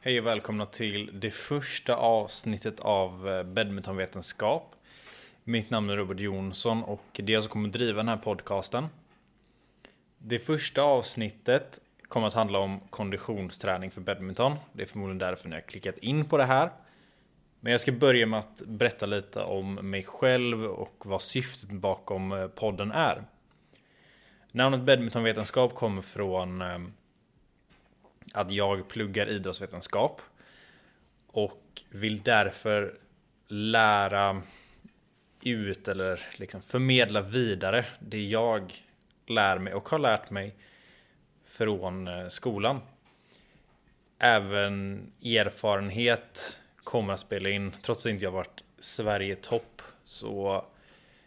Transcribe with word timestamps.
Hej 0.00 0.18
och 0.20 0.26
välkomna 0.26 0.66
till 0.66 1.20
det 1.20 1.30
första 1.30 1.96
avsnittet 1.96 2.80
av 2.80 3.28
eh, 3.28 3.42
badmintonvetenskap. 3.42 4.74
Mitt 5.44 5.70
namn 5.70 5.90
är 5.90 5.96
Robert 5.96 6.20
Jonsson 6.20 6.82
och 6.82 7.04
det 7.12 7.32
är 7.32 7.34
jag 7.34 7.42
som 7.42 7.50
kommer 7.50 7.68
att 7.68 7.72
driva 7.72 7.96
den 7.96 8.08
här 8.08 8.16
podcasten. 8.16 8.86
Det 10.18 10.38
första 10.38 10.82
avsnittet 10.82 11.80
kommer 12.08 12.26
att 12.26 12.34
handla 12.34 12.58
om 12.58 12.80
konditionsträning 12.90 13.90
för 13.90 14.00
badminton. 14.00 14.56
Det 14.72 14.82
är 14.82 14.86
förmodligen 14.86 15.18
därför 15.18 15.48
ni 15.48 15.54
har 15.54 15.62
klickat 15.62 15.98
in 15.98 16.24
på 16.24 16.36
det 16.36 16.44
här. 16.44 16.70
Men 17.60 17.72
jag 17.72 17.80
ska 17.80 17.92
börja 17.92 18.26
med 18.26 18.38
att 18.38 18.62
berätta 18.66 19.06
lite 19.06 19.42
om 19.42 19.74
mig 19.74 20.02
själv 20.02 20.64
och 20.64 21.02
vad 21.06 21.22
syftet 21.22 21.70
bakom 21.70 22.32
eh, 22.32 22.48
podden 22.48 22.92
är. 22.92 23.24
Namnet 24.52 24.80
badmintonvetenskap 24.80 25.74
kommer 25.74 26.02
från 26.02 26.62
eh, 26.62 26.78
att 28.34 28.50
jag 28.50 28.88
pluggar 28.88 29.26
idrottsvetenskap 29.26 30.20
och 31.26 31.62
vill 31.88 32.22
därför 32.22 32.98
lära 33.48 34.42
ut 35.42 35.88
eller 35.88 36.20
liksom 36.36 36.62
förmedla 36.62 37.20
vidare 37.22 37.84
det 38.00 38.24
jag 38.24 38.72
lär 39.26 39.58
mig 39.58 39.74
och 39.74 39.88
har 39.88 39.98
lärt 39.98 40.30
mig 40.30 40.54
från 41.44 42.08
eh, 42.08 42.28
skolan. 42.28 42.80
Även 44.18 45.06
erfarenhet 45.22 46.58
kommer 46.76 47.12
att 47.12 47.20
spela 47.20 47.48
in. 47.48 47.72
Trots 47.82 48.06
att 48.06 48.10
inte 48.10 48.24
jag 48.24 48.32
varit 48.32 48.62
Sverige 48.78 49.36
topp 49.36 49.82
så 50.04 50.64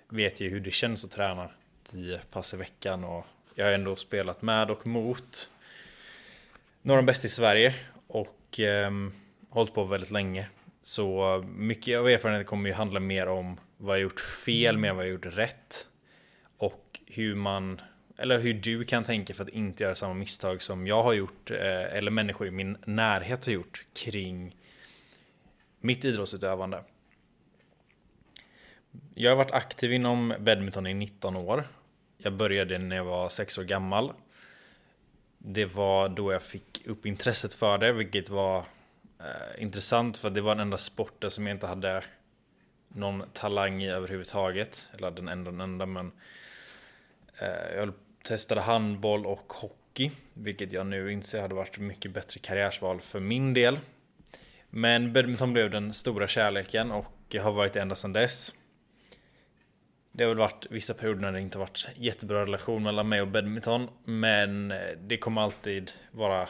vet 0.10 0.42
jag 0.42 0.50
hur 0.50 0.60
det 0.60 0.72
känns 0.72 1.06
att 1.06 1.12
träna 1.12 1.50
10 1.84 2.22
pass 2.32 2.54
i 2.54 2.58
veckan 2.58 3.04
och 3.04 3.26
jag 3.56 3.66
har 3.66 3.72
ändå 3.72 3.96
spelat 3.96 4.42
med 4.42 4.72
och 4.72 4.88
mot 4.88 5.51
några 6.82 7.00
av 7.00 7.06
de 7.06 7.06
bästa 7.06 7.26
i 7.26 7.30
Sverige 7.30 7.76
och 8.08 8.60
eh, 8.60 8.92
hållit 9.50 9.74
på 9.74 9.84
väldigt 9.84 10.12
länge. 10.12 10.48
Så 10.82 11.44
mycket 11.48 12.00
av 12.00 12.10
erfarenheten 12.10 12.46
kommer 12.46 12.70
ju 12.70 12.76
handla 12.76 13.00
mer 13.00 13.28
om 13.28 13.60
vad 13.78 13.96
jag 13.96 14.02
gjort 14.02 14.20
fel 14.20 14.78
mer 14.78 14.90
än 14.90 14.96
vad 14.96 15.06
jag 15.06 15.12
gjort 15.12 15.26
rätt. 15.26 15.88
Och 16.58 17.00
hur 17.08 17.36
man, 17.36 17.82
eller 18.18 18.40
hur 18.40 18.54
du 18.54 18.84
kan 18.84 19.04
tänka 19.04 19.34
för 19.34 19.44
att 19.44 19.50
inte 19.50 19.84
göra 19.84 19.96
samma 19.96 20.14
misstag 20.14 20.62
som 20.62 20.88
jag 20.88 21.04
har 21.04 21.14
gjort, 21.14 21.52
eh, 21.52 21.96
eller 21.96 22.12
människor 22.12 22.48
i 22.48 22.52
min 22.52 22.78
närhet 22.86 23.46
har 23.46 23.54
gjort 23.54 23.86
kring 23.94 24.56
mitt 25.80 26.06
idrottsutövande. 26.06 26.84
Jag 29.16 29.32
har 29.32 29.36
varit 29.36 29.52
aktiv 29.52 29.94
inom 29.94 30.34
badminton 30.40 30.88
i 30.88 30.94
19 30.94 31.36
år. 31.36 31.64
Jag 32.18 32.34
började 32.34 32.78
när 32.78 32.96
jag 32.96 33.06
var 33.06 33.30
6 33.30 33.58
år 33.58 33.64
gammal 33.64 34.14
det 35.44 35.66
var 35.66 36.10
då 36.10 36.32
jag 36.32 36.44
fick 36.44 36.88
upp 36.88 37.06
intresset 37.06 37.54
för 37.54 37.78
det, 37.78 37.92
vilket 37.92 38.30
var 38.30 38.66
eh, 39.20 39.64
intressant 39.64 40.18
för 40.18 40.30
det 40.30 40.42
var 40.42 40.56
den 40.56 40.62
enda 40.62 40.78
sporten 40.78 41.32
som 41.32 41.48
jag 41.48 41.56
inte 41.56 41.68
hade 41.68 42.04
någon 42.88 43.24
talang 43.34 43.84
i 43.84 43.90
överhuvudtaget. 43.90 44.88
Eller 44.94 45.12
den 45.12 45.28
enda, 45.28 45.52
den 45.52 45.62
enda 45.62 45.86
men 45.86 46.12
eh, 47.38 47.76
jag 47.76 47.94
testade 48.24 48.62
handboll 48.62 49.26
och 49.26 49.54
hockey, 49.54 50.12
vilket 50.34 50.72
jag 50.72 50.86
nu 50.86 51.12
inser 51.12 51.42
hade 51.42 51.56
varit 51.56 51.78
mycket 51.78 52.12
bättre 52.12 52.40
karriärsval 52.40 53.02
för 53.02 53.20
min 53.20 53.54
del. 53.54 53.80
Men 54.70 55.14
badminton 55.14 55.54
blev 55.54 55.72
den 55.72 55.94
stora 55.94 56.28
kärleken 56.28 56.92
och 56.92 57.16
jag 57.30 57.44
har 57.44 57.52
varit 57.52 57.74
det 57.74 57.82
ända 57.82 57.96
sedan 57.96 58.14
dess. 58.14 58.54
Det 60.12 60.24
har 60.24 60.30
väl 60.30 60.38
varit 60.38 60.66
vissa 60.70 60.94
perioder 60.94 61.22
när 61.22 61.32
det 61.32 61.42
inte 61.42 61.58
varit 61.58 61.88
jättebra 61.96 62.42
relation 62.42 62.84
mellan 62.84 63.10
mig 63.10 63.22
och 63.22 63.28
badminton. 63.28 63.90
Men 64.04 64.72
eh, 64.72 64.98
det 64.98 65.18
kommer 65.18 65.42
alltid 65.42 65.92
vara 66.12 66.50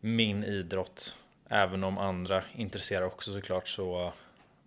min 0.00 0.44
idrott. 0.44 1.16
Även 1.48 1.84
om 1.84 1.98
andra 1.98 2.44
intresserar 2.54 3.04
också 3.04 3.32
såklart 3.32 3.68
så, 3.68 4.12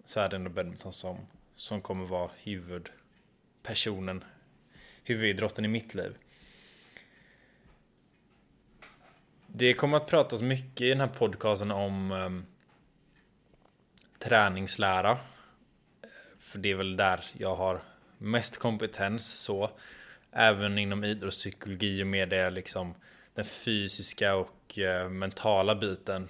så 0.06 0.20
är 0.20 0.30
det 0.30 0.36
ändå 0.36 0.50
badminton 0.50 0.94
som, 0.94 1.18
som 1.56 1.82
kommer 1.82 2.06
vara 2.06 2.32
huvudpersonen. 2.38 4.23
Huvudidrotten 5.04 5.66
i 5.66 5.67
mitt 5.67 5.95
liv. 5.95 6.17
Det 9.48 9.73
kommer 9.73 9.98
att 9.98 10.08
pratas 10.08 10.42
mycket 10.42 10.82
i 10.82 10.89
den 10.89 11.00
här 11.00 11.08
podcasten 11.08 11.72
om 11.72 12.11
um, 12.11 12.45
träningslära 14.20 15.17
för 16.47 16.59
det 16.59 16.71
är 16.71 16.75
väl 16.75 16.95
där 16.97 17.23
jag 17.37 17.55
har 17.55 17.81
mest 18.17 18.58
kompetens 18.58 19.27
så. 19.27 19.71
Även 20.31 20.77
inom 20.77 21.03
idrottspsykologi 21.03 22.03
och 22.03 22.08
med 22.08 22.30
det 22.30 22.49
liksom 22.49 22.95
den 23.33 23.45
fysiska 23.45 24.35
och 24.35 24.80
eh, 24.80 25.09
mentala 25.09 25.75
biten. 25.75 26.27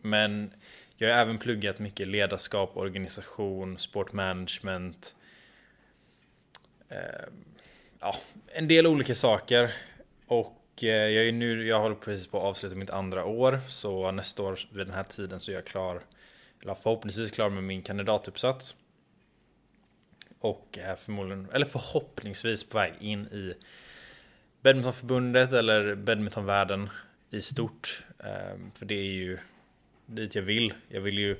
Men 0.00 0.54
jag 0.96 1.14
har 1.14 1.22
även 1.22 1.38
pluggat 1.38 1.78
mycket 1.78 2.08
ledarskap, 2.08 2.76
organisation, 2.76 3.78
sportmanagement. 3.78 5.14
Ehm, 6.88 7.44
ja, 8.00 8.16
en 8.46 8.68
del 8.68 8.86
olika 8.86 9.14
saker. 9.14 9.74
Och 10.26 10.62
eh, 10.80 10.88
jag 10.88 11.26
är 11.26 11.32
nu, 11.32 11.66
jag 11.66 11.80
håller 11.80 11.96
precis 11.96 12.26
på 12.26 12.38
att 12.38 12.44
avsluta 12.44 12.76
mitt 12.76 12.90
andra 12.90 13.24
år. 13.24 13.60
Så 13.68 14.10
nästa 14.10 14.42
år 14.42 14.58
vid 14.72 14.86
den 14.86 14.94
här 14.94 15.04
tiden 15.04 15.40
så 15.40 15.50
är 15.50 15.54
jag 15.54 15.66
klar, 15.66 16.02
eller 16.62 16.74
förhoppningsvis 16.74 17.30
klar 17.30 17.50
med 17.50 17.64
min 17.64 17.82
kandidatuppsats. 17.82 18.76
Och 20.42 20.78
är 20.80 20.96
förmodligen, 20.96 21.48
eller 21.52 21.66
förhoppningsvis 21.66 22.64
på 22.64 22.78
väg 22.78 22.94
in 23.00 23.26
i 23.26 23.54
badmintonförbundet 24.62 25.52
eller 25.52 25.94
badmintonvärlden 25.94 26.90
i 27.30 27.40
stort. 27.40 28.04
Ehm, 28.18 28.70
för 28.74 28.86
det 28.86 28.94
är 28.94 29.12
ju 29.12 29.38
dit 30.06 30.34
jag 30.34 30.42
vill. 30.42 30.74
Jag 30.88 31.00
vill 31.00 31.18
ju 31.18 31.36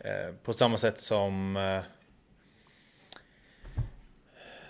eh, 0.00 0.34
på 0.42 0.52
samma 0.52 0.78
sätt 0.78 0.98
som 0.98 1.56
eh, 1.56 1.82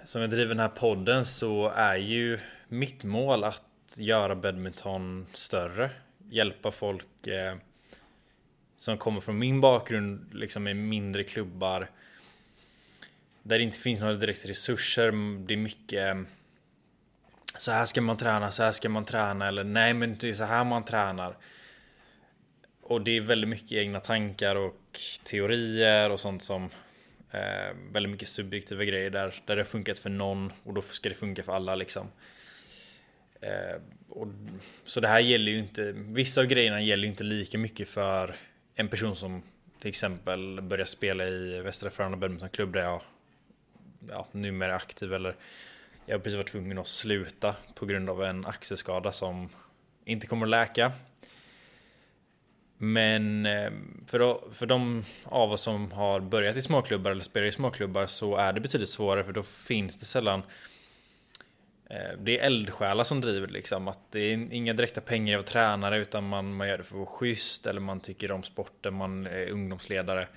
som 0.05 0.21
jag 0.21 0.31
driver 0.31 0.49
den 0.49 0.61
här 0.61 0.69
podden 0.69 1.25
så 1.25 1.69
är 1.69 1.97
ju 1.97 2.39
mitt 2.69 3.05
mål 3.05 3.45
att 3.45 3.95
göra 3.97 4.35
badminton 4.35 5.27
större. 5.33 5.91
Hjälpa 6.31 6.71
folk 6.71 7.27
eh, 7.27 7.57
som 8.77 8.99
kommer 8.99 9.21
från 9.21 9.39
min 9.39 9.61
bakgrund, 9.61 10.35
liksom 10.35 10.69
i 10.69 10.75
mindre 10.75 11.25
klubbar 11.25 11.89
där 13.43 13.59
det 13.59 13.65
inte 13.65 13.79
finns 13.79 14.01
några 14.01 14.15
direkta 14.15 14.49
resurser. 14.49 15.13
Det 15.47 15.55
är 15.55 15.59
mycket 15.59 16.03
mm, 16.03 16.27
så 17.59 17.73
här 17.73 17.85
ska 17.85 18.01
man 18.01 18.17
träna, 18.17 18.51
så 18.51 18.63
här 18.63 18.73
ska 18.73 18.89
man 18.89 19.05
träna 19.05 19.49
eller 19.49 19.65
nej 19.65 19.95
men 19.95 20.17
det 20.19 20.29
är 20.29 20.33
så 20.33 20.45
här 20.45 20.65
man 20.65 20.85
tränar. 20.85 21.37
Och 22.83 23.03
det 23.03 23.17
är 23.17 23.21
väldigt 23.21 23.51
mycket 23.51 23.73
egna 23.73 24.01
tankar 24.01 24.57
och 24.57 25.01
teorier 25.25 26.11
och 26.11 26.21
sånt 26.21 26.43
som 26.43 26.71
eh, 27.31 27.77
väldigt 27.93 28.13
mycket 28.13 28.29
subjektiva 28.29 28.85
grejer 28.85 29.11
där, 29.11 29.35
där 29.47 29.57
det 29.57 29.63
har 29.63 29.67
funkat 29.67 29.99
för 29.99 30.11
någon 30.11 30.53
och 30.65 30.75
då 30.75 30.83
ska 30.83 31.09
det 31.09 31.15
funka 31.15 31.43
för 31.43 31.53
alla 31.53 31.75
liksom. 31.75 32.11
Eh, 33.41 33.81
och, 34.09 34.29
så 34.85 35.01
det 35.01 35.09
här 35.09 35.21
gäller 35.21 35.53
ju 35.53 35.59
inte, 35.59 35.93
vissa 35.97 36.41
av 36.41 36.47
grejerna 36.47 36.81
gäller 36.81 37.05
ju 37.05 37.11
inte 37.11 37.25
lika 37.25 37.59
mycket 37.59 37.89
för 37.89 38.35
en 38.75 38.89
person 38.89 39.17
som 39.17 39.43
till 39.81 39.89
exempel 39.89 40.61
börjar 40.61 40.87
spela 40.87 41.25
i 41.29 41.61
Västra 41.61 41.91
Frölunda 41.91 42.19
badmintonklubb 42.19 42.73
där 42.73 42.83
jag 42.83 43.03
ja, 44.09 44.27
numera 44.33 44.75
aktiv 44.75 45.15
eller 45.15 45.37
jag 46.07 46.15
har 46.15 46.21
precis 46.21 46.37
varit 46.37 46.51
tvungen 46.51 46.79
att 46.79 46.89
sluta 46.89 47.55
på 47.75 47.87
grund 47.87 48.11
av 48.11 48.25
en 48.25 48.47
axelskada 48.47 49.13
som 49.13 49.49
inte 50.05 50.27
kommer 50.27 50.47
att 50.47 50.51
läka. 50.51 50.93
Men 52.79 53.47
eh, 53.47 53.71
för, 54.07 54.19
för, 54.19 54.51
för 54.53 54.67
de 54.67 55.05
av 55.25 55.53
oss 55.53 55.61
som 55.61 55.93
har 55.93 56.21
börjat 56.21 56.57
i 56.57 56.63
småklubbar 56.63 57.11
eller 57.11 57.23
spelar 57.23 57.47
i 57.47 57.53
småklubbar 57.53 58.07
så 58.07 58.37
är 58.37 58.53
det 58.53 58.61
betydligt 58.61 58.89
svårare 58.89 59.25
för 59.25 59.33
då 59.33 59.43
finns 59.43 60.01
det 60.01 60.07
sällan 60.07 60.43
eh, 61.91 62.19
det 62.19 62.39
är 62.39 62.47
eldsjälar 62.47 63.05
som 63.05 63.21
driver 63.21 63.49
liksom. 63.49 63.89
Att 63.89 64.13
det 64.13 64.21
är 64.21 64.53
inga 64.53 64.73
direkta 64.73 65.01
pengar 65.01 65.39
av 65.39 65.43
tränare 65.43 65.99
utan 65.99 66.29
man, 66.29 66.55
man 66.55 66.69
gör 66.69 66.79
det 66.79 66.85
för 66.85 66.95
att 66.95 66.99
vara 66.99 67.19
schysst 67.19 67.67
eller 67.67 67.81
man 67.81 68.01
tycker 68.01 68.33
om 68.33 68.43
sporten, 68.43 68.95
man 68.95 69.27
är 69.27 69.51
ungdomsledare. 69.51 70.29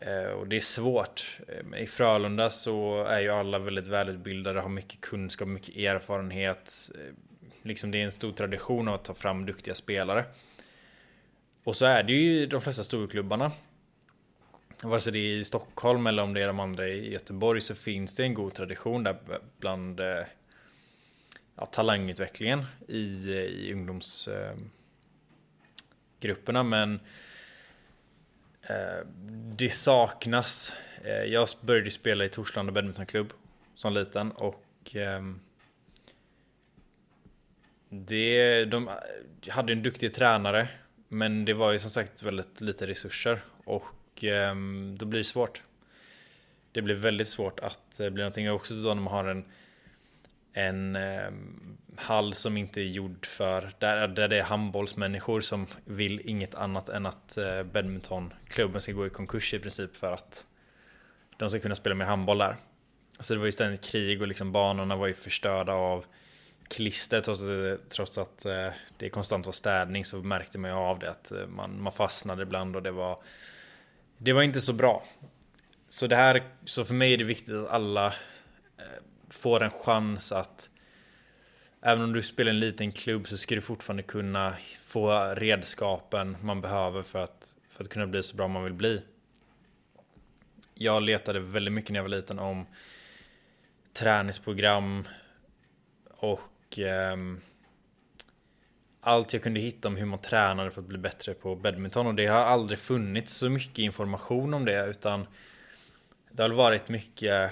Eh, 0.00 0.24
och 0.24 0.48
det 0.48 0.56
är 0.56 0.60
svårt. 0.60 1.38
Eh, 1.48 1.82
I 1.82 1.86
Frölunda 1.86 2.50
så 2.50 3.04
är 3.04 3.20
ju 3.20 3.30
alla 3.30 3.58
väldigt 3.58 3.86
välutbildade, 3.86 4.60
har 4.60 4.68
mycket 4.68 5.00
kunskap, 5.00 5.48
mycket 5.48 5.76
erfarenhet. 5.76 6.90
Eh, 6.94 7.00
liksom 7.62 7.90
det 7.90 8.00
är 8.00 8.04
en 8.04 8.12
stor 8.12 8.32
tradition 8.32 8.88
av 8.88 8.94
att 8.94 9.04
ta 9.04 9.14
fram 9.14 9.46
duktiga 9.46 9.74
spelare. 9.74 10.24
Och 11.64 11.76
så 11.76 11.86
är 11.86 12.02
det 12.02 12.12
ju 12.12 12.42
i 12.42 12.46
de 12.46 12.62
flesta 12.62 12.84
storklubbarna. 12.84 13.52
Vare 14.82 15.00
sig 15.00 15.12
det 15.12 15.18
är 15.18 15.34
i 15.34 15.44
Stockholm 15.44 16.06
eller 16.06 16.22
om 16.22 16.34
det 16.34 16.42
är 16.42 16.46
de 16.46 16.60
andra 16.60 16.88
i 16.88 17.12
Göteborg 17.12 17.60
så 17.60 17.74
finns 17.74 18.16
det 18.16 18.22
en 18.22 18.34
god 18.34 18.54
tradition 18.54 19.02
där 19.02 19.16
bland 19.58 20.00
ja, 21.56 21.66
talangutvecklingen 21.66 22.64
i, 22.88 23.28
i 23.28 23.72
ungdomsgrupperna. 23.72 26.62
Men 26.62 27.00
Eh, 28.66 29.06
det 29.56 29.70
saknas. 29.70 30.72
Eh, 31.04 31.24
jag 31.24 31.48
började 31.60 31.90
spela 31.90 32.24
i 32.24 32.28
Torslanda 32.28 32.72
badmintonklubb 32.72 33.32
som 33.74 33.92
liten 33.92 34.30
och 34.30 34.64
ehm, 34.92 35.40
Det, 37.88 38.64
de 38.64 38.90
hade 39.48 39.72
en 39.72 39.82
duktig 39.82 40.14
tränare, 40.14 40.68
men 41.08 41.44
det 41.44 41.54
var 41.54 41.72
ju 41.72 41.78
som 41.78 41.90
sagt 41.90 42.22
väldigt 42.22 42.60
lite 42.60 42.86
resurser 42.86 43.44
och 43.64 44.24
ehm, 44.24 44.96
då 44.98 45.06
blir 45.06 45.18
det 45.18 45.24
svårt. 45.24 45.62
Det 46.72 46.82
blir 46.82 46.94
väldigt 46.94 47.28
svårt 47.28 47.60
att 47.60 48.00
eh, 48.00 48.10
bli 48.10 48.22
någonting. 48.22 48.50
Också 48.50 48.74
då 48.74 48.94
när 48.94 49.02
man 49.02 49.12
har 49.12 49.24
en 49.24 49.44
en 50.54 50.96
ehm, 50.96 51.63
hall 51.96 52.34
som 52.34 52.56
inte 52.56 52.80
är 52.80 52.84
gjord 52.84 53.26
för, 53.26 53.72
där, 53.78 54.08
där 54.08 54.28
det 54.28 54.38
är 54.38 54.42
handbollsmänniskor 54.42 55.40
som 55.40 55.66
vill 55.84 56.20
inget 56.24 56.54
annat 56.54 56.88
än 56.88 57.06
att 57.06 57.36
eh, 57.36 57.62
badmintonklubben 57.62 58.80
ska 58.80 58.92
gå 58.92 59.06
i 59.06 59.10
konkurs 59.10 59.54
i 59.54 59.58
princip 59.58 59.96
för 59.96 60.12
att 60.12 60.46
de 61.36 61.50
ska 61.50 61.58
kunna 61.60 61.74
spela 61.74 61.94
mer 61.94 62.04
handboll 62.04 62.38
där. 62.38 62.56
Så 63.20 63.34
det 63.34 63.38
var 63.38 63.46
ju 63.46 63.52
ständigt 63.52 63.84
krig 63.84 64.22
och 64.22 64.28
liksom 64.28 64.52
banorna 64.52 64.96
var 64.96 65.06
ju 65.06 65.14
förstörda 65.14 65.72
av 65.72 66.04
klister 66.68 67.20
trots 67.20 67.42
att, 67.42 67.90
trots 67.90 68.18
att 68.18 68.44
eh, 68.44 68.68
det 68.96 69.08
konstant 69.08 69.46
var 69.46 69.52
städning 69.52 70.04
så 70.04 70.16
märkte 70.16 70.58
man 70.58 70.70
ju 70.70 70.76
av 70.76 70.98
det 70.98 71.10
att 71.10 71.32
eh, 71.32 71.46
man, 71.46 71.82
man 71.82 71.92
fastnade 71.92 72.42
ibland 72.42 72.76
och 72.76 72.82
det 72.82 72.90
var 72.90 73.22
det 74.18 74.32
var 74.32 74.42
inte 74.42 74.60
så 74.60 74.72
bra. 74.72 75.04
Så 75.88 76.06
det 76.06 76.16
här, 76.16 76.42
så 76.64 76.84
för 76.84 76.94
mig 76.94 77.12
är 77.12 77.18
det 77.18 77.24
viktigt 77.24 77.54
att 77.54 77.68
alla 77.68 78.06
eh, 78.76 78.84
får 79.30 79.62
en 79.62 79.70
chans 79.70 80.32
att 80.32 80.68
Även 81.86 82.04
om 82.04 82.12
du 82.12 82.22
spelar 82.22 82.50
en 82.50 82.60
liten 82.60 82.92
klubb 82.92 83.28
så 83.28 83.36
ska 83.36 83.54
du 83.54 83.60
fortfarande 83.60 84.02
kunna 84.02 84.54
få 84.84 85.34
redskapen 85.34 86.36
man 86.42 86.60
behöver 86.60 87.02
för 87.02 87.18
att, 87.18 87.54
för 87.70 87.84
att 87.84 87.90
kunna 87.90 88.06
bli 88.06 88.22
så 88.22 88.36
bra 88.36 88.48
man 88.48 88.64
vill 88.64 88.72
bli. 88.72 89.02
Jag 90.74 91.02
letade 91.02 91.40
väldigt 91.40 91.74
mycket 91.74 91.90
när 91.90 91.98
jag 91.98 92.04
var 92.04 92.08
liten 92.08 92.38
om 92.38 92.66
träningsprogram 93.92 95.08
och 96.10 96.78
eh, 96.78 97.16
allt 99.00 99.32
jag 99.32 99.42
kunde 99.42 99.60
hitta 99.60 99.88
om 99.88 99.96
hur 99.96 100.06
man 100.06 100.20
tränade 100.20 100.70
för 100.70 100.80
att 100.80 100.88
bli 100.88 100.98
bättre 100.98 101.34
på 101.34 101.56
badminton 101.56 102.06
och 102.06 102.14
det 102.14 102.26
har 102.26 102.40
aldrig 102.40 102.78
funnits 102.78 103.32
så 103.32 103.50
mycket 103.50 103.78
information 103.78 104.54
om 104.54 104.64
det 104.64 104.86
utan 104.86 105.26
det 106.30 106.42
har 106.42 106.50
varit 106.50 106.88
mycket 106.88 107.50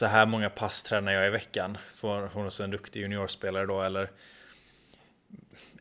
så 0.00 0.06
här 0.06 0.26
många 0.26 0.50
pass 0.50 0.82
tränar 0.82 1.12
jag 1.12 1.26
i 1.26 1.30
veckan. 1.30 1.78
Från 1.94 2.28
hos 2.28 2.60
en 2.60 2.70
duktig 2.70 3.00
juniorspelare 3.00 3.66
då 3.66 3.82
eller 3.82 4.10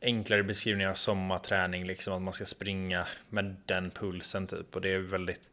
enklare 0.02 0.44
beskrivningar 0.44 0.90
av 0.90 0.96
sommarträning 0.96 1.86
liksom 1.86 2.14
att 2.14 2.22
man 2.22 2.34
ska 2.34 2.46
springa 2.46 3.08
med 3.30 3.56
den 3.66 3.92
pulsen 3.92 4.48
typ. 4.48 4.76
Och 4.76 4.82
det 4.82 4.90
är 4.90 5.00
väldigt 5.00 5.50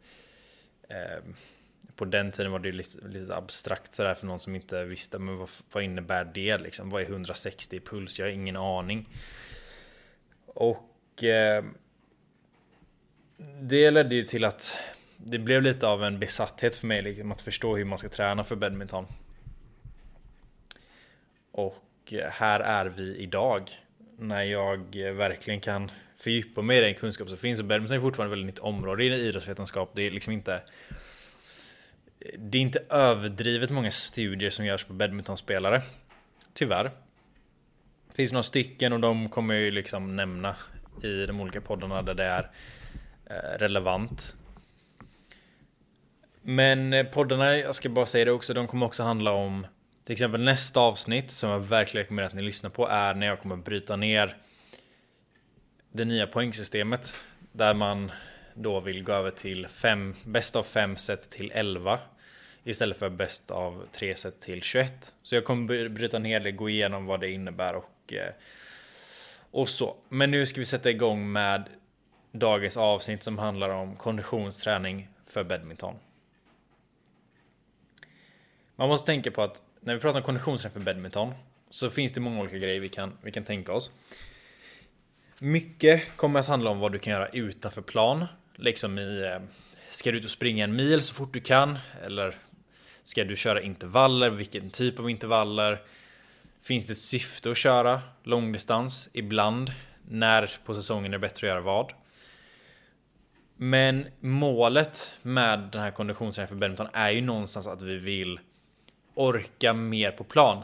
eh, 0.88 1.22
på 1.96 2.04
den 2.04 2.32
tiden 2.32 2.52
var 2.52 2.58
det 2.58 2.72
lite, 2.72 3.08
lite 3.08 3.36
abstrakt 3.36 3.94
sådär 3.94 4.14
för 4.14 4.26
någon 4.26 4.38
som 4.38 4.54
inte 4.54 4.84
visste 4.84 5.18
men 5.18 5.36
vad, 5.36 5.48
vad 5.72 5.82
innebär 5.82 6.24
det 6.24 6.58
liksom? 6.58 6.90
Vad 6.90 7.02
är 7.02 7.06
160 7.06 7.76
i 7.76 7.80
puls? 7.80 8.18
Jag 8.18 8.26
har 8.26 8.30
ingen 8.30 8.56
aning. 8.56 9.08
Och 10.46 11.24
eh, 11.24 11.64
det 13.60 13.90
ledde 13.90 14.14
ju 14.14 14.24
till 14.24 14.44
att 14.44 14.76
det 15.16 15.38
blev 15.38 15.62
lite 15.62 15.86
av 15.86 16.04
en 16.04 16.18
besatthet 16.18 16.76
för 16.76 16.86
mig 16.86 17.02
liksom, 17.02 17.32
att 17.32 17.40
förstå 17.40 17.76
hur 17.76 17.84
man 17.84 17.98
ska 17.98 18.08
träna 18.08 18.44
för 18.44 18.56
badminton. 18.56 19.06
Och 21.52 22.12
eh, 22.12 22.30
här 22.30 22.60
är 22.60 22.86
vi 22.86 23.16
idag. 23.16 23.70
När 24.18 24.42
jag 24.42 24.96
eh, 24.96 25.12
verkligen 25.12 25.60
kan 25.60 25.90
fördjupa 26.16 26.62
mig 26.62 26.78
i 26.78 26.80
den 26.80 26.94
kunskap 26.94 27.28
som 27.28 27.38
finns. 27.38 27.60
Och 27.60 27.66
badminton 27.66 27.96
är 27.96 28.00
fortfarande 28.00 28.34
ett 28.34 28.38
väldigt 28.38 28.54
nytt 28.54 28.64
område 28.64 29.04
i 29.04 29.28
idrottsvetenskap. 29.28 29.90
Det 29.94 30.02
är 30.02 30.10
liksom 30.10 30.32
inte 30.32 30.60
det 32.38 32.58
är 32.58 32.62
inte 32.62 32.84
överdrivet 32.90 33.70
många 33.70 33.90
studier 33.90 34.50
som 34.50 34.64
görs 34.64 34.84
på 34.84 34.92
badmintonspelare. 34.92 35.82
Tyvärr. 36.52 36.84
Det 38.08 38.14
finns 38.14 38.32
några 38.32 38.42
stycken 38.42 38.92
och 38.92 39.00
de 39.00 39.28
kommer 39.28 39.54
jag 39.54 39.62
ju 39.62 39.70
liksom 39.70 40.16
nämna 40.16 40.56
i 41.02 41.26
de 41.26 41.40
olika 41.40 41.60
poddarna 41.60 42.02
där 42.02 42.14
det 42.14 42.24
är 42.24 42.50
eh, 43.26 43.58
relevant. 43.58 44.36
Men 46.48 46.92
eh, 46.92 47.06
poddarna, 47.06 47.56
jag 47.56 47.74
ska 47.74 47.88
bara 47.88 48.06
säga 48.06 48.24
det 48.24 48.30
också, 48.30 48.54
de 48.54 48.66
kommer 48.66 48.86
också 48.86 49.02
handla 49.02 49.32
om 49.32 49.66
till 50.04 50.12
exempel 50.12 50.40
nästa 50.40 50.80
avsnitt 50.80 51.30
som 51.30 51.50
jag 51.50 51.60
verkligen 51.60 52.02
rekommenderar 52.02 52.28
att 52.28 52.34
ni 52.34 52.42
lyssnar 52.42 52.70
på 52.70 52.88
är 52.88 53.14
när 53.14 53.26
jag 53.26 53.40
kommer 53.40 53.56
bryta 53.56 53.96
ner 53.96 54.36
det 55.92 56.04
nya 56.04 56.26
poängsystemet 56.26 57.14
där 57.52 57.74
man 57.74 58.12
då 58.54 58.80
vill 58.80 59.04
gå 59.04 59.12
över 59.12 59.30
till 59.30 59.66
fem, 59.66 60.14
bäst 60.24 60.56
av 60.56 60.62
fem 60.62 60.96
set 60.96 61.30
till 61.30 61.52
11 61.54 61.98
istället 62.64 62.98
för 62.98 63.08
bäst 63.08 63.50
av 63.50 63.86
tre 63.92 64.14
set 64.14 64.40
till 64.40 64.62
21. 64.62 65.14
Så 65.22 65.34
jag 65.34 65.44
kommer 65.44 65.88
bryta 65.88 66.18
ner 66.18 66.40
det, 66.40 66.52
gå 66.52 66.68
igenom 66.68 67.06
vad 67.06 67.20
det 67.20 67.30
innebär 67.30 67.74
och, 67.74 68.12
eh, 68.12 68.32
och 69.50 69.68
så. 69.68 69.96
Men 70.08 70.30
nu 70.30 70.46
ska 70.46 70.60
vi 70.60 70.64
sätta 70.64 70.90
igång 70.90 71.32
med 71.32 71.68
dagens 72.32 72.76
avsnitt 72.76 73.22
som 73.22 73.38
handlar 73.38 73.68
om 73.68 73.96
konditionsträning 73.96 75.08
för 75.26 75.44
badminton. 75.44 75.94
Man 78.76 78.88
måste 78.88 79.06
tänka 79.06 79.30
på 79.30 79.42
att 79.42 79.62
när 79.80 79.94
vi 79.94 80.00
pratar 80.00 80.20
om 80.20 80.24
konditionsträning 80.24 80.72
för 80.72 80.80
badminton 80.80 81.34
så 81.70 81.90
finns 81.90 82.12
det 82.12 82.20
många 82.20 82.40
olika 82.40 82.58
grejer 82.58 82.80
vi 82.80 82.88
kan, 82.88 83.12
vi 83.22 83.32
kan 83.32 83.44
tänka 83.44 83.72
oss. 83.72 83.90
Mycket 85.38 86.16
kommer 86.16 86.40
att 86.40 86.46
handla 86.46 86.70
om 86.70 86.78
vad 86.78 86.92
du 86.92 86.98
kan 86.98 87.12
göra 87.12 87.28
utanför 87.28 87.82
plan. 87.82 88.26
Liksom 88.54 88.98
i, 88.98 89.22
eh, 89.22 89.40
ska 89.90 90.12
du 90.12 90.18
ut 90.18 90.24
och 90.24 90.30
springa 90.30 90.64
en 90.64 90.76
mil 90.76 91.02
så 91.02 91.14
fort 91.14 91.32
du 91.32 91.40
kan? 91.40 91.78
Eller 92.02 92.34
ska 93.02 93.24
du 93.24 93.36
köra 93.36 93.60
intervaller? 93.60 94.30
Vilken 94.30 94.70
typ 94.70 94.98
av 94.98 95.10
intervaller? 95.10 95.82
Finns 96.62 96.86
det 96.86 96.92
ett 96.92 96.98
syfte 96.98 97.50
att 97.50 97.56
köra 97.56 98.02
långdistans? 98.22 99.08
Ibland. 99.12 99.72
När 100.08 100.50
på 100.64 100.74
säsongen 100.74 101.06
är 101.14 101.18
det 101.18 101.18
bättre 101.18 101.46
att 101.46 101.50
göra 101.50 101.60
vad? 101.60 101.92
Men 103.56 104.06
målet 104.20 105.18
med 105.22 105.58
den 105.72 105.80
här 105.80 105.90
konditionsträningen 105.90 106.48
för 106.48 106.56
badminton 106.56 106.88
är 106.92 107.10
ju 107.10 107.20
någonstans 107.20 107.66
att 107.66 107.82
vi 107.82 107.96
vill 107.96 108.40
orka 109.16 109.72
mer 109.72 110.10
på 110.10 110.24
plan. 110.24 110.62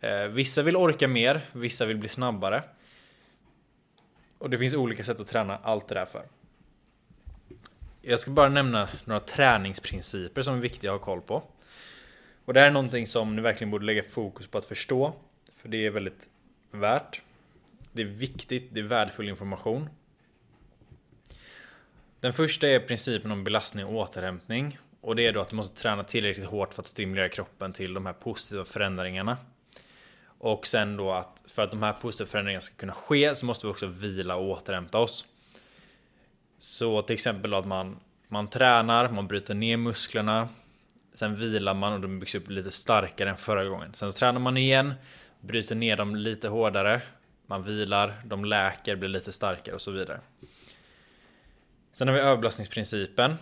Eh, 0.00 0.26
vissa 0.26 0.62
vill 0.62 0.76
orka 0.76 1.08
mer, 1.08 1.40
vissa 1.52 1.86
vill 1.86 1.96
bli 1.96 2.08
snabbare. 2.08 2.62
Och 4.38 4.50
det 4.50 4.58
finns 4.58 4.74
olika 4.74 5.04
sätt 5.04 5.20
att 5.20 5.26
träna 5.26 5.58
allt 5.62 5.88
det 5.88 5.94
där 5.94 6.06
för. 6.06 6.26
Jag 8.02 8.20
ska 8.20 8.30
bara 8.30 8.48
nämna 8.48 8.88
några 9.04 9.20
träningsprinciper 9.20 10.42
som 10.42 10.54
är 10.54 10.60
viktiga 10.60 10.94
att 10.94 11.00
ha 11.00 11.04
koll 11.04 11.20
på. 11.20 11.42
Och 12.44 12.54
det 12.54 12.60
här 12.60 12.66
är 12.66 12.72
någonting 12.72 13.06
som 13.06 13.36
ni 13.36 13.42
verkligen 13.42 13.70
borde 13.70 13.86
lägga 13.86 14.02
fokus 14.02 14.46
på 14.46 14.58
att 14.58 14.64
förstå. 14.64 15.12
För 15.52 15.68
det 15.68 15.86
är 15.86 15.90
väldigt 15.90 16.28
värt. 16.70 17.22
Det 17.92 18.02
är 18.02 18.06
viktigt, 18.06 18.68
det 18.72 18.80
är 18.80 18.84
värdefull 18.84 19.28
information. 19.28 19.88
Den 22.20 22.32
första 22.32 22.68
är 22.68 22.80
principen 22.80 23.30
om 23.30 23.44
belastning 23.44 23.86
och 23.86 23.94
återhämtning. 23.94 24.78
Och 25.04 25.16
det 25.16 25.26
är 25.26 25.32
då 25.32 25.40
att 25.40 25.48
du 25.48 25.56
måste 25.56 25.82
träna 25.82 26.04
tillräckligt 26.04 26.46
hårt 26.46 26.74
för 26.74 26.82
att 26.82 26.86
stimulera 26.86 27.28
kroppen 27.28 27.72
till 27.72 27.94
de 27.94 28.06
här 28.06 28.12
positiva 28.12 28.64
förändringarna. 28.64 29.36
Och 30.26 30.66
sen 30.66 30.96
då 30.96 31.10
att 31.10 31.44
för 31.46 31.62
att 31.62 31.70
de 31.70 31.82
här 31.82 31.92
positiva 31.92 32.26
förändringarna 32.26 32.60
ska 32.60 32.74
kunna 32.76 32.92
ske 32.92 33.34
så 33.34 33.46
måste 33.46 33.66
vi 33.66 33.72
också 33.72 33.86
vila 33.86 34.36
och 34.36 34.48
återhämta 34.48 34.98
oss. 34.98 35.26
Så 36.58 37.02
till 37.02 37.14
exempel 37.14 37.54
att 37.54 37.66
man, 37.66 37.96
man 38.28 38.48
tränar, 38.48 39.08
man 39.08 39.26
bryter 39.26 39.54
ner 39.54 39.76
musklerna. 39.76 40.48
Sen 41.12 41.36
vilar 41.36 41.74
man 41.74 41.92
och 41.92 42.00
de 42.00 42.18
byggs 42.20 42.34
upp 42.34 42.50
lite 42.50 42.70
starkare 42.70 43.30
än 43.30 43.36
förra 43.36 43.64
gången. 43.64 43.94
Sen 43.94 44.12
så 44.12 44.18
tränar 44.18 44.40
man 44.40 44.56
igen, 44.56 44.94
bryter 45.40 45.74
ner 45.74 45.96
dem 45.96 46.16
lite 46.16 46.48
hårdare. 46.48 47.02
Man 47.46 47.62
vilar, 47.62 48.22
de 48.24 48.44
läker, 48.44 48.96
blir 48.96 49.08
lite 49.08 49.32
starkare 49.32 49.74
och 49.74 49.82
så 49.82 49.90
vidare. 49.90 50.20
Sen 51.92 52.08
har 52.08 52.14
vi 52.14 52.20
överbelastningsprincipen. 52.20 53.36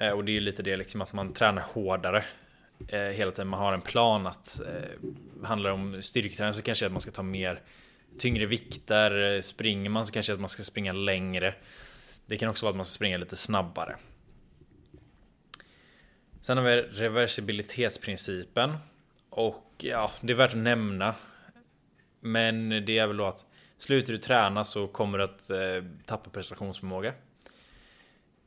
Eh, 0.00 0.10
och 0.10 0.24
det 0.24 0.32
är 0.32 0.34
ju 0.34 0.40
lite 0.40 0.62
det 0.62 0.76
liksom 0.76 1.00
att 1.00 1.12
man 1.12 1.32
tränar 1.32 1.62
hårdare 1.62 2.24
eh, 2.88 3.00
hela 3.00 3.30
tiden. 3.30 3.48
Man 3.48 3.60
har 3.60 3.72
en 3.72 3.80
plan 3.80 4.26
att 4.26 4.60
eh, 4.60 5.46
handlar 5.46 5.70
om 5.70 6.02
styrketräning 6.02 6.54
så 6.54 6.62
kanske 6.62 6.86
att 6.86 6.92
man 6.92 7.00
ska 7.00 7.10
ta 7.10 7.22
mer 7.22 7.60
tyngre 8.18 8.46
vikter. 8.46 9.34
Eh, 9.34 9.40
springer 9.40 9.90
man 9.90 10.06
så 10.06 10.12
kanske 10.12 10.32
att 10.32 10.40
man 10.40 10.50
ska 10.50 10.62
springa 10.62 10.92
längre. 10.92 11.54
Det 12.26 12.36
kan 12.36 12.48
också 12.48 12.66
vara 12.66 12.70
att 12.70 12.76
man 12.76 12.86
ska 12.86 12.94
springa 12.94 13.18
lite 13.18 13.36
snabbare. 13.36 13.96
Sen 16.42 16.58
har 16.58 16.64
vi 16.64 16.82
reversibilitetsprincipen. 16.82 18.76
Och 19.30 19.66
ja, 19.78 20.12
det 20.20 20.32
är 20.32 20.36
värt 20.36 20.52
att 20.52 20.58
nämna. 20.58 21.14
Men 22.20 22.68
det 22.68 22.98
är 22.98 23.06
väl 23.06 23.16
då 23.16 23.26
att 23.26 23.44
slutar 23.78 24.12
du 24.12 24.18
träna 24.18 24.64
så 24.64 24.86
kommer 24.86 25.18
du 25.18 25.24
att 25.24 25.50
eh, 25.50 25.84
tappa 26.06 26.30
prestationsförmåga. 26.30 27.14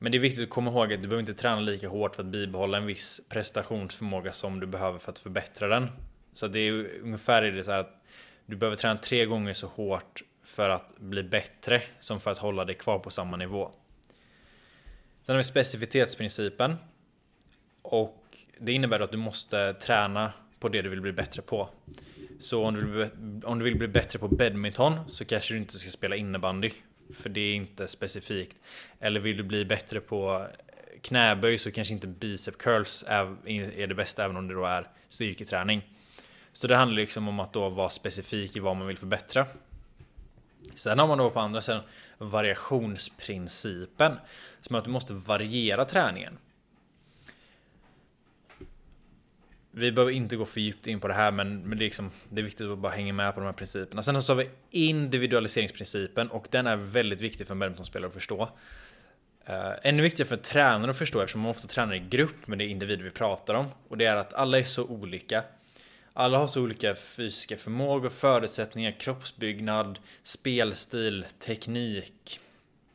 Men 0.03 0.11
det 0.11 0.17
är 0.17 0.19
viktigt 0.19 0.43
att 0.43 0.49
komma 0.49 0.71
ihåg 0.71 0.93
att 0.93 1.01
du 1.01 1.07
behöver 1.07 1.19
inte 1.19 1.33
träna 1.33 1.59
lika 1.59 1.89
hårt 1.89 2.15
för 2.15 2.23
att 2.23 2.29
bibehålla 2.29 2.77
en 2.77 2.85
viss 2.85 3.21
prestationsförmåga 3.29 4.31
som 4.31 4.59
du 4.59 4.67
behöver 4.67 4.99
för 4.99 5.11
att 5.11 5.19
förbättra 5.19 5.67
den. 5.67 5.89
Så 6.33 6.47
det 6.47 6.59
är 6.59 7.01
ungefär 7.01 7.41
det 7.41 7.63
så 7.63 7.71
här 7.71 7.79
att 7.79 8.03
du 8.45 8.55
behöver 8.55 8.75
träna 8.75 8.99
tre 8.99 9.25
gånger 9.25 9.53
så 9.53 9.67
hårt 9.67 10.23
för 10.43 10.69
att 10.69 10.97
bli 10.97 11.23
bättre 11.23 11.81
som 11.99 12.19
för 12.19 12.31
att 12.31 12.37
hålla 12.37 12.65
dig 12.65 12.75
kvar 12.75 12.99
på 12.99 13.09
samma 13.09 13.37
nivå. 13.37 13.71
Sen 15.21 15.33
har 15.33 15.37
vi 15.37 15.43
specificitetsprincipen. 15.43 16.75
Och 17.81 18.37
det 18.59 18.73
innebär 18.73 18.99
att 18.99 19.11
du 19.11 19.17
måste 19.17 19.73
träna 19.73 20.33
på 20.59 20.69
det 20.69 20.81
du 20.81 20.89
vill 20.89 21.01
bli 21.01 21.11
bättre 21.11 21.41
på. 21.41 21.69
Så 22.39 22.65
om 22.65 22.73
du, 22.73 22.81
vill 22.81 22.91
bli, 22.91 23.41
om 23.45 23.59
du 23.59 23.65
vill 23.65 23.77
bli 23.77 23.87
bättre 23.87 24.19
på 24.19 24.27
badminton 24.27 24.99
så 25.09 25.25
kanske 25.25 25.53
du 25.53 25.57
inte 25.57 25.79
ska 25.79 25.89
spela 25.89 26.15
innebandy. 26.15 26.71
För 27.13 27.29
det 27.29 27.41
är 27.41 27.55
inte 27.55 27.87
specifikt. 27.87 28.57
Eller 28.99 29.19
vill 29.19 29.37
du 29.37 29.43
bli 29.43 29.65
bättre 29.65 29.99
på 29.99 30.47
knäböj 31.01 31.57
så 31.57 31.71
kanske 31.71 31.93
inte 31.93 32.07
bicep 32.07 32.57
curls 32.57 33.05
är, 33.07 33.49
är 33.49 33.87
det 33.87 33.95
bästa 33.95 34.23
även 34.23 34.37
om 34.37 34.47
det 34.47 34.53
då 34.53 34.65
är 34.65 34.87
styrketräning. 35.09 35.81
Så 36.53 36.67
det 36.67 36.75
handlar 36.75 36.97
liksom 36.97 37.27
om 37.27 37.39
att 37.39 37.53
då 37.53 37.69
vara 37.69 37.89
specifik 37.89 38.55
i 38.55 38.59
vad 38.59 38.75
man 38.75 38.87
vill 38.87 38.97
förbättra. 38.97 39.47
Sen 40.75 40.99
har 40.99 41.07
man 41.07 41.17
då 41.17 41.29
på 41.29 41.39
andra 41.39 41.61
sidan 41.61 41.83
variationsprincipen. 42.17 44.17
Som 44.61 44.75
att 44.75 44.83
du 44.83 44.89
måste 44.89 45.13
variera 45.13 45.85
träningen. 45.85 46.37
Vi 49.75 49.91
behöver 49.91 50.11
inte 50.11 50.35
gå 50.35 50.45
för 50.45 50.61
djupt 50.61 50.87
in 50.87 50.99
på 50.99 51.07
det 51.07 51.13
här 51.13 51.31
men, 51.31 51.61
men 51.61 51.77
det, 51.77 51.83
är 51.83 51.85
liksom, 51.85 52.11
det 52.29 52.41
är 52.41 52.43
viktigt 52.43 52.67
att 52.67 52.77
bara 52.77 52.91
hänga 52.91 53.13
med 53.13 53.33
på 53.33 53.39
de 53.39 53.45
här 53.45 53.53
principerna. 53.53 54.01
Sen 54.01 54.21
så 54.21 54.33
har 54.33 54.37
vi 54.37 54.49
individualiseringsprincipen 54.69 56.29
och 56.31 56.47
den 56.51 56.67
är 56.67 56.75
väldigt 56.75 57.21
viktig 57.21 57.47
för 57.47 57.53
en 57.53 57.59
badmintonspelare 57.59 58.07
att 58.07 58.13
förstå. 58.13 58.43
Uh, 59.49 59.71
ännu 59.83 60.03
viktigare 60.03 60.29
för 60.29 60.37
tränare 60.37 60.91
att 60.91 60.97
förstå 60.97 61.21
eftersom 61.21 61.41
man 61.41 61.51
ofta 61.51 61.67
tränar 61.67 61.93
i 61.95 61.99
grupp 61.99 62.47
men 62.47 62.57
det 62.57 62.65
är 62.65 62.67
individer 62.67 63.03
vi 63.03 63.09
pratar 63.09 63.53
om. 63.53 63.65
Och 63.87 63.97
det 63.97 64.05
är 64.05 64.15
att 64.15 64.33
alla 64.33 64.59
är 64.59 64.63
så 64.63 64.85
olika. 64.85 65.43
Alla 66.13 66.37
har 66.37 66.47
så 66.47 66.61
olika 66.61 66.95
fysiska 66.95 67.57
förmågor, 67.57 68.09
förutsättningar, 68.09 68.91
kroppsbyggnad, 68.91 69.99
spelstil, 70.23 71.25
teknik 71.39 72.39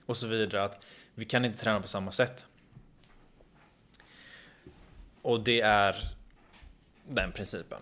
och 0.06 0.16
så 0.16 0.26
vidare. 0.26 0.64
Att 0.64 0.86
vi 1.14 1.24
kan 1.24 1.44
inte 1.44 1.58
träna 1.58 1.80
på 1.80 1.88
samma 1.88 2.10
sätt. 2.10 2.46
Och 5.22 5.40
det 5.40 5.60
är 5.60 6.17
den 7.08 7.32
principen. 7.32 7.78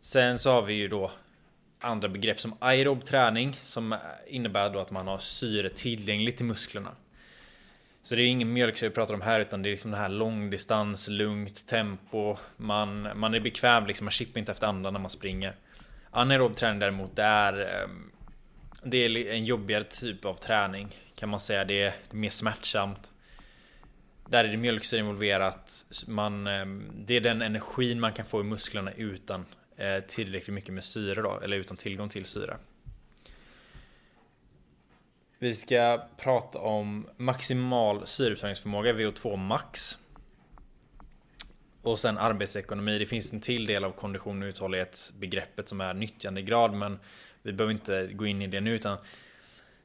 Sen 0.00 0.38
så 0.38 0.50
har 0.50 0.62
vi 0.62 0.74
ju 0.74 0.88
då 0.88 1.10
andra 1.80 2.08
begrepp 2.08 2.40
som 2.40 2.54
aerob 2.58 3.04
träning 3.04 3.56
som 3.62 3.96
innebär 4.26 4.70
då 4.70 4.78
att 4.78 4.90
man 4.90 5.08
har 5.08 5.18
syre 5.18 5.68
tillgängligt 5.68 6.40
i 6.40 6.44
musklerna. 6.44 6.90
Så 8.02 8.14
det 8.14 8.22
är 8.22 8.26
ingen 8.26 8.52
mjölksyra 8.52 8.88
vi 8.88 8.94
pratar 8.94 9.14
om 9.14 9.20
här 9.20 9.40
utan 9.40 9.62
det 9.62 9.68
är 9.68 9.70
liksom 9.70 9.90
det 9.90 9.96
här 9.96 10.08
långdistans, 10.08 11.08
lugnt 11.08 11.66
tempo. 11.66 12.36
Man, 12.56 13.08
man 13.14 13.34
är 13.34 13.40
bekväm 13.40 13.86
liksom, 13.86 14.04
man 14.04 14.10
chippar 14.10 14.40
inte 14.40 14.52
efter 14.52 14.66
andan 14.66 14.92
när 14.92 15.00
man 15.00 15.10
springer. 15.10 15.56
Anaerob 16.10 16.56
träning 16.56 16.78
däremot, 16.78 17.16
det 17.16 17.22
är, 17.22 17.82
ehm, 17.84 18.10
det 18.82 18.96
är 18.96 19.26
en 19.26 19.44
jobbigare 19.44 19.84
typ 19.84 20.24
av 20.24 20.34
träning 20.34 20.88
kan 21.14 21.28
man 21.28 21.40
säga. 21.40 21.64
Det 21.64 21.82
är 21.82 21.94
mer 22.10 22.30
smärtsamt. 22.30 23.10
Där 24.28 24.44
är 24.44 24.48
det 24.48 24.56
mjölksyra 24.56 25.00
involverat. 25.00 25.86
Man, 26.06 26.46
eh, 26.46 26.66
det 26.94 27.16
är 27.16 27.20
den 27.20 27.42
energin 27.42 28.00
man 28.00 28.12
kan 28.12 28.26
få 28.26 28.40
i 28.40 28.44
musklerna 28.44 28.92
utan 28.92 29.44
eh, 29.76 30.00
tillräckligt 30.00 30.54
mycket 30.54 30.74
med 30.74 30.84
syre 30.84 31.22
då, 31.22 31.40
eller 31.40 31.56
utan 31.56 31.76
tillgång 31.76 32.08
till 32.08 32.24
syre. 32.24 32.56
Vi 35.38 35.54
ska 35.54 36.06
prata 36.16 36.58
om 36.58 37.08
maximal 37.16 38.06
syreupptagningsförmåga, 38.06 38.92
VO2 38.92 39.36
max. 39.36 39.98
Och 41.82 41.98
sen 41.98 42.18
arbetsekonomi. 42.18 42.98
Det 42.98 43.06
finns 43.06 43.32
en 43.32 43.40
till 43.40 43.66
del 43.66 43.84
av 43.84 43.92
kondition 43.92 44.42
och 44.42 44.46
uthållighetsbegreppet 44.46 45.68
som 45.68 45.80
är 45.80 45.94
nyttjandegrad, 45.94 46.74
men 46.74 46.98
vi 47.42 47.52
behöver 47.52 47.72
inte 47.72 48.06
gå 48.06 48.26
in 48.26 48.42
i 48.42 48.46
det 48.46 48.60
nu, 48.60 48.74
utan 48.74 48.98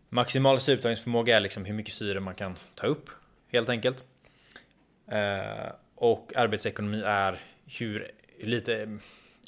maximal 0.09 0.59
syreupptagningsförmåga 0.59 1.37
är 1.37 1.39
liksom 1.39 1.65
hur 1.65 1.73
mycket 1.73 1.93
syre 1.93 2.19
man 2.19 2.35
kan 2.35 2.55
ta 2.75 2.87
upp, 2.87 3.09
helt 3.47 3.69
enkelt. 3.69 4.03
Eh, 5.11 5.71
och 5.95 6.31
arbetsekonomi 6.35 7.03
är 7.05 7.39
hur 7.65 8.11
lite 8.39 8.99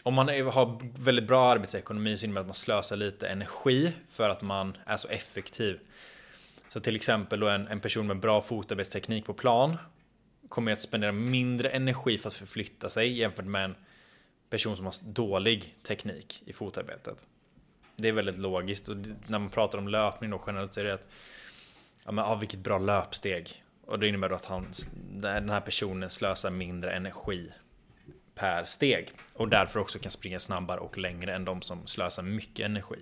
om 0.04 0.14
man 0.14 0.28
har 0.28 1.00
väldigt 1.04 1.28
bra 1.28 1.46
arbetsekonomi 1.46 2.18
så 2.18 2.26
innebär 2.26 2.40
det 2.40 2.42
att 2.42 2.48
man 2.48 2.56
slösar 2.56 2.96
lite 2.96 3.28
energi 3.28 3.94
för 4.10 4.30
att 4.30 4.42
man 4.42 4.78
är 4.86 4.98
så 4.98 5.08
effektiv. 5.08 5.80
Så 6.70 6.80
till 6.80 6.96
exempel 6.96 7.40
då 7.40 7.48
en, 7.48 7.68
en 7.68 7.80
person 7.80 8.08
med 8.08 8.20
bra 8.20 8.42
fotarbetsteknik 8.42 9.26
på 9.26 9.34
plan 9.34 9.78
kommer 10.50 10.72
att 10.72 10.82
spendera 10.82 11.12
mindre 11.12 11.70
energi 11.70 12.18
för 12.18 12.28
att 12.28 12.34
förflytta 12.34 12.90
sig 12.90 13.18
jämfört 13.20 13.46
med 13.46 13.66
en 13.66 13.76
person 14.50 14.78
som 14.78 14.86
har 14.86 14.94
dålig 15.04 15.76
teknik 15.84 16.44
i 16.46 16.54
fotarbetet. 16.54 17.26
Det 17.96 18.08
är 18.08 18.12
väldigt 18.12 18.38
logiskt 18.38 18.90
och 18.90 18.98
när 19.28 19.40
man 19.40 19.50
pratar 19.50 19.78
om 19.78 19.88
löpning 19.88 20.30
då 20.30 20.42
generellt 20.48 20.74
så 20.74 20.80
är 20.80 20.84
det 20.84 20.94
att 20.94 21.08
ja 22.06 22.12
men 22.12 22.26
ah, 22.26 22.36
vilket 22.36 22.60
bra 22.60 22.78
löpsteg. 22.78 23.61
Och 23.92 24.00
det 24.00 24.08
innebär 24.08 24.30
då 24.30 24.36
att 24.36 24.46
han, 24.46 24.72
den 25.12 25.50
här 25.50 25.62
personen 25.62 26.10
slösar 26.10 26.50
mindre 26.50 26.92
energi 26.92 27.52
per 28.36 28.64
steg 28.64 29.12
och 29.34 29.50
därför 29.50 29.80
också 29.80 30.00
kan 30.00 30.12
springa 30.12 30.40
snabbare 30.40 30.80
och 30.80 30.98
längre 30.98 31.36
än 31.36 31.46
de 31.46 31.62
som 31.62 31.88
slösar 31.88 32.24
mycket 32.24 32.66
energi. 32.66 33.00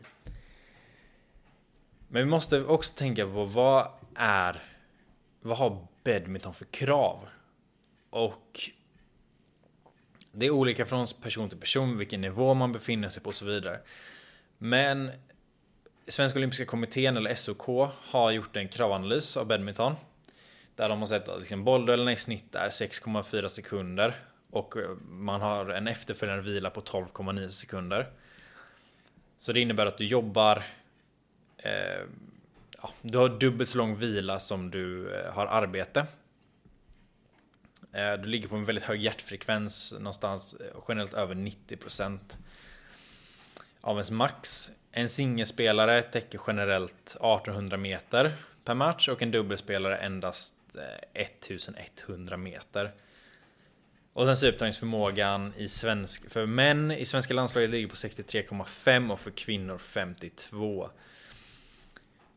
Men 2.08 2.24
vi 2.24 2.25
måste 2.25 2.63
också 2.63 2.93
tänka 2.96 3.25
på 3.25 3.46
vad 3.46 3.88
är 4.15 4.63
vad 5.41 5.58
har 5.58 5.88
badminton 6.03 6.53
för 6.53 6.65
krav? 6.65 7.27
Och 8.10 8.60
det 10.31 10.46
är 10.46 10.50
olika 10.50 10.86
från 10.86 11.08
person 11.22 11.50
till 11.50 11.60
person, 11.60 11.98
vilken 11.98 12.22
nivå 12.22 12.53
man 12.53 12.72
befinner 12.72 13.10
sig 13.10 13.24
på 13.24 13.27
och 13.27 13.36
så 13.36 13.46
vidare. 13.46 13.79
Men 14.58 15.12
Svenska 16.08 16.39
Olympiska 16.39 16.65
Kommittén 16.65 17.17
eller 17.17 17.36
SOK 17.36 17.91
har 17.91 18.31
gjort 18.31 18.55
en 18.55 18.67
kravanalys 18.67 19.38
av 19.38 19.48
badminton. 19.48 19.96
Där 20.80 20.90
de 20.90 21.00
har 21.00 21.08
sett 21.08 21.30
att 21.30 21.40
liksom 21.40 21.64
bollduellerna 21.64 22.12
i 22.12 22.16
snitt 22.16 22.56
är 22.56 22.70
6,4 22.70 23.48
sekunder 23.48 24.16
och 24.50 24.78
eh, 24.78 24.90
man 25.10 25.42
har 25.42 25.66
en 25.70 25.88
efterföljande 25.88 26.44
vila 26.44 26.70
på 26.70 26.82
12,9 26.82 27.50
sekunder. 27.50 28.10
Så 29.38 29.52
det 29.52 29.60
innebär 29.60 29.86
att 29.86 29.98
du 29.98 30.06
jobbar 30.06 30.64
eh, 31.58 32.04
ja, 32.82 32.90
Du 33.02 33.18
har 33.18 33.30
dubbelt 33.30 33.70
så 33.70 33.78
lång 33.78 33.96
vila 33.96 34.40
som 34.40 34.72
du 34.72 35.16
eh, 35.16 35.34
har 35.34 35.46
arbete. 35.46 36.06
Eh, 37.92 38.14
du 38.14 38.30
ligger 38.30 38.48
på 38.48 38.56
en 38.56 38.66
väldigt 38.66 38.86
hög 38.86 39.02
hjärtfrekvens 39.02 39.92
någonstans 39.92 40.54
eh, 40.54 40.82
generellt 40.88 41.14
över 41.14 41.36
90% 41.36 42.20
av 43.82 43.96
ens 43.96 44.12
max. 44.12 44.72
En 44.92 45.10
singelspelare 45.10 46.04
täcker 46.04 46.42
generellt 46.48 47.10
1800 47.10 47.78
meter 47.78 48.36
per 48.64 48.74
match 48.74 49.08
och 49.08 49.22
en 49.22 49.32
dubbelspelare 49.32 49.98
endast 49.98 50.56
1100 51.14 52.34
eh, 52.34 52.38
meter. 52.38 52.94
Och 54.14 54.26
sen 54.26 54.36
syupptagningsförmågan 54.36 55.54
i 55.58 55.68
svensk, 55.68 56.30
för 56.30 56.46
män 56.46 56.92
i 56.92 57.06
svenska 57.06 57.34
landslaget 57.34 57.70
ligger 57.70 57.88
på 57.88 57.96
63,5 57.96 59.12
och 59.12 59.20
för 59.20 59.32
kvinnor 59.32 59.78
52. 59.78 60.90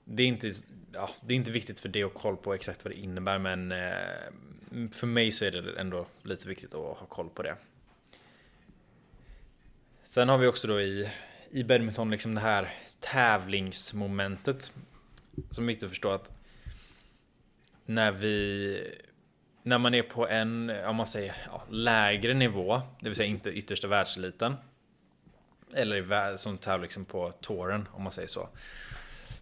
Det 0.05 0.23
är, 0.23 0.27
inte, 0.27 0.53
ja, 0.93 1.11
det 1.21 1.33
är 1.33 1.37
inte 1.37 1.51
viktigt 1.51 1.81
för 1.81 1.89
det 1.89 2.03
att 2.03 2.15
koll 2.15 2.37
på 2.37 2.55
exakt 2.55 2.85
vad 2.85 2.93
det 2.93 2.99
innebär 2.99 3.39
men 3.39 3.73
eh, 3.73 4.89
för 4.93 5.07
mig 5.07 5.33
så 5.33 5.45
är 5.45 5.51
det 5.51 5.81
ändå 5.81 6.07
lite 6.23 6.49
viktigt 6.49 6.75
att 6.75 6.99
ha 6.99 7.07
koll 7.09 7.29
på 7.29 7.43
det. 7.43 7.57
Sen 10.05 10.29
har 10.29 10.39
vi 10.39 10.47
också 10.47 10.69
då 10.69 10.81
i, 10.81 11.11
i 11.51 11.65
badminton 11.65 12.11
liksom 12.11 12.35
det 12.35 12.41
här 12.41 12.75
tävlingsmomentet. 13.01 14.73
Som 15.51 15.65
är 15.65 15.69
viktigt 15.69 15.85
att 15.85 15.91
förstå 15.91 16.11
att 16.11 16.42
när 17.87 18.13
vi 18.13 18.99
när 19.63 19.79
man 19.79 19.95
är 19.95 20.03
på 20.03 20.29
en, 20.29 20.71
om 20.71 20.97
man 20.97 21.07
säger 21.07 21.37
ja, 21.47 21.63
lägre 21.71 22.35
nivå, 22.35 22.81
det 23.01 23.09
vill 23.09 23.17
säga 23.17 23.29
inte 23.29 23.51
yttersta 23.51 23.89
världseliten. 23.89 24.55
Eller 25.75 26.37
som 26.37 26.59
tävlar 26.59 26.83
liksom 26.83 27.05
på 27.05 27.33
touren 27.33 27.89
om 27.93 28.03
man 28.03 28.13
säger 28.13 28.29
så. 28.29 28.49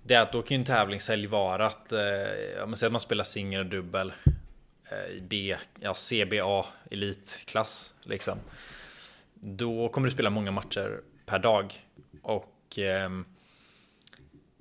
Det 0.03 0.15
är 0.15 0.23
att 0.23 0.33
då 0.33 0.43
kan 0.43 0.57
ju 0.57 0.61
en 0.61 0.65
tävlingshelg 0.65 1.27
vara 1.27 1.67
att, 1.67 1.93
eh, 1.93 2.63
om 2.63 2.71
man 2.71 2.77
säger 2.77 2.89
att 2.89 2.93
man 2.93 3.01
spelar 3.01 3.25
singel 3.25 3.61
och 3.61 3.67
dubbel 3.67 4.13
eh, 4.91 5.17
i 5.17 5.21
B, 5.21 5.57
ja 5.81 5.95
CBA 5.95 6.67
elitklass 6.91 7.95
liksom. 8.03 8.39
Då 9.35 9.89
kommer 9.89 10.09
du 10.09 10.15
spela 10.15 10.31
många 10.31 10.51
matcher 10.51 11.01
per 11.27 11.39
dag. 11.39 11.87
Och 12.23 12.79
eh, 12.79 13.11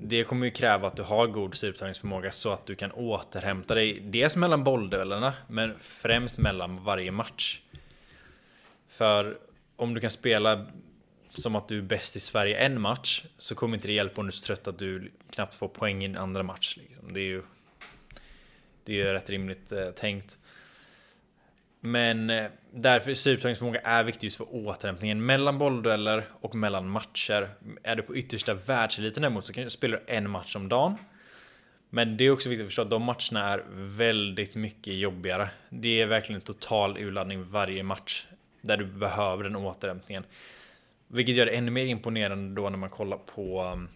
det 0.02 0.24
kommer 0.24 0.46
ju 0.46 0.52
kräva 0.52 0.88
att 0.88 0.96
du 0.96 1.04
har 1.04 1.28
god 1.28 1.56
syreupptagningsförmåga 1.56 2.32
så 2.32 2.52
att 2.52 2.66
du 2.66 2.76
kan 2.76 2.92
återhämta 2.92 3.76
dig. 3.76 4.00
Dels 4.00 4.36
mellan 4.36 4.64
bollduellerna, 4.64 5.34
men 5.48 5.80
främst 5.80 6.38
mellan 6.38 6.84
varje 6.84 7.12
match. 7.12 7.62
För 8.90 9.38
om 9.76 9.94
du 9.94 10.02
kan 10.02 10.10
spela 10.10 10.66
som 11.30 11.56
att 11.56 11.68
du 11.68 11.78
är 11.78 11.82
bäst 11.82 12.16
i 12.16 12.20
Sverige 12.20 12.58
en 12.58 12.82
match 12.82 13.26
så 13.38 13.56
kommer 13.56 13.78
inte 13.78 13.88
det 13.88 13.94
hjälpa 13.94 14.22
om 14.22 14.28
du 14.28 14.30
är 14.30 14.32
så 14.32 14.46
trött 14.46 14.68
att 14.68 14.80
du 14.80 15.12
knappt 15.32 15.56
får 15.56 15.68
poäng 15.68 16.04
i 16.04 16.06
en 16.06 16.18
andra 16.18 16.44
match. 16.44 16.78
Liksom. 16.78 17.14
Det 17.14 17.20
är 17.20 17.26
ju 17.26 17.44
det 18.84 18.94
är 18.94 18.98
ju 18.98 19.14
rätt 19.14 19.30
rimligt 19.30 19.72
eh, 19.72 19.90
tänkt. 19.90 20.38
Men 21.82 22.30
eh, 22.30 22.46
därför 22.74 23.14
supertagningsförmåga 23.14 23.80
är 23.80 24.04
viktig 24.04 24.28
just 24.28 24.38
för 24.38 24.56
återhämtningen 24.56 25.26
mellan 25.26 25.58
bolldueller 25.58 26.24
och 26.42 26.56
mellan 26.56 26.90
matcher. 26.90 27.50
Är 27.84 27.96
du 27.96 28.02
på 28.02 28.16
yttersta 28.16 28.54
världseliten 28.54 29.22
däremot 29.22 29.46
så 29.46 29.54
kan 29.54 29.64
du 29.64 29.70
spela 29.70 29.98
en 30.08 30.30
match 30.30 30.56
om 30.56 30.70
dagen. 30.70 30.98
Men 31.90 32.18
det 32.18 32.24
är 32.24 32.32
också 32.32 32.50
viktigt 32.50 32.64
att 32.64 32.68
förstå 32.68 32.82
att 32.82 32.90
de 32.90 33.04
matcherna 33.04 33.50
är 33.50 33.64
väldigt 33.72 34.56
mycket 34.56 34.94
jobbigare. 34.94 35.50
Det 35.70 36.02
är 36.02 36.06
verkligen 36.06 36.42
en 36.42 36.46
total 36.46 36.98
urladdning 36.98 37.44
varje 37.44 37.84
match. 37.84 38.28
Där 38.62 38.78
du 38.78 38.86
behöver 38.86 39.44
den 39.44 39.56
återhämtningen. 39.56 40.24
Vilket 41.08 41.36
gör 41.36 41.46
det 41.46 41.52
ännu 41.52 41.72
mer 41.72 41.86
imponerande 41.86 42.62
då 42.62 42.70
när 42.70 42.78
man 42.78 42.90
kollar 42.90 43.18
på 43.18 43.62
mm, 43.62 43.90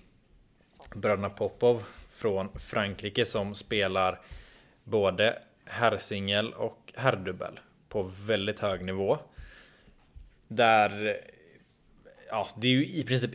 bröderna 0.96 1.30
Popov 1.30 1.84
från 2.12 2.50
Frankrike 2.60 3.25
som 3.25 3.56
spelar 3.56 4.22
både 4.84 5.40
herrsingel 5.66 6.54
och 6.54 6.94
herrdubbel 6.96 7.60
på 7.94 8.04
väldigt 8.04 8.60
hög 8.60 8.86
nivå. 8.86 9.18
Där, 10.48 11.22
ja, 12.30 12.48
det 12.56 12.68
är 12.68 12.72
ju 12.72 12.86
i 12.86 13.04
princip, 13.04 13.32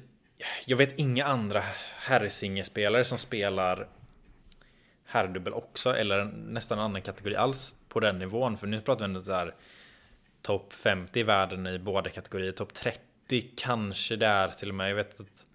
jag 0.67 0.77
vet 0.77 0.99
inga 0.99 1.25
andra 1.25 1.65
herrsingelspelare 1.99 3.05
som 3.05 3.19
spelar 3.19 3.89
herrdubbel 5.05 5.53
också, 5.53 5.97
eller 5.97 6.25
nästan 6.25 6.79
en 6.79 6.85
annan 6.85 7.03
kategori 7.03 7.37
alls 7.37 7.75
på 7.89 8.01
den 8.01 8.19
nivån. 8.19 8.59
För 8.59 8.67
nu 8.67 8.81
pratar 8.81 8.99
vi 8.99 9.05
ändå 9.05 9.21
där 9.21 9.55
topp 10.43 10.73
50 10.73 11.21
i 11.21 11.23
världen 11.23 11.67
i 11.67 11.79
båda 11.79 12.11
kategorier, 12.11 12.53
topp 12.53 12.75
30 12.75 13.51
kanske 13.57 14.17
där 14.17 14.49
till 14.49 14.69
och 14.69 14.75
med. 14.75 14.91
Jag 14.91 14.97
vet 14.97 15.21
att 15.21 15.47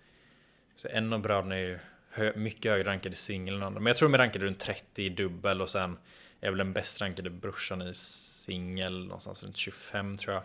så 0.76 0.88
en 0.88 1.14
av 1.14 1.22
bröderna 1.22 1.56
är 1.56 1.60
ju 1.60 1.80
hö 2.10 2.34
mycket 2.36 2.72
högre 2.72 2.90
rankad 2.90 3.14
i 3.14 3.16
singel 3.16 3.56
än 3.56 3.64
andra. 3.64 3.80
Men 3.80 3.88
jag 3.88 3.98
tror 3.98 4.10
de 4.10 4.14
är 4.14 4.18
rankade 4.18 4.46
runt 4.46 4.60
30 4.60 5.04
i 5.04 5.10
dubbel 5.10 5.62
och 5.62 5.70
sen 5.70 5.98
är 6.44 6.50
väl 6.50 6.58
den 6.58 6.74
bäst 6.74 7.02
rankade 7.02 7.30
brorsan 7.30 7.82
i 7.82 7.94
singel 7.94 9.06
någonstans 9.06 9.44
runt 9.44 9.58
25 9.58 10.18
tror 10.18 10.34
jag. 10.34 10.44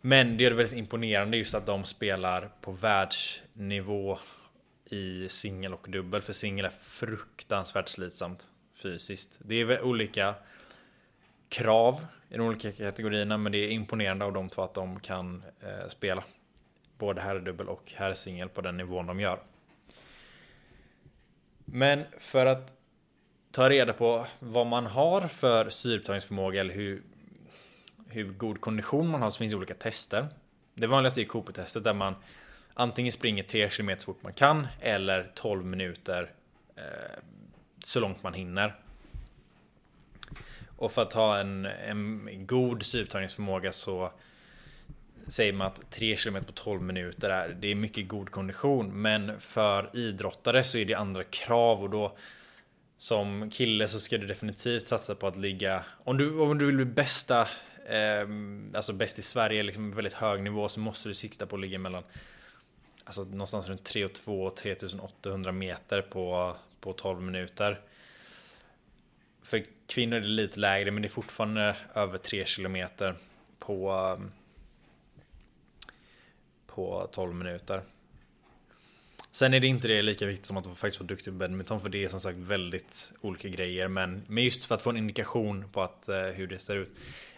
Men 0.00 0.36
det 0.36 0.46
är 0.46 0.50
väldigt 0.50 0.78
imponerande 0.78 1.36
just 1.36 1.54
att 1.54 1.66
de 1.66 1.84
spelar 1.84 2.50
på 2.60 2.72
världsnivå 2.72 4.18
i 4.84 5.28
singel 5.28 5.74
och 5.74 5.86
dubbel. 5.88 6.22
För 6.22 6.32
singel 6.32 6.64
är 6.64 6.70
fruktansvärt 6.70 7.88
slitsamt 7.88 8.46
fysiskt. 8.74 9.38
Det 9.38 9.54
är 9.54 9.82
olika 9.82 10.34
krav 11.48 12.06
i 12.28 12.36
de 12.36 12.46
olika 12.46 12.72
kategorierna, 12.72 13.38
men 13.38 13.52
det 13.52 13.58
är 13.58 13.68
imponerande 13.68 14.24
av 14.24 14.32
de 14.32 14.48
två 14.48 14.62
att 14.62 14.74
de 14.74 15.00
kan 15.00 15.44
eh, 15.60 15.88
spela 15.88 16.24
både 16.98 17.20
herrdubbel 17.20 17.68
och 17.68 17.92
herrsingel 17.96 18.48
på 18.48 18.60
den 18.60 18.76
nivån 18.76 19.06
de 19.06 19.20
gör. 19.20 19.40
Men 21.64 22.04
för 22.18 22.46
att 22.46 22.76
ta 23.52 23.70
reda 23.70 23.92
på 23.92 24.26
vad 24.38 24.66
man 24.66 24.86
har 24.86 25.28
för 25.28 25.70
syreupptagningsförmåga 25.70 26.60
eller 26.60 26.74
hur, 26.74 27.02
hur 28.08 28.24
god 28.24 28.60
kondition 28.60 29.08
man 29.08 29.22
har 29.22 29.30
så 29.30 29.38
finns 29.38 29.52
det 29.52 29.56
olika 29.56 29.74
tester. 29.74 30.28
Det 30.74 30.86
vanligaste 30.86 31.20
är 31.20 31.24
Cooper-testet 31.24 31.84
där 31.84 31.94
man 31.94 32.14
antingen 32.74 33.12
springer 33.12 33.42
3 33.42 33.68
km 33.68 33.90
så 33.98 34.04
fort 34.04 34.22
man 34.22 34.32
kan 34.32 34.66
eller 34.80 35.32
12 35.34 35.64
minuter 35.64 36.30
eh, 36.76 36.82
så 37.84 38.00
långt 38.00 38.22
man 38.22 38.34
hinner. 38.34 38.74
Och 40.76 40.92
för 40.92 41.02
att 41.02 41.12
ha 41.12 41.38
en, 41.38 41.66
en 41.66 42.46
god 42.46 42.82
syreupptagningsförmåga 42.82 43.72
så 43.72 44.12
säger 45.28 45.52
man 45.52 45.66
att 45.66 45.90
3 45.90 46.16
km 46.16 46.44
på 46.44 46.52
12 46.52 46.82
minuter 46.82 47.30
är, 47.30 47.48
det 47.48 47.68
är 47.68 47.74
mycket 47.74 48.08
god 48.08 48.30
kondition. 48.30 49.02
Men 49.02 49.40
för 49.40 49.90
idrottare 49.92 50.64
så 50.64 50.78
är 50.78 50.84
det 50.84 50.94
andra 50.94 51.24
krav 51.24 51.82
och 51.82 51.90
då 51.90 52.16
som 53.02 53.50
kille 53.50 53.88
så 53.88 54.00
ska 54.00 54.18
du 54.18 54.26
definitivt 54.26 54.86
satsa 54.86 55.14
på 55.14 55.26
att 55.26 55.36
ligga, 55.36 55.84
om 56.04 56.18
du, 56.18 56.38
om 56.38 56.58
du 56.58 56.66
vill 56.66 56.76
bli 56.76 56.84
bästa, 56.84 57.40
eh, 57.86 58.28
alltså 58.74 58.92
bäst 58.92 59.18
i 59.18 59.22
Sverige, 59.22 59.62
liksom 59.62 59.90
väldigt 59.90 60.12
hög 60.12 60.42
nivå 60.42 60.68
så 60.68 60.80
måste 60.80 61.08
du 61.08 61.14
sikta 61.14 61.46
på 61.46 61.56
att 61.56 61.60
ligga 61.60 61.78
mellan 61.78 62.02
Alltså 63.04 63.24
någonstans 63.24 63.68
runt 63.68 63.84
3 63.84 64.04
och 64.04 64.12
2 64.12 64.50
3800 64.50 65.52
meter 65.52 66.02
på, 66.02 66.56
på 66.80 66.92
12 66.92 67.22
minuter. 67.22 67.78
För 69.42 69.64
kvinnor 69.86 70.16
är 70.16 70.20
det 70.20 70.26
lite 70.26 70.60
lägre 70.60 70.90
men 70.90 71.02
det 71.02 71.08
är 71.08 71.10
fortfarande 71.10 71.76
över 71.94 72.18
3 72.18 72.44
kilometer 72.44 73.14
på 73.58 73.90
ehm, 73.90 74.32
på 76.66 77.08
12 77.12 77.34
minuter. 77.34 77.82
Sen 79.34 79.54
är 79.54 79.60
det 79.60 79.66
inte 79.66 79.88
det 79.88 80.02
lika 80.02 80.26
viktigt 80.26 80.46
som 80.46 80.56
att 80.56 80.66
faktiskt 80.66 81.00
vara 81.00 81.06
duktig 81.06 81.32
på 81.32 81.38
badminton 81.38 81.80
för 81.80 81.88
det 81.88 82.04
är 82.04 82.08
som 82.08 82.20
sagt 82.20 82.38
väldigt 82.38 83.12
olika 83.20 83.48
grejer. 83.48 83.88
Men, 83.88 84.22
men 84.26 84.44
just 84.44 84.64
för 84.64 84.74
att 84.74 84.82
få 84.82 84.90
en 84.90 84.96
indikation 84.96 85.68
på 85.72 85.82
att, 85.82 86.08
eh, 86.08 86.22
hur 86.22 86.46
det 86.46 86.58
ser 86.58 86.76
ut. 86.76 86.88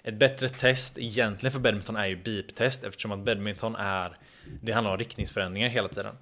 Ett 0.02 0.14
bättre 0.14 0.48
test 0.48 0.98
egentligen 0.98 1.52
för 1.52 1.60
badminton 1.60 1.96
är 1.96 2.06
ju 2.06 2.16
beep-test 2.16 2.84
eftersom 2.84 3.12
att 3.12 3.18
badminton 3.18 3.76
är 3.76 4.18
Det 4.60 4.72
handlar 4.72 4.92
om 4.92 4.98
riktningsförändringar 4.98 5.68
hela 5.68 5.88
tiden. 5.88 6.16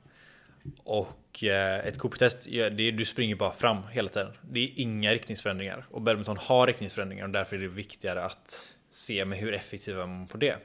Och 0.79 1.45
eh, 1.45 1.87
ett 1.87 1.99
Cooper-test, 1.99 2.47
ja, 2.47 2.71
det 2.71 2.83
är, 2.83 2.93
du 2.93 3.05
springer 3.05 3.37
bara 3.37 3.53
fram 3.53 3.83
hela 3.91 4.09
tiden. 4.09 4.33
Det 4.51 4.61
är 4.61 4.71
inga 4.77 5.13
riktningsförändringar. 5.13 5.87
Och 5.91 6.03
badminton 6.03 6.37
har 6.37 6.67
riktningsförändringar 6.67 7.25
och 7.25 7.31
därför 7.31 7.57
är 7.57 7.61
det 7.61 7.69
viktigare 7.69 8.25
att 8.25 8.75
se 8.91 9.25
med 9.25 9.39
hur 9.39 9.55
effektiva 9.55 10.07
man 10.07 10.23
är 10.23 10.27
på 10.27 10.37
det. 10.37 10.57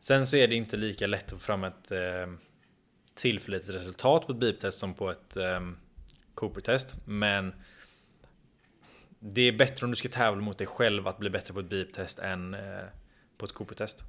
Sen 0.00 0.26
så 0.26 0.36
är 0.36 0.48
det 0.48 0.54
inte 0.54 0.76
lika 0.76 1.06
lätt 1.06 1.24
att 1.24 1.30
få 1.30 1.38
fram 1.38 1.64
ett 1.64 1.92
eh, 1.92 2.26
tillförlitligt 3.14 3.74
resultat 3.74 4.26
på 4.26 4.32
ett 4.32 4.38
beep-test 4.38 4.78
som 4.78 4.94
på 4.94 5.10
ett 5.10 5.36
um, 5.36 5.76
Cooper-test. 6.34 6.96
Men 7.04 7.54
det 9.18 9.42
är 9.42 9.52
bättre 9.52 9.86
om 9.86 9.90
du 9.90 9.96
ska 9.96 10.08
tävla 10.08 10.42
mot 10.42 10.58
dig 10.58 10.66
själv 10.66 11.08
att 11.08 11.18
bli 11.18 11.30
bättre 11.30 11.54
på 11.54 11.60
ett 11.60 11.70
beep-test 11.70 12.18
än 12.18 12.54
uh, 12.54 12.60
på 13.38 13.44
ett 13.44 13.52
Cooper-test. 13.52 14.04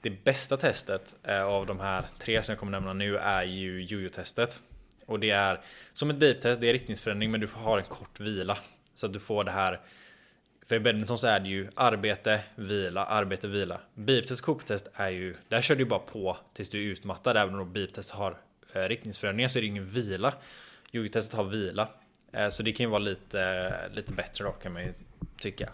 Det 0.00 0.24
bästa 0.24 0.56
testet 0.56 1.16
uh, 1.28 1.42
av 1.42 1.66
de 1.66 1.80
här 1.80 2.06
tre 2.18 2.42
som 2.42 2.52
jag 2.52 2.58
kommer 2.58 2.72
nämna 2.72 2.92
nu 2.92 3.16
är 3.16 3.42
ju 3.42 3.82
jojo-testet. 3.82 4.60
Och 5.06 5.20
det 5.20 5.30
är 5.30 5.60
som 5.92 6.10
ett 6.10 6.16
beep-test, 6.16 6.60
det 6.60 6.68
är 6.68 6.72
riktningsförändring 6.72 7.30
men 7.30 7.40
du 7.40 7.46
får 7.46 7.60
ha 7.60 7.78
en 7.78 7.84
kort 7.84 8.20
vila. 8.20 8.58
Så 8.94 9.06
att 9.06 9.12
du 9.12 9.20
får 9.20 9.44
det 9.44 9.50
här 9.50 9.80
för 10.66 10.76
i 10.76 10.80
badminton 10.80 11.18
så 11.18 11.26
är 11.26 11.40
det 11.40 11.48
ju 11.48 11.68
arbete, 11.74 12.40
vila, 12.54 13.04
arbete, 13.04 13.48
vila. 13.48 13.80
Beep-test, 13.94 14.40
Cooper-test 14.40 14.90
är 14.94 15.10
ju, 15.10 15.36
där 15.48 15.60
kör 15.60 15.76
du 15.76 15.84
bara 15.84 15.98
på 16.00 16.36
tills 16.52 16.70
du 16.70 16.78
är 16.78 16.92
utmattad. 16.92 17.36
Även 17.36 17.54
om 17.54 17.72
beep-test 17.72 18.12
har 18.12 18.36
eh, 18.72 18.82
riktningsförändringar 18.82 19.48
så 19.48 19.58
är 19.58 19.60
det 19.60 19.68
ingen 19.68 19.86
vila. 19.86 20.34
Yogi-testet 20.92 21.36
har 21.36 21.44
vila. 21.44 21.88
Eh, 22.32 22.48
så 22.48 22.62
det 22.62 22.72
kan 22.72 22.84
ju 22.84 22.90
vara 22.90 22.98
lite, 22.98 23.42
eh, 23.42 23.94
lite 23.94 24.12
bättre 24.12 24.44
då 24.44 24.52
kan 24.52 24.72
man 24.72 24.82
ju 24.82 24.92
tycka. 25.38 25.72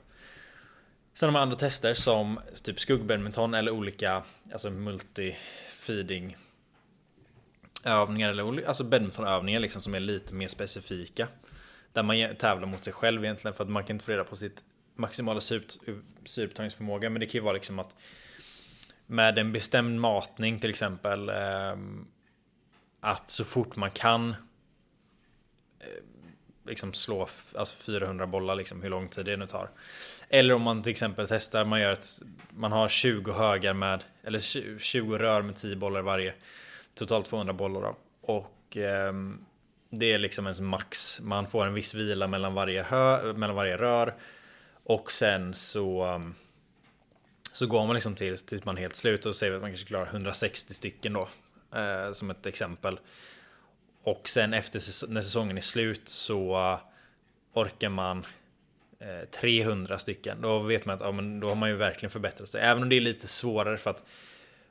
Sen 1.14 1.27
har 1.27 1.33
man 1.33 1.42
andra 1.42 1.57
tester 1.57 1.94
som 1.94 2.40
typ 2.62 2.81
skuggbadminton 2.81 3.55
eller 3.55 3.70
olika 3.72 4.22
alltså 4.53 4.68
multi-feeding 4.68 6.37
övningar 7.85 8.29
eller 8.29 8.66
alltså 8.66 8.85
badmintonövningar 8.85 9.61
liksom 9.61 9.83
som 9.83 9.94
är 9.94 10.01
lite 10.01 10.35
mer 10.35 10.48
specifika. 10.48 11.29
Där 11.92 12.03
man 12.03 12.37
tävlar 12.37 12.66
mot 12.66 12.85
sig 12.85 12.92
själv 12.92 13.24
egentligen 13.24 13.55
för 13.55 13.64
att 13.64 13.70
man 13.70 13.85
kan 13.85 13.96
inte 13.96 14.05
få 14.05 14.12
reda 14.12 14.24
på 14.24 14.37
sitt 14.37 14.64
maximala 14.98 15.40
syreupptagningsförmåga. 15.40 17.11
Men 17.11 17.20
det 17.20 17.26
kan 17.26 17.38
ju 17.38 17.44
vara 17.44 17.52
liksom 17.52 17.78
att 17.78 17.96
med 19.06 19.38
en 19.38 19.52
bestämd 19.52 20.00
matning 20.00 20.61
till 20.61 20.70
exempel. 20.70 21.28
Ehm, 21.28 22.06
att 23.00 23.28
så 23.28 23.44
fort 23.44 23.76
man 23.76 23.90
kan 23.90 24.30
eh, 25.80 25.87
liksom 26.66 26.92
slå 26.92 27.28
alltså 27.54 27.76
400 27.76 28.26
bollar 28.26 28.54
liksom 28.54 28.82
hur 28.82 28.90
lång 28.90 29.08
tid 29.08 29.24
det 29.24 29.37
nu 29.37 29.46
tar. 29.46 29.70
Eller 30.28 30.54
om 30.54 30.62
man 30.62 30.82
till 30.82 30.90
exempel 30.90 31.26
testar, 31.28 31.64
man 31.64 31.80
gör 31.80 31.92
ett, 31.92 32.06
man 32.50 32.72
har 32.72 32.88
20 32.88 33.32
högar 33.32 33.72
med, 33.72 34.04
eller 34.22 34.38
20 34.78 35.18
rör 35.18 35.42
med 35.42 35.56
10 35.56 35.76
bollar 35.76 36.02
varje. 36.02 36.34
Totalt 36.94 37.26
200 37.26 37.52
bollar 37.52 37.80
då. 37.80 37.96
Och 38.20 38.76
eh, 38.76 39.12
det 39.90 40.12
är 40.12 40.18
liksom 40.18 40.46
ens 40.46 40.61
max. 40.61 41.20
Man 41.20 41.46
får 41.46 41.66
en 41.66 41.74
viss 41.74 41.94
vila 41.94 42.26
mellan 42.26 42.54
varje, 42.54 42.82
hö, 42.82 43.32
mellan 43.32 43.56
varje 43.56 43.76
rör. 43.76 44.14
Och 44.88 45.12
sen 45.12 45.55
så 45.55 46.07
um, 46.07 46.35
så 47.53 47.66
går 47.66 47.87
man 47.87 47.94
liksom 47.94 48.14
tills, 48.14 48.42
tills 48.42 48.64
man 48.64 48.77
är 48.77 48.81
helt 48.81 48.96
slut 48.96 49.27
och 49.27 49.37
säger 49.37 49.55
att 49.55 49.61
man 49.61 49.70
kanske 49.70 49.87
klarar 49.87 50.07
160 50.07 50.74
stycken 50.74 51.12
då. 51.12 51.29
Eh, 51.79 52.12
som 52.12 52.31
ett 52.31 52.46
exempel. 52.46 53.01
Och 54.03 54.29
sen 54.29 54.55
efter 54.55 55.09
när 55.09 55.22
säsongen 55.22 55.57
är 55.57 55.61
slut 55.62 56.09
så 56.09 56.57
uh, 56.57 56.79
orkar 57.53 57.88
man 57.88 58.27
eh, 58.98 59.29
300 59.31 59.98
stycken. 59.98 60.40
Då 60.40 60.59
vet 60.59 60.85
man 60.85 60.94
att 60.94 61.01
ja, 61.01 61.12
men 61.12 61.40
då 61.40 61.48
har 61.48 61.55
man 61.55 61.68
ju 61.68 61.77
verkligen 61.77 62.11
förbättrat 62.11 62.48
sig. 62.48 62.61
Även 62.62 62.83
om 62.83 62.88
det 62.88 62.96
är 62.96 63.01
lite 63.01 63.29
svårare 63.29 63.77
för 63.77 63.90
att 63.90 64.05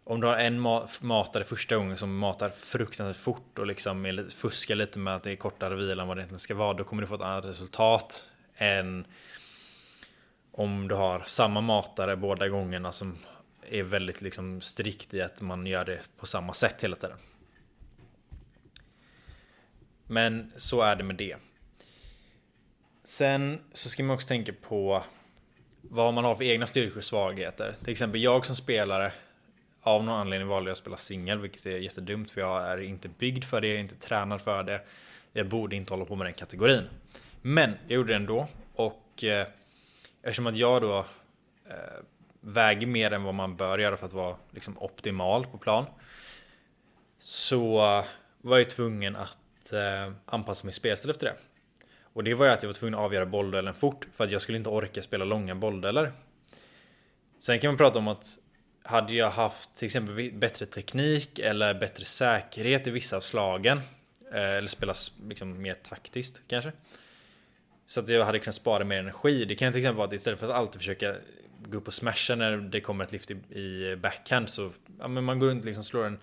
om 0.03 0.21
du 0.21 0.27
har 0.27 0.38
en 0.38 0.60
ma 0.60 0.88
matare 1.01 1.43
första 1.43 1.75
gången 1.75 1.97
som 1.97 2.17
matar 2.17 2.49
fruktansvärt 2.49 3.23
fort 3.23 3.60
och 3.60 3.67
liksom 3.67 4.27
fuskar 4.36 4.75
lite 4.75 4.99
med 4.99 5.15
att 5.15 5.23
det 5.23 5.32
är 5.32 5.36
kortare 5.36 5.75
vila 5.75 6.01
än 6.01 6.08
vad 6.08 6.17
det 6.17 6.21
egentligen 6.21 6.39
ska 6.39 6.56
vara. 6.56 6.73
Då 6.73 6.84
kommer 6.84 7.01
du 7.01 7.08
få 7.08 7.15
ett 7.15 7.21
annat 7.21 7.45
resultat 7.45 8.25
än 8.56 9.06
om 10.58 10.88
du 10.88 10.96
har 10.96 11.24
samma 11.26 11.62
matare 11.62 12.15
båda 12.15 12.50
gångerna 12.50 12.91
som 12.91 13.17
är 13.70 13.84
väldigt 13.84 14.22
liksom 14.22 14.62
strikt 14.62 15.13
i 15.13 15.22
att 15.22 15.41
man 15.41 15.67
gör 15.67 15.86
det 15.86 16.00
på 16.17 16.26
samma 16.26 16.54
sätt 16.54 16.84
hela 16.84 16.96
tiden. 16.96 17.17
Men 20.08 20.52
så 20.56 20.82
är 20.82 20.96
det 20.96 21.04
med 21.04 21.15
det. 21.15 21.36
Sen 23.04 23.60
så 23.74 23.89
ska 23.89 24.04
man 24.04 24.13
också 24.13 24.28
tänka 24.28 24.54
på 24.54 25.04
vad 25.82 26.13
man 26.13 26.24
har 26.24 26.36
för 26.36 26.43
egna 26.43 26.67
styrkor 26.67 26.98
och 26.98 27.04
svagheter. 27.04 27.76
Till 27.84 27.91
exempel 27.91 28.22
jag 28.22 28.46
som 28.46 28.56
spelare 28.56 29.12
av 29.82 30.04
någon 30.04 30.20
anledning 30.20 30.48
valde 30.48 30.70
jag 30.70 30.74
att 30.74 30.78
spela 30.78 30.98
singel, 30.98 31.39
vilket 31.39 31.65
är 31.65 31.78
jättedumt 31.78 32.32
för 32.32 32.41
jag 32.41 32.72
är 32.72 32.78
inte 32.78 33.10
byggd 33.10 33.43
för 33.43 33.62
det, 33.62 33.67
jag 33.67 33.76
är 33.76 33.82
inte 33.82 33.96
tränad 33.96 34.41
för 34.41 34.63
det. 34.63 34.82
Jag 35.34 35.48
borde 35.48 35.76
inte 35.76 35.93
hålla 35.93 36.06
på 36.06 36.15
med 36.15 36.28
den 36.28 36.34
kategorin. 36.34 36.84
Men 37.41 37.70
jag 37.88 37.96
gjorde 37.96 38.13
det 38.13 38.15
ändå 38.15 38.48
och 38.76 39.24
eh, 39.24 39.48
Eftersom 40.21 40.47
att 40.47 40.58
jag 40.58 40.82
då 40.82 40.97
eh, 41.69 41.75
väger 42.41 42.88
mer 42.88 43.12
än 43.12 43.23
vad 43.23 43.34
man 43.34 43.56
bör 43.56 43.80
göra 43.80 43.97
för 43.97 44.06
att 44.06 44.13
vara 44.13 44.36
liksom 44.51 44.77
optimal 44.77 45.45
på 45.45 45.58
plan. 45.58 45.86
Så 47.19 47.77
var 48.41 48.58
jag 48.58 48.69
tvungen 48.69 49.15
att 49.15 49.73
eh, 49.73 50.13
anpassa 50.25 50.65
min 50.65 50.73
spelstil 50.73 51.12
efter 51.12 51.25
det. 51.25 51.36
Och 52.13 52.23
det 52.23 52.34
var 52.34 52.45
ju 52.45 52.51
att 52.51 52.63
jag 52.63 52.67
var 52.67 52.73
tvungen 52.73 52.93
att 52.93 53.06
avgöra 53.06 53.25
bollduellen 53.25 53.73
fort 53.73 54.08
för 54.13 54.23
att 54.23 54.32
jag 54.32 54.41
skulle 54.41 54.58
inte 54.58 54.69
orka 54.69 55.01
spela 55.01 55.25
långa 55.25 55.56
bolldueller. 55.56 56.12
Sen 57.39 57.60
kan 57.60 57.67
man 57.67 57.77
prata 57.77 57.99
om 57.99 58.08
att 58.08 58.39
hade 58.84 59.13
jag 59.13 59.30
haft 59.30 59.75
till 59.75 59.86
exempel 59.86 60.32
bättre 60.32 60.65
teknik 60.65 61.39
eller 61.39 61.73
bättre 61.73 62.06
säkerhet 62.06 62.88
i 62.88 62.91
vissa 62.91 63.17
av 63.17 63.21
slagen 63.21 63.77
eh, 64.34 64.51
eller 64.51 64.67
spelas 64.67 65.12
liksom 65.27 65.62
mer 65.62 65.73
taktiskt 65.73 66.41
kanske. 66.47 66.71
Så 67.88 68.00
att 68.00 68.10
jag 68.10 68.26
hade 68.26 68.39
kunnat 68.39 68.56
spara 68.56 68.84
mer 68.84 69.00
energi. 69.00 69.45
Det 69.45 69.56
kan 69.56 69.73
till 69.73 69.80
exempel 69.80 69.97
vara 69.97 70.08
att 70.08 70.13
istället 70.13 70.39
för 70.39 70.47
att 70.47 70.56
alltid 70.56 70.82
försöka 70.82 71.15
gå 71.65 71.78
upp 71.78 71.88
och 71.88 71.93
smasha 71.93 72.36
när 72.36 72.58
det 72.58 72.82
kommer 72.82 73.04
ett 73.04 73.12
lift 73.12 73.32
i, 73.32 73.95
backhand 74.02 74.50
så 74.50 74.71
ja, 75.00 75.08
men 75.08 75.23
man 75.23 75.39
går 75.39 75.47
runt 75.47 75.65
liksom 75.65 75.84
slår 75.84 76.06
en 76.06 76.19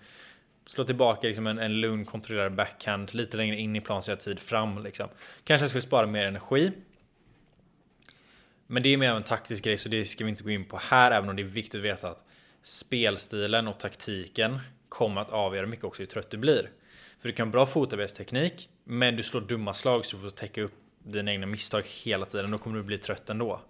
slå 0.65 0.83
tillbaka 0.83 1.27
liksom 1.27 1.47
en, 1.47 1.59
en 1.59 1.81
lugn 1.81 2.05
kontrollerad 2.05 2.55
backhand 2.55 3.13
lite 3.13 3.37
längre 3.37 3.55
in 3.55 3.75
i 3.75 3.81
plan 3.81 4.03
så 4.03 4.11
jag 4.11 4.15
har 4.15 4.21
tid 4.21 4.39
fram 4.39 4.83
liksom. 4.83 5.09
Kanske 5.43 5.63
jag 5.63 5.69
skulle 5.69 5.81
spara 5.81 6.07
mer 6.07 6.25
energi. 6.25 6.71
Men 8.67 8.83
det 8.83 8.89
är 8.89 8.97
mer 8.97 9.11
av 9.11 9.17
en 9.17 9.23
taktisk 9.23 9.63
grej 9.63 9.77
så 9.77 9.89
det 9.89 10.05
ska 10.05 10.23
vi 10.23 10.29
inte 10.29 10.43
gå 10.43 10.49
in 10.49 10.65
på 10.65 10.77
här 10.77 11.11
även 11.11 11.29
om 11.29 11.35
det 11.35 11.41
är 11.41 11.43
viktigt 11.43 11.79
att 11.79 11.85
veta 11.85 12.09
att 12.09 12.23
spelstilen 12.61 13.67
och 13.67 13.79
taktiken 13.79 14.59
kommer 14.89 15.21
att 15.21 15.29
avgöra 15.29 15.65
mycket 15.65 15.85
också 15.85 16.01
hur 16.01 16.07
trött 16.07 16.29
du 16.29 16.37
blir. 16.37 16.71
För 17.19 17.27
du 17.27 17.33
kan 17.35 17.47
ha 17.47 17.51
bra 17.51 17.65
fotarbetsteknik 17.65 18.69
men 18.83 19.15
du 19.15 19.23
slår 19.23 19.41
dumma 19.41 19.73
slag 19.73 20.05
så 20.05 20.17
du 20.17 20.23
får 20.23 20.29
täcka 20.29 20.61
upp 20.61 20.84
dina 21.05 21.31
egna 21.31 21.45
misstag 21.45 21.83
hela 22.03 22.25
tiden. 22.25 22.51
Då 22.51 22.57
kommer 22.57 22.77
du 22.77 22.83
bli 22.83 22.97
trött 22.97 23.29
ändå. 23.29 23.61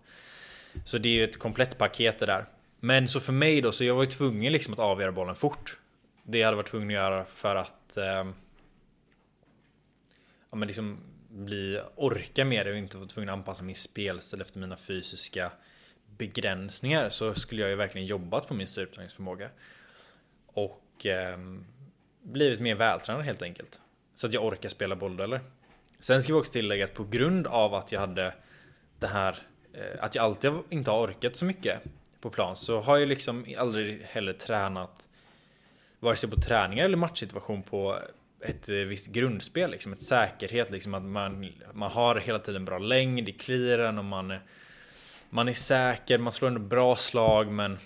Så 0.84 0.98
det 0.98 1.10
är 1.10 1.14
ju 1.14 1.24
ett 1.24 1.40
komplett 1.40 1.78
paket 1.78 2.20
det 2.20 2.26
där. 2.26 2.46
Men 2.80 3.08
så 3.08 3.20
för 3.20 3.34
mig 3.34 3.62
då, 3.62 3.72
så 3.72 3.84
jag 3.84 3.96
var 3.96 4.04
ju 4.04 4.10
tvungen 4.10 4.54
liksom 4.54 4.74
att 4.74 4.80
avgöra 4.80 5.12
bollen 5.12 5.36
fort. 5.36 5.78
Det 6.24 6.38
jag 6.38 6.48
hade 6.48 6.58
varit 6.58 6.70
tvungen 6.70 6.90
att 6.90 6.94
göra 6.94 7.26
för 7.26 7.56
att 7.56 7.98
eh, 7.98 8.26
ja, 10.50 10.56
men 10.56 10.68
liksom 10.68 11.00
bli, 11.30 11.82
orka 11.96 12.46
med 12.46 12.66
det 12.66 12.72
och 12.72 12.78
inte 12.78 12.98
vara 12.98 13.08
tvungen 13.08 13.30
att 13.30 13.34
anpassa 13.34 13.64
min 13.64 13.76
spelstil 13.76 14.42
efter 14.42 14.60
mina 14.60 14.78
fysiska 14.78 15.52
begränsningar 16.18 17.10
så 17.10 17.34
skulle 17.36 17.62
jag 17.62 17.70
ju 17.70 17.76
verkligen 17.76 18.08
jobbat 18.08 18.48
på 18.48 18.54
min 18.54 18.68
styrketräningsförmåga. 18.68 19.50
Och 20.48 21.06
eh, 21.06 21.38
blivit 22.22 22.60
mer 22.60 22.76
vältränad 22.76 23.26
helt 23.26 23.42
enkelt. 23.42 23.82
Så 24.16 24.28
att 24.28 24.34
jag 24.34 24.46
orkar 24.46 24.70
spela 24.70 24.96
bolldueller. 24.96 25.42
Sen 26.00 26.24
ska 26.24 26.34
vi 26.34 26.40
också 26.40 26.52
tillägga 26.52 26.84
att 26.84 26.94
på 26.94 27.04
grund 27.04 27.48
av 27.48 27.74
att 27.74 27.92
jag 27.92 28.00
hade 28.00 28.34
det 29.00 29.08
här 29.08 29.38
eh, 29.74 30.04
att 30.04 30.16
jag 30.16 30.26
alltid 30.26 30.52
inte 30.70 30.92
har 30.92 31.08
orkat 31.08 31.36
så 31.36 31.46
mycket 31.46 31.82
på 32.22 32.30
plan 32.30 32.56
så 32.56 32.80
har 32.80 32.98
jag 32.98 33.08
liksom 33.10 33.46
aldrig 33.58 34.02
heller 34.02 34.34
tränat 34.34 35.08
vare 36.00 36.16
sig 36.16 36.30
på 36.30 36.36
träningar 36.36 36.86
eller 36.86 36.98
matchsituation 36.98 37.64
på 37.64 38.00
ett 38.42 38.70
eh, 38.70 38.76
visst 38.76 39.08
grundspel, 39.08 39.72
liksom 39.72 39.94
ett 39.94 40.02
säkerhet, 40.02 40.72
liksom 40.72 40.94
att 40.94 41.04
man, 41.04 41.52
man 41.74 41.92
har 41.92 42.16
hela 42.16 42.40
tiden 42.40 42.66
bra 42.66 42.78
längd 42.78 43.30
i 43.30 43.32
clearen 43.32 43.98
och 43.98 44.06
man, 44.06 44.34
man 45.30 45.48
är 45.48 45.54
säker, 45.54 46.18
man 46.18 46.34
slår 46.34 46.48
ändå 46.48 46.60
bra 46.60 46.96
slag 46.96 47.52
men 47.52 47.78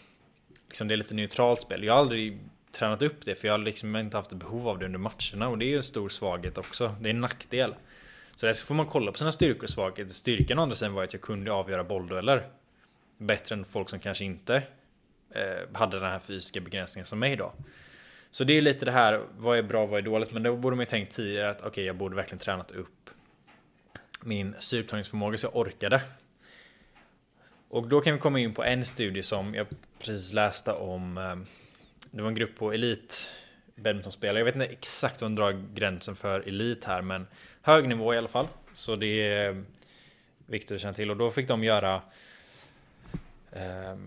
liksom 0.67 0.87
det 0.87 0.95
är 0.95 0.97
lite 0.97 1.13
neutralt 1.13 1.61
spel. 1.61 1.83
Jag 1.83 1.93
har 1.93 1.99
aldrig 1.99 2.39
tränat 2.71 3.01
upp 3.01 3.25
det 3.25 3.35
för 3.35 3.47
jag 3.47 3.53
har 3.53 3.57
liksom 3.57 3.95
inte 3.95 4.17
haft 4.17 4.33
behov 4.33 4.67
av 4.67 4.79
det 4.79 4.85
under 4.85 4.99
matcherna 4.99 5.49
och 5.49 5.57
det 5.57 5.65
är 5.65 5.69
ju 5.69 5.77
en 5.77 5.83
stor 5.83 6.09
svaghet 6.09 6.57
också. 6.57 6.95
Det 7.01 7.09
är 7.09 7.13
en 7.13 7.21
nackdel. 7.21 7.73
Så 8.39 8.45
där 8.45 8.53
får 8.53 8.75
man 8.75 8.85
kolla 8.85 9.11
på 9.11 9.17
sina 9.17 9.31
styrkor 9.31 9.63
och 9.63 9.69
svagheter. 9.69 10.13
Styrkan 10.13 10.59
å 10.59 10.61
andra 10.61 10.75
sidan 10.75 10.93
var 10.93 11.03
att 11.03 11.13
jag 11.13 11.21
kunde 11.21 11.51
avgöra 11.51 11.83
bolldueller 11.83 12.49
bättre 13.17 13.55
än 13.55 13.65
folk 13.65 13.89
som 13.89 13.99
kanske 13.99 14.25
inte 14.25 14.63
eh, 15.35 15.77
hade 15.77 15.99
den 15.99 16.09
här 16.09 16.19
fysiska 16.19 16.59
begränsningen 16.59 17.05
som 17.05 17.19
mig 17.19 17.35
då. 17.35 17.53
Så 18.31 18.43
det 18.43 18.53
är 18.53 18.61
lite 18.61 18.85
det 18.85 18.91
här, 18.91 19.23
vad 19.37 19.57
är 19.57 19.63
bra, 19.63 19.85
vad 19.85 19.97
är 19.97 20.01
dåligt? 20.01 20.31
Men 20.31 20.43
då 20.43 20.55
borde 20.55 20.75
man 20.75 20.83
ju 20.83 20.89
tänkt 20.89 21.15
tidigare 21.15 21.49
att 21.49 21.57
okej, 21.57 21.69
okay, 21.69 21.83
jag 21.83 21.95
borde 21.95 22.15
verkligen 22.15 22.39
tränat 22.39 22.71
upp 22.71 23.09
min 24.21 24.55
syrupptagningsförmåga 24.59 25.37
så 25.37 25.45
jag 25.45 25.55
orkade. 25.55 26.01
Och 27.69 27.87
då 27.87 28.01
kan 28.01 28.13
vi 28.13 28.19
komma 28.19 28.39
in 28.39 28.53
på 28.53 28.63
en 28.63 28.85
studie 28.85 29.23
som 29.23 29.55
jag 29.55 29.67
precis 29.99 30.33
läste 30.33 30.71
om. 30.71 31.17
Eh, 31.17 31.35
det 32.11 32.21
var 32.21 32.29
en 32.29 32.35
grupp 32.35 32.55
på 32.55 32.73
elit 32.73 33.29
badmintonspelare. 33.81 34.37
Jag 34.37 34.45
vet 34.45 34.55
inte 34.55 34.67
exakt 34.67 35.21
var 35.21 35.29
man 35.29 35.35
drar 35.35 35.63
gränsen 35.73 36.15
för 36.15 36.47
elit 36.47 36.85
här, 36.85 37.01
men 37.01 37.27
hög 37.61 37.87
nivå 37.87 38.13
i 38.13 38.17
alla 38.17 38.27
fall. 38.27 38.47
Så 38.73 38.95
det 38.95 39.33
är 39.33 39.63
viktigt 40.45 40.75
att 40.75 40.81
känna 40.81 40.93
till. 40.93 41.11
Och 41.11 41.17
då 41.17 41.31
fick 41.31 41.47
de 41.47 41.63
göra 41.63 42.01
eh, 43.51 43.97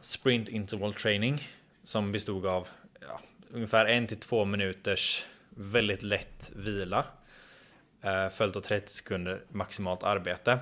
sprint 0.00 0.48
interval 0.48 0.94
training 0.94 1.48
som 1.82 2.12
bestod 2.12 2.46
av 2.46 2.68
ungefär 3.50 3.86
en 3.86 4.06
till 4.06 4.20
två 4.20 4.44
minuters 4.44 5.26
väldigt 5.50 6.02
lätt 6.02 6.52
vila. 6.56 7.04
Eh, 8.02 8.28
följt 8.28 8.56
av 8.56 8.60
30 8.60 8.92
sekunder 8.92 9.42
maximalt 9.48 10.02
arbete. 10.02 10.58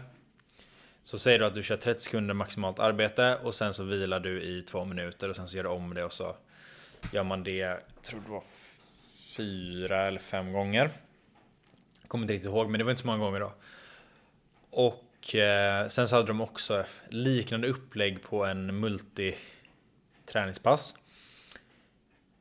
Så 1.02 1.18
säger 1.18 1.38
du 1.38 1.44
att 1.46 1.54
du 1.54 1.62
kör 1.62 1.76
30 1.76 2.00
sekunder 2.00 2.34
maximalt 2.34 2.78
arbete 2.78 3.38
och 3.42 3.54
sen 3.54 3.74
så 3.74 3.84
vilar 3.84 4.20
du 4.20 4.42
i 4.42 4.62
två 4.62 4.84
minuter 4.84 5.28
och 5.28 5.36
sen 5.36 5.48
så 5.48 5.56
gör 5.56 5.64
du 5.64 5.70
om 5.70 5.94
det 5.94 6.04
och 6.04 6.12
så 6.12 6.36
gör 7.12 7.24
man 7.24 7.44
det, 7.44 7.56
jag 7.56 7.78
tror 8.02 8.20
det 8.20 8.30
var 8.30 8.44
fyra 9.36 10.02
eller 10.02 10.18
fem 10.18 10.52
gånger. 10.52 10.90
Jag 12.00 12.08
kommer 12.08 12.24
inte 12.24 12.34
riktigt 12.34 12.50
ihåg, 12.50 12.70
men 12.70 12.78
det 12.78 12.84
var 12.84 12.90
inte 12.90 13.02
så 13.02 13.06
många 13.06 13.18
gånger 13.18 13.40
då. 13.40 13.52
Och 14.70 15.34
eh, 15.34 15.88
sen 15.88 16.08
så 16.08 16.16
hade 16.16 16.28
de 16.28 16.40
också 16.40 16.84
liknande 17.08 17.68
upplägg 17.68 18.22
på 18.22 18.44
en 18.44 18.80
multi 18.80 19.34
träningspass. 20.26 20.94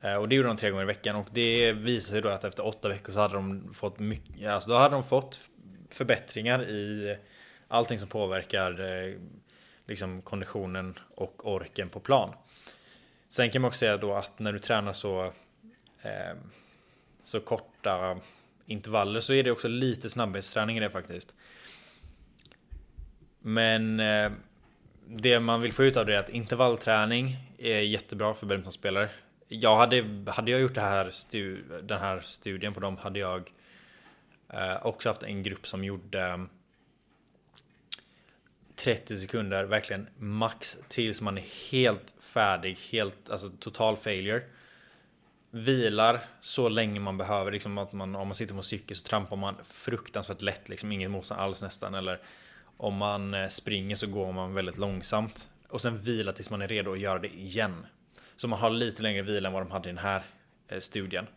Eh, 0.01 0.15
och 0.15 0.30
det 0.30 0.36
gjorde 0.36 0.47
de 0.47 0.58
tre 0.58 0.69
gånger 0.69 0.84
i 0.84 0.88
veckan 0.88 1.15
och 1.15 1.28
det 1.32 1.73
visade 1.73 2.12
sig 2.12 2.21
då 2.21 2.30
att 2.30 2.43
efter 2.43 2.65
åtta 2.65 2.89
veckor 2.89 3.13
så 3.13 3.19
hade 3.19 3.34
de 3.34 3.73
fått 3.73 3.99
mycket, 3.99 4.49
alltså 4.49 4.69
då 4.69 4.78
hade 4.78 4.95
de 4.95 5.04
fått 5.04 5.39
förbättringar 5.89 6.63
i 6.63 7.17
allting 7.67 7.99
som 7.99 8.08
påverkar 8.08 8.82
eh, 8.82 9.15
liksom 9.88 10.21
konditionen 10.21 10.99
och 11.15 11.54
orken 11.54 11.89
på 11.89 11.99
plan. 11.99 12.34
Sen 13.36 13.50
kan 13.50 13.62
man 13.62 13.67
också 13.67 13.78
säga 13.78 13.98
då 13.98 14.13
att 14.13 14.39
när 14.39 14.54
du 14.54 14.60
tränar 14.60 14.93
så 14.93 15.24
eh, 16.02 16.36
så 17.24 17.39
korta 17.39 18.17
intervaller 18.65 19.19
så 19.19 19.34
är 19.34 19.43
det 19.43 19.52
också 19.52 19.67
lite 19.67 20.10
snabbhetsträning 20.10 20.78
i 20.78 20.80
det 20.80 20.89
faktiskt. 20.89 21.34
Men 23.39 24.00
ehm, 24.00 24.34
det 25.08 25.39
man 25.39 25.62
vill 25.62 25.74
få 25.74 25.84
ut 25.84 25.98
av 25.98 26.06
det 26.06 26.15
är 26.15 26.19
att 26.19 26.30
intervallträning 26.30 27.38
är 27.58 27.80
jättebra 27.80 28.34
för 28.34 28.45
badmintonspelare 28.45 29.10
jag 29.48 29.78
hade, 29.78 30.06
hade 30.28 30.52
jag 30.52 30.62
gjort 30.62 30.76
det 30.76 30.82
här 30.82 31.12
stu, 31.12 31.63
den 31.84 32.00
här 32.00 32.19
studien 32.19 32.74
på 32.74 32.80
dem 32.80 32.98
hade 32.98 33.19
jag 33.19 33.52
eh, 34.50 34.86
också 34.86 35.10
haft 35.10 35.24
en 35.24 35.43
grupp 35.43 35.67
som 35.67 35.84
gjorde 35.84 36.45
30 38.76 39.16
sekunder 39.16 39.64
verkligen 39.64 40.08
max 40.18 40.78
tills 40.88 41.22
man 41.22 41.38
är 41.38 41.72
helt 41.72 42.14
färdig, 42.20 42.78
helt 42.92 43.30
alltså 43.30 43.50
total 43.60 43.98
failure. 43.98 44.42
Vilar 45.52 46.22
så 46.42 46.70
länge 46.70 47.00
man 47.00 47.18
behöver, 47.18 47.52
liksom 47.52 47.78
att 47.78 47.94
man 47.94 48.16
om 48.16 48.28
man 48.28 48.36
sitter 48.36 48.56
på 48.56 48.62
cykel 48.62 48.98
så 48.98 49.08
trampar 49.08 49.36
man 49.36 49.56
fruktansvärt 49.66 50.42
lätt, 50.42 50.70
liksom 50.70 50.92
inget 50.92 51.12
motstånd 51.12 51.42
alls 51.42 51.62
nästan. 51.62 51.96
Eller 51.96 52.20
om 52.78 52.96
man 52.96 53.34
eh, 53.34 53.50
springer 53.50 53.96
så 53.96 54.08
går 54.08 54.32
man 54.32 54.54
väldigt 54.54 54.78
långsamt 54.78 55.48
och 55.70 55.82
sen 55.82 55.98
vila 55.98 56.34
tills 56.34 56.50
man 56.50 56.62
är 56.62 56.68
redo 56.68 56.92
att 56.92 57.00
göra 57.00 57.20
det 57.20 57.36
igen. 57.36 57.86
Så 58.36 58.48
man 58.48 58.60
har 58.60 58.70
lite 58.70 59.02
längre 59.04 59.22
vila 59.22 59.48
än 59.48 59.54
vad 59.54 59.62
de 59.64 59.72
hade 59.72 59.90
i 59.90 59.92
den 59.92 60.04
här 60.04 60.24
eh, 60.68 60.80
studien. 60.80 61.28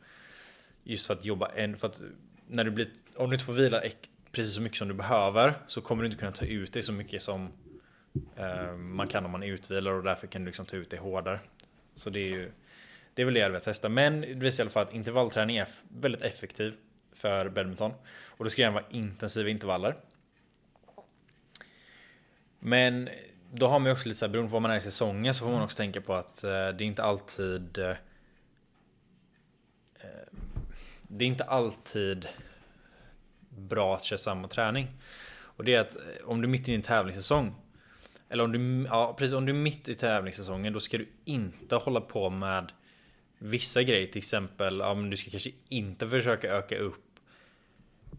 Just 0.85 1.07
för 1.07 1.15
att 1.15 1.25
jobba 1.25 1.49
en, 1.49 1.77
för 1.77 1.87
att 1.87 2.01
när 2.47 2.65
du 2.65 2.71
blir, 2.71 2.89
om 3.17 3.31
du 3.31 3.35
inte 3.35 3.45
får 3.45 3.53
vila 3.53 3.81
precis 4.33 4.55
så 4.55 4.61
mycket 4.61 4.79
som 4.79 4.89
du 4.89 4.95
behöver 4.95 5.55
så 5.67 5.81
kommer 5.81 6.03
du 6.03 6.07
inte 6.07 6.19
kunna 6.19 6.33
ta 6.33 6.45
ut 6.45 6.73
dig 6.73 6.83
så 6.83 6.93
mycket 6.93 7.23
som 7.23 7.49
eh, 8.37 8.73
man 8.73 9.09
kan 9.09 9.25
om 9.25 9.31
man 9.31 9.43
är 9.43 9.47
utvilad 9.47 9.95
och 9.95 10.03
därför 10.03 10.27
kan 10.27 10.43
du 10.43 10.47
liksom 10.47 10.67
ta 10.67 10.77
ut 10.77 10.91
det 10.91 10.99
hårdare. 10.99 11.41
Så 11.95 12.11
det 12.11 12.21
är 12.21 12.29
ju 12.29 12.53
det 13.15 13.23
är 13.23 13.25
väl 13.25 13.35
det 13.35 13.41
jag 13.41 13.51
vill 13.51 13.61
testa. 13.61 13.89
Men 13.89 14.21
det 14.21 14.35
visar 14.35 14.63
i 14.63 14.65
alla 14.65 14.71
fall 14.71 14.83
att 14.83 14.95
intervallträning 14.95 15.57
är 15.57 15.69
väldigt 15.89 16.23
effektiv 16.23 16.75
för 17.13 17.49
badminton. 17.49 17.93
Och 18.27 18.45
då 18.45 18.51
ska 18.51 18.65
det 18.65 18.71
vara 18.71 18.85
intensiva 18.91 19.49
intervaller. 19.49 19.97
Men 22.59 23.09
då 23.53 23.67
har 23.67 23.79
man 23.79 23.87
ju 23.87 23.93
också 23.93 24.09
lite 24.09 24.19
så 24.19 24.27
här, 24.27 24.33
beroende 24.33 24.51
på 24.51 24.53
vad 24.53 24.63
man 24.63 24.71
är 24.71 24.77
i 24.77 24.81
säsongen 24.81 25.35
så 25.35 25.45
får 25.45 25.53
man 25.53 25.63
också 25.63 25.77
tänka 25.77 26.01
på 26.01 26.15
att 26.15 26.45
eh, 26.45 26.51
det 26.51 26.55
är 26.55 26.83
inte 26.83 27.03
alltid 27.03 27.79
eh, 27.79 27.91
eh 27.91 27.97
Det 31.03 31.25
är 31.25 31.29
inte 31.29 31.45
alltid 31.45 32.29
bra 33.59 33.95
att 33.95 34.05
köra 34.05 34.19
samma 34.19 34.49
träning. 34.49 34.89
Och 35.41 35.65
det 35.65 35.75
är 35.75 35.81
att 35.81 35.97
eh, 35.97 36.03
om 36.25 36.41
du 36.41 36.49
är 36.49 36.51
mitt 36.51 36.69
i 36.69 36.73
din 36.73 36.83
tävlingssäsong 36.83 37.55
eller 38.29 38.45
om 38.45 38.53
du, 38.53 38.87
ja, 38.89 39.15
precis, 39.19 39.35
om 39.35 39.47
du 39.47 39.53
är 39.53 39.57
mitt 39.57 39.89
i 39.89 39.95
tävlingssäsongen 39.95 40.73
då 40.73 40.81
ska 40.81 40.99
du 40.99 41.09
inte 41.25 41.77
hålla 41.77 42.01
på 42.01 42.31
med 42.31 42.73
vissa 43.39 43.83
grejer. 43.83 44.07
Till 44.07 44.19
exempel, 44.19 44.79
ja, 44.79 44.95
men 44.95 45.11
du 45.11 45.17
ska 45.17 45.31
kanske 45.31 45.51
inte 45.69 46.09
försöka 46.09 46.49
öka 46.49 46.79
upp 46.79 47.05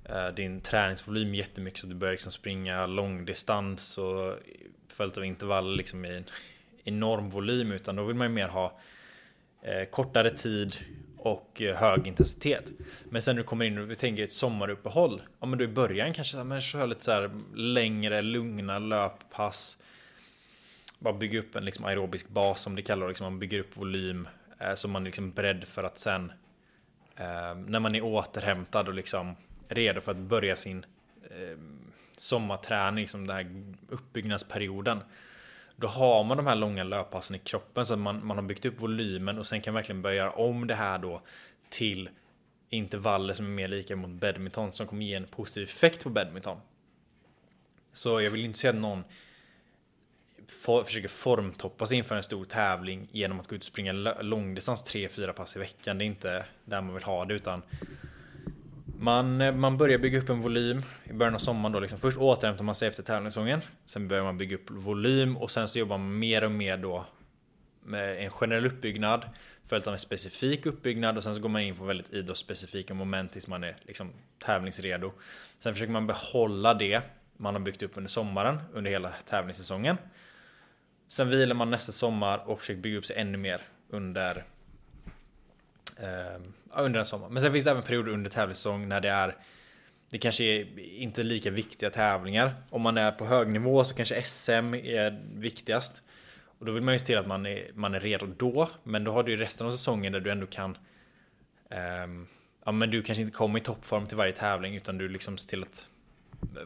eh, 0.05 0.27
din 0.27 0.61
träningsvolym 0.61 1.35
jättemycket 1.35 1.79
så 1.79 1.85
att 1.85 1.89
du 1.89 1.95
börjar 1.95 2.11
liksom 2.11 2.31
springa 2.31 2.85
långdistans 2.85 3.97
och 3.97 4.33
följt 4.87 5.17
av 5.17 5.25
intervall 5.25 5.77
liksom 5.77 6.05
i, 6.05 6.17
en 6.17 6.25
enorm 6.83 7.29
volym 7.29 7.71
utan 7.71 7.95
då 7.95 8.03
vill 8.03 8.15
man 8.15 8.27
ju 8.27 8.33
mer 8.33 8.47
ha 8.47 8.79
eh, 9.61 9.85
kortare 9.85 10.29
tid 10.29 10.77
och 11.19 11.61
eh, 11.61 11.75
hög 11.75 12.07
intensitet. 12.07 12.71
Men 13.09 13.21
sen 13.21 13.35
när 13.35 13.43
du 13.43 13.47
kommer 13.47 13.65
in 13.65 13.77
och 13.77 13.91
vi 13.91 13.95
tänker 13.95 14.23
ett 14.23 14.31
sommaruppehåll. 14.31 15.21
Ja 15.39 15.45
men 15.45 15.59
då 15.59 15.65
i 15.65 15.67
början 15.67 16.13
kanske 16.13 16.43
man 16.43 16.61
kör 16.61 16.87
lite 16.87 17.01
så 17.01 17.11
här 17.11 17.31
längre 17.55 18.21
lugna 18.21 18.79
löppass. 18.79 19.77
Bara 20.99 21.13
bygga 21.13 21.39
upp 21.39 21.55
en 21.55 21.65
liksom 21.65 21.85
aerobisk 21.85 22.29
bas 22.29 22.61
som 22.61 22.75
det 22.75 22.81
kallar 22.81 23.07
liksom 23.07 23.23
man 23.23 23.39
bygger 23.39 23.59
upp 23.59 23.77
volym 23.77 24.27
eh, 24.59 24.73
så 24.73 24.87
man 24.87 25.01
är 25.01 25.05
liksom 25.05 25.31
beredd 25.31 25.67
för 25.67 25.83
att 25.83 25.97
sen 25.97 26.31
eh, 27.15 27.55
när 27.67 27.79
man 27.79 27.95
är 27.95 28.03
återhämtad 28.03 28.87
och 28.87 28.93
liksom 28.93 29.35
redo 29.67 30.01
för 30.01 30.11
att 30.11 30.17
börja 30.17 30.55
sin 30.55 30.85
eh, 31.23 31.57
sommarträning, 32.17 33.07
som 33.07 33.27
den 33.27 33.35
här 33.35 33.73
uppbyggnadsperioden. 33.89 34.99
Då 35.79 35.87
har 35.87 36.23
man 36.23 36.37
de 36.37 36.47
här 36.47 36.55
långa 36.55 36.83
löppassen 36.83 37.35
i 37.35 37.39
kroppen 37.39 37.85
så 37.85 37.93
att 37.93 37.99
man, 37.99 38.25
man 38.25 38.37
har 38.37 38.43
byggt 38.43 38.65
upp 38.65 38.81
volymen 38.81 39.37
och 39.39 39.47
sen 39.47 39.61
kan 39.61 39.73
verkligen 39.73 40.01
börja 40.01 40.15
göra 40.15 40.31
om 40.31 40.67
det 40.67 40.75
här 40.75 40.97
då 40.97 41.21
till 41.69 42.09
intervaller 42.69 43.33
som 43.33 43.45
är 43.45 43.49
mer 43.49 43.67
lika 43.67 43.95
mot 43.95 44.09
badminton 44.09 44.73
som 44.73 44.87
kommer 44.87 45.05
ge 45.05 45.15
en 45.15 45.27
positiv 45.27 45.63
effekt 45.63 46.03
på 46.03 46.09
badminton. 46.09 46.57
Så 47.93 48.21
jag 48.21 48.31
vill 48.31 48.45
inte 48.45 48.59
säga 48.59 48.73
att 48.73 48.79
någon 48.79 49.03
for, 50.61 50.83
försöker 50.83 51.07
formtoppa 51.07 51.85
sig 51.85 51.97
inför 51.97 52.15
en 52.15 52.23
stor 52.23 52.45
tävling 52.45 53.07
genom 53.11 53.39
att 53.39 53.47
gå 53.47 53.55
ut 53.55 53.61
och 53.61 53.67
springa 53.67 53.91
långdistans 54.21 54.93
3-4 54.93 55.31
pass 55.31 55.55
i 55.55 55.59
veckan. 55.59 55.97
Det 55.97 56.03
är 56.03 56.05
inte 56.05 56.45
där 56.65 56.81
man 56.81 56.93
vill 56.93 57.03
ha 57.03 57.25
det 57.25 57.33
utan 57.33 57.61
man, 58.99 59.41
eh, 59.41 59.55
man 59.55 59.77
börjar 59.77 59.97
bygga 59.97 60.19
upp 60.19 60.29
en 60.29 60.41
volym 60.41 60.81
i 61.03 61.13
början 61.13 61.35
av 61.35 61.39
sommaren 61.39 61.71
då 61.71 61.79
liksom. 61.79 61.99
Först 61.99 62.17
återhämtar 62.17 62.63
man 62.63 62.75
sig 62.75 62.87
efter 62.87 63.03
tävlingssäsongen. 63.03 63.61
Sen 63.85 64.07
börjar 64.07 64.23
man 64.23 64.37
bygga 64.37 64.55
upp 64.55 64.69
volym 64.69 65.37
och 65.37 65.51
sen 65.51 65.67
så 65.67 65.79
jobbar 65.79 65.97
man 65.97 66.19
mer 66.19 66.43
och 66.43 66.51
mer 66.51 66.77
då 66.77 67.05
med 67.83 68.23
en 68.23 68.29
generell 68.29 68.65
uppbyggnad 68.65 69.25
följt 69.65 69.87
av 69.87 69.93
en 69.93 69.99
specifik 69.99 70.65
uppbyggnad 70.65 71.17
och 71.17 71.23
sen 71.23 71.35
så 71.35 71.41
går 71.41 71.49
man 71.49 71.61
in 71.61 71.75
på 71.75 71.83
väldigt 71.83 72.13
idrottsspecifika 72.13 72.93
moment 72.93 73.31
tills 73.31 73.47
man 73.47 73.63
är 73.63 73.77
liksom 73.81 74.11
tävlingsredo. 74.39 75.11
Sen 75.59 75.73
försöker 75.73 75.93
man 75.93 76.07
behålla 76.07 76.73
det 76.73 77.01
man 77.37 77.55
har 77.55 77.61
byggt 77.61 77.83
upp 77.83 77.97
under 77.97 78.09
sommaren 78.09 78.59
under 78.73 78.91
hela 78.91 79.09
tävlingssäsongen. 79.25 79.97
Sen 81.09 81.29
vilar 81.29 81.55
man 81.55 81.69
nästa 81.69 81.91
sommar 81.91 82.49
och 82.49 82.59
försöker 82.59 82.81
bygga 82.81 82.97
upp 82.97 83.05
sig 83.05 83.17
ännu 83.17 83.37
mer 83.37 83.61
under 83.89 84.45
eh, 85.99 86.41
under 86.83 86.99
en 86.99 87.05
sommar. 87.05 87.29
Men 87.29 87.41
sen 87.41 87.53
finns 87.53 87.65
det 87.65 87.71
även 87.71 87.83
perioder 87.83 88.11
under 88.11 88.29
tävlingssäsong 88.29 88.87
när 88.87 89.01
det 89.01 89.09
är 89.09 89.35
det 90.09 90.17
kanske 90.17 90.43
är 90.43 90.79
inte 90.79 91.23
lika 91.23 91.49
viktiga 91.49 91.89
tävlingar. 91.89 92.53
Om 92.69 92.81
man 92.81 92.97
är 92.97 93.11
på 93.11 93.25
hög 93.25 93.47
nivå 93.47 93.83
så 93.83 93.95
kanske 93.95 94.21
SM 94.21 94.73
är 94.73 95.21
viktigast. 95.33 96.01
Och 96.59 96.65
då 96.65 96.71
vill 96.71 96.83
man 96.83 96.93
ju 96.93 96.99
se 96.99 97.05
till 97.05 97.17
att 97.17 97.27
man 97.27 97.45
är, 97.45 97.71
man 97.73 97.93
är 97.93 97.99
redo 97.99 98.27
då. 98.37 98.69
Men 98.83 99.03
då 99.03 99.11
har 99.11 99.23
du 99.23 99.31
ju 99.31 99.37
resten 99.37 99.67
av 99.67 99.71
säsongen 99.71 100.13
där 100.13 100.19
du 100.19 100.31
ändå 100.31 100.45
kan 100.45 100.77
um, 102.03 102.27
Ja 102.65 102.71
men 102.71 102.89
du 102.89 103.03
kanske 103.03 103.21
inte 103.21 103.37
kommer 103.37 103.59
i 103.59 103.61
toppform 103.61 104.07
till 104.07 104.17
varje 104.17 104.31
tävling 104.31 104.75
utan 104.75 104.97
du 104.97 105.09
liksom 105.09 105.37
ser 105.37 105.47
till 105.47 105.63
att 105.63 105.87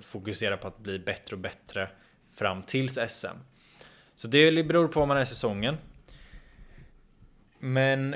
fokusera 0.01 0.57
på 0.57 0.67
att 0.67 0.77
bli 0.77 0.99
bättre 0.99 1.35
och 1.35 1.39
bättre 1.39 1.89
fram 2.33 2.63
tills 2.63 2.99
SM. 3.07 3.37
Så 4.15 4.27
det 4.27 4.63
beror 4.67 4.87
på 4.87 4.99
vad 4.99 5.07
man 5.07 5.17
är 5.17 5.21
i 5.21 5.25
säsongen. 5.25 5.77
Men 7.59 8.15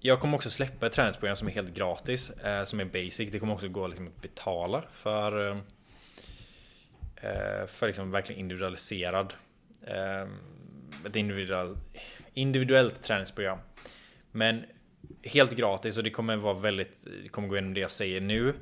jag 0.00 0.20
kommer 0.20 0.36
också 0.36 0.50
släppa 0.50 0.86
ett 0.86 0.92
träningsprogram 0.92 1.36
som 1.36 1.48
är 1.48 1.52
helt 1.52 1.74
gratis, 1.74 2.30
eh, 2.30 2.64
som 2.64 2.80
är 2.80 2.84
basic. 2.84 3.30
Det 3.30 3.38
kommer 3.38 3.54
också 3.54 3.68
gå 3.68 3.88
liksom 3.88 4.06
att 4.06 4.22
betala 4.22 4.84
för 4.92 5.50
eh, 7.16 7.66
för 7.66 7.86
liksom 7.86 8.10
verkligen 8.10 8.40
individualiserad 8.40 9.34
eh, 9.86 10.28
ett 11.06 11.16
individuell, 11.16 11.76
individuellt 12.34 13.02
träningsprogram. 13.02 13.58
Men 14.32 14.64
helt 15.22 15.56
gratis 15.56 15.96
och 15.96 16.04
det 16.04 16.10
kommer 16.10 16.36
vara 16.36 16.54
väldigt, 16.54 17.06
det 17.22 17.28
kommer 17.28 17.48
gå 17.48 17.54
igenom 17.54 17.74
det 17.74 17.80
jag 17.80 17.90
säger 17.90 18.20
nu. 18.20 18.54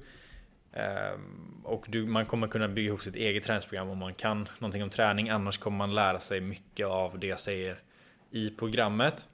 Eh, 0.73 1.19
och 1.65 1.85
du, 1.89 2.07
man 2.07 2.27
kommer 2.27 2.49
kunna 2.49 2.69
bygga 2.69 2.89
ihop 2.89 3.03
sitt 3.03 3.17
eget 3.17 3.43
träningsprogram 3.43 3.89
om 3.89 3.99
man 3.99 4.15
kan 4.15 4.49
någonting 4.59 4.83
om 4.83 4.91
träning. 4.91 5.29
Annars 5.29 5.59
kommer 5.59 5.79
man 5.79 5.95
lära 5.95 6.21
sig 6.21 6.41
mycket 6.41 6.87
av 6.87 7.19
det 7.19 7.27
jag 7.27 7.41
säger 7.41 7.83
i 8.31 8.51
programmet. 8.51 9.27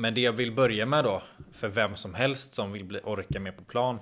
Men 0.00 0.14
det 0.14 0.20
jag 0.20 0.32
vill 0.32 0.52
börja 0.52 0.86
med 0.86 1.04
då, 1.04 1.22
för 1.52 1.68
vem 1.68 1.96
som 1.96 2.14
helst 2.14 2.54
som 2.54 2.72
vill 2.72 2.84
bli, 2.84 3.00
orka 3.04 3.40
mer 3.40 3.52
på 3.52 3.64
plan 3.64 3.98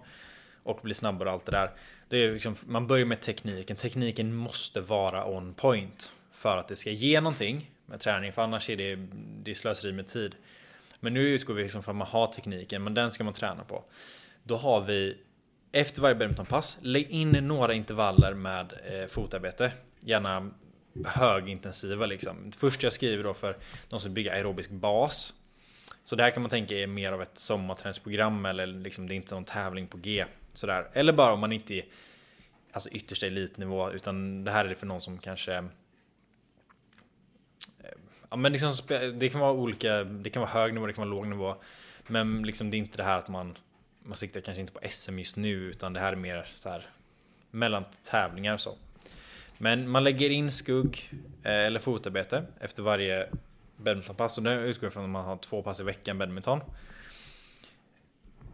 och 0.62 0.80
bli 0.82 0.94
snabbare 0.94 1.28
och 1.28 1.34
allt 1.34 1.46
det 1.46 1.52
där. 1.52 1.70
Det 2.08 2.16
är 2.16 2.32
liksom, 2.32 2.54
man 2.66 2.86
börjar 2.86 3.06
med 3.06 3.20
tekniken. 3.20 3.76
Tekniken 3.76 4.34
måste 4.34 4.80
vara 4.80 5.26
on 5.26 5.54
point 5.54 6.12
för 6.32 6.56
att 6.56 6.68
det 6.68 6.76
ska 6.76 6.90
ge 6.90 7.20
någonting 7.20 7.70
med 7.86 8.00
träning, 8.00 8.32
för 8.32 8.42
annars 8.42 8.70
är 8.70 8.76
det, 8.76 8.96
det 9.42 9.50
är 9.50 9.54
slöseri 9.54 9.92
med 9.92 10.06
tid. 10.06 10.34
Men 11.00 11.14
nu 11.14 11.20
utgår 11.20 11.54
vi 11.54 11.62
liksom 11.62 11.82
från 11.82 11.92
att 11.92 11.98
man 11.98 12.08
har 12.22 12.26
tekniken, 12.32 12.84
men 12.84 12.94
den 12.94 13.10
ska 13.10 13.24
man 13.24 13.34
träna 13.34 13.64
på. 13.64 13.84
Då 14.42 14.56
har 14.56 14.80
vi 14.80 15.18
efter 15.72 16.02
varje 16.02 16.14
badmintonpass, 16.14 16.78
lägg 16.80 17.10
in 17.10 17.30
några 17.30 17.74
intervaller 17.74 18.34
med 18.34 18.72
eh, 18.72 19.08
fotarbete. 19.08 19.72
Gärna 20.00 20.50
högintensiva 21.04 22.06
liksom. 22.06 22.52
Först 22.56 22.82
jag 22.82 22.92
skriver 22.92 23.24
då 23.24 23.34
för 23.34 23.56
de 23.88 24.00
som 24.00 24.14
bygger 24.14 24.32
aerobisk 24.32 24.70
bas. 24.70 25.34
Så 26.08 26.16
det 26.16 26.22
här 26.22 26.30
kan 26.30 26.42
man 26.42 26.50
tänka 26.50 26.74
är 26.74 26.86
mer 26.86 27.12
av 27.12 27.22
ett 27.22 27.38
sommarträningsprogram 27.38 28.46
eller 28.46 28.66
liksom 28.66 29.08
det 29.08 29.14
är 29.14 29.16
inte 29.16 29.34
någon 29.34 29.44
tävling 29.44 29.86
på 29.86 29.98
G. 29.98 30.24
Sådär. 30.52 30.88
Eller 30.92 31.12
bara 31.12 31.32
om 31.32 31.40
man 31.40 31.52
inte 31.52 31.74
är 31.74 31.84
alltså 32.72 32.88
yttersta 32.88 33.26
elitnivå 33.26 33.90
utan 33.92 34.44
det 34.44 34.50
här 34.50 34.64
är 34.64 34.68
det 34.68 34.74
för 34.74 34.86
någon 34.86 35.00
som 35.00 35.18
kanske 35.18 35.54
eh, 35.54 35.64
Ja 38.30 38.36
men 38.36 38.52
liksom, 38.52 38.72
det 39.14 39.28
kan 39.28 39.40
vara 39.40 39.52
olika, 39.52 40.04
det 40.04 40.30
kan 40.30 40.40
vara 40.40 40.50
hög 40.50 40.74
nivå, 40.74 40.86
det 40.86 40.92
kan 40.92 41.08
vara 41.08 41.20
låg 41.20 41.26
nivå. 41.26 41.54
Men 42.06 42.42
liksom 42.42 42.70
det 42.70 42.76
är 42.76 42.78
inte 42.78 42.96
det 42.96 43.04
här 43.04 43.18
att 43.18 43.28
man 43.28 43.58
Man 44.02 44.16
siktar 44.16 44.40
kanske 44.40 44.60
inte 44.60 44.72
på 44.72 44.80
SM 44.90 45.18
just 45.18 45.36
nu 45.36 45.52
utan 45.52 45.92
det 45.92 46.00
här 46.00 46.12
är 46.12 46.16
mer 46.16 46.46
så 46.54 46.68
här 46.68 46.86
Mellan 47.50 47.84
tävlingar 48.02 48.54
och 48.54 48.60
så. 48.60 48.76
Men 49.58 49.88
man 49.88 50.04
lägger 50.04 50.30
in 50.30 50.52
skugg 50.52 51.10
eh, 51.42 51.52
eller 51.52 51.80
fotarbete 51.80 52.44
efter 52.60 52.82
varje 52.82 53.28
badmintonpass 53.78 54.38
och 54.38 54.44
nu 54.44 54.66
utgår 54.66 54.86
jag 54.86 54.92
från 54.92 55.04
att 55.04 55.10
man 55.10 55.24
har 55.24 55.36
två 55.36 55.62
pass 55.62 55.80
i 55.80 55.82
veckan 55.82 56.18
badminton. 56.18 56.60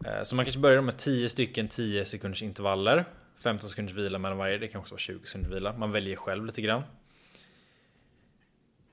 Eh, 0.05 0.23
så 0.23 0.35
man 0.35 0.45
kanske 0.45 0.59
börjar 0.59 0.81
med 0.81 0.97
10 0.97 1.29
stycken 1.29 1.67
10 1.67 2.05
sekunders 2.05 2.43
intervaller. 2.43 3.05
15 3.37 3.69
sekunders 3.69 3.95
vila 3.95 4.19
mellan 4.19 4.37
varje. 4.37 4.57
Det 4.57 4.67
kan 4.67 4.81
också 4.81 4.93
vara 4.93 4.99
20 4.99 5.25
sekunders 5.25 5.51
vila. 5.51 5.73
Man 5.73 5.91
väljer 5.91 6.15
själv 6.15 6.45
lite 6.45 6.61
grann. 6.61 6.83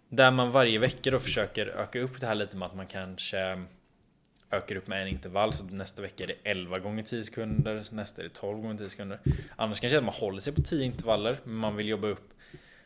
Där 0.08 0.30
man 0.30 0.50
varje 0.50 0.78
vecka 0.78 1.10
då 1.10 1.20
försöker 1.20 1.66
öka 1.66 2.00
upp 2.00 2.20
det 2.20 2.26
här 2.26 2.34
lite 2.34 2.56
med 2.56 2.66
att 2.66 2.74
man 2.74 2.86
kanske 2.86 3.64
ökar 4.50 4.76
upp 4.76 4.86
med 4.86 5.02
en 5.02 5.08
intervall. 5.08 5.52
Så 5.52 5.64
nästa 5.64 6.02
vecka 6.02 6.24
är 6.24 6.28
det 6.28 6.50
11 6.50 6.78
gånger 6.78 7.02
10 7.02 7.24
sekunder. 7.24 7.84
Nästa 7.90 8.22
är 8.22 8.24
det 8.24 8.34
12 8.34 8.58
gånger 8.62 8.78
10 8.78 8.90
sekunder. 8.90 9.18
Annars 9.56 9.80
kanske 9.80 10.00
man 10.00 10.14
håller 10.14 10.40
sig 10.40 10.52
på 10.52 10.62
10 10.62 10.84
intervaller. 10.84 11.40
Men 11.44 11.54
man 11.54 11.76
vill 11.76 11.88
jobba 11.88 12.08
upp 12.08 12.30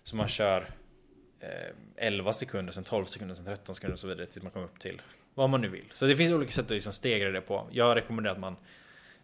så 0.03 0.17
man 0.17 0.29
kör 0.29 0.71
Eh, 1.47 1.73
11 1.97 2.33
sekunder, 2.33 2.73
sen 2.73 2.85
12 2.85 3.05
sekunder, 3.05 3.35
sen 3.35 3.45
13 3.45 3.75
sekunder 3.75 3.93
och 3.93 3.99
så 4.01 4.07
vidare 4.07 4.27
tills 4.27 4.43
man 4.43 4.53
kommer 4.53 4.67
upp 4.67 4.79
till 4.79 5.03
vad 5.35 5.51
man 5.51 5.61
nu 5.61 5.69
vill. 5.69 5.85
Så 5.93 6.07
det 6.07 6.17
finns 6.17 6.33
olika 6.33 6.53
sätt 6.53 6.65
att 6.65 6.71
liksom 6.71 6.93
stegra 6.93 7.31
det 7.31 7.41
på. 7.41 7.69
Jag 7.71 7.97
rekommenderar 7.97 8.35
att 8.35 8.41
man 8.41 8.57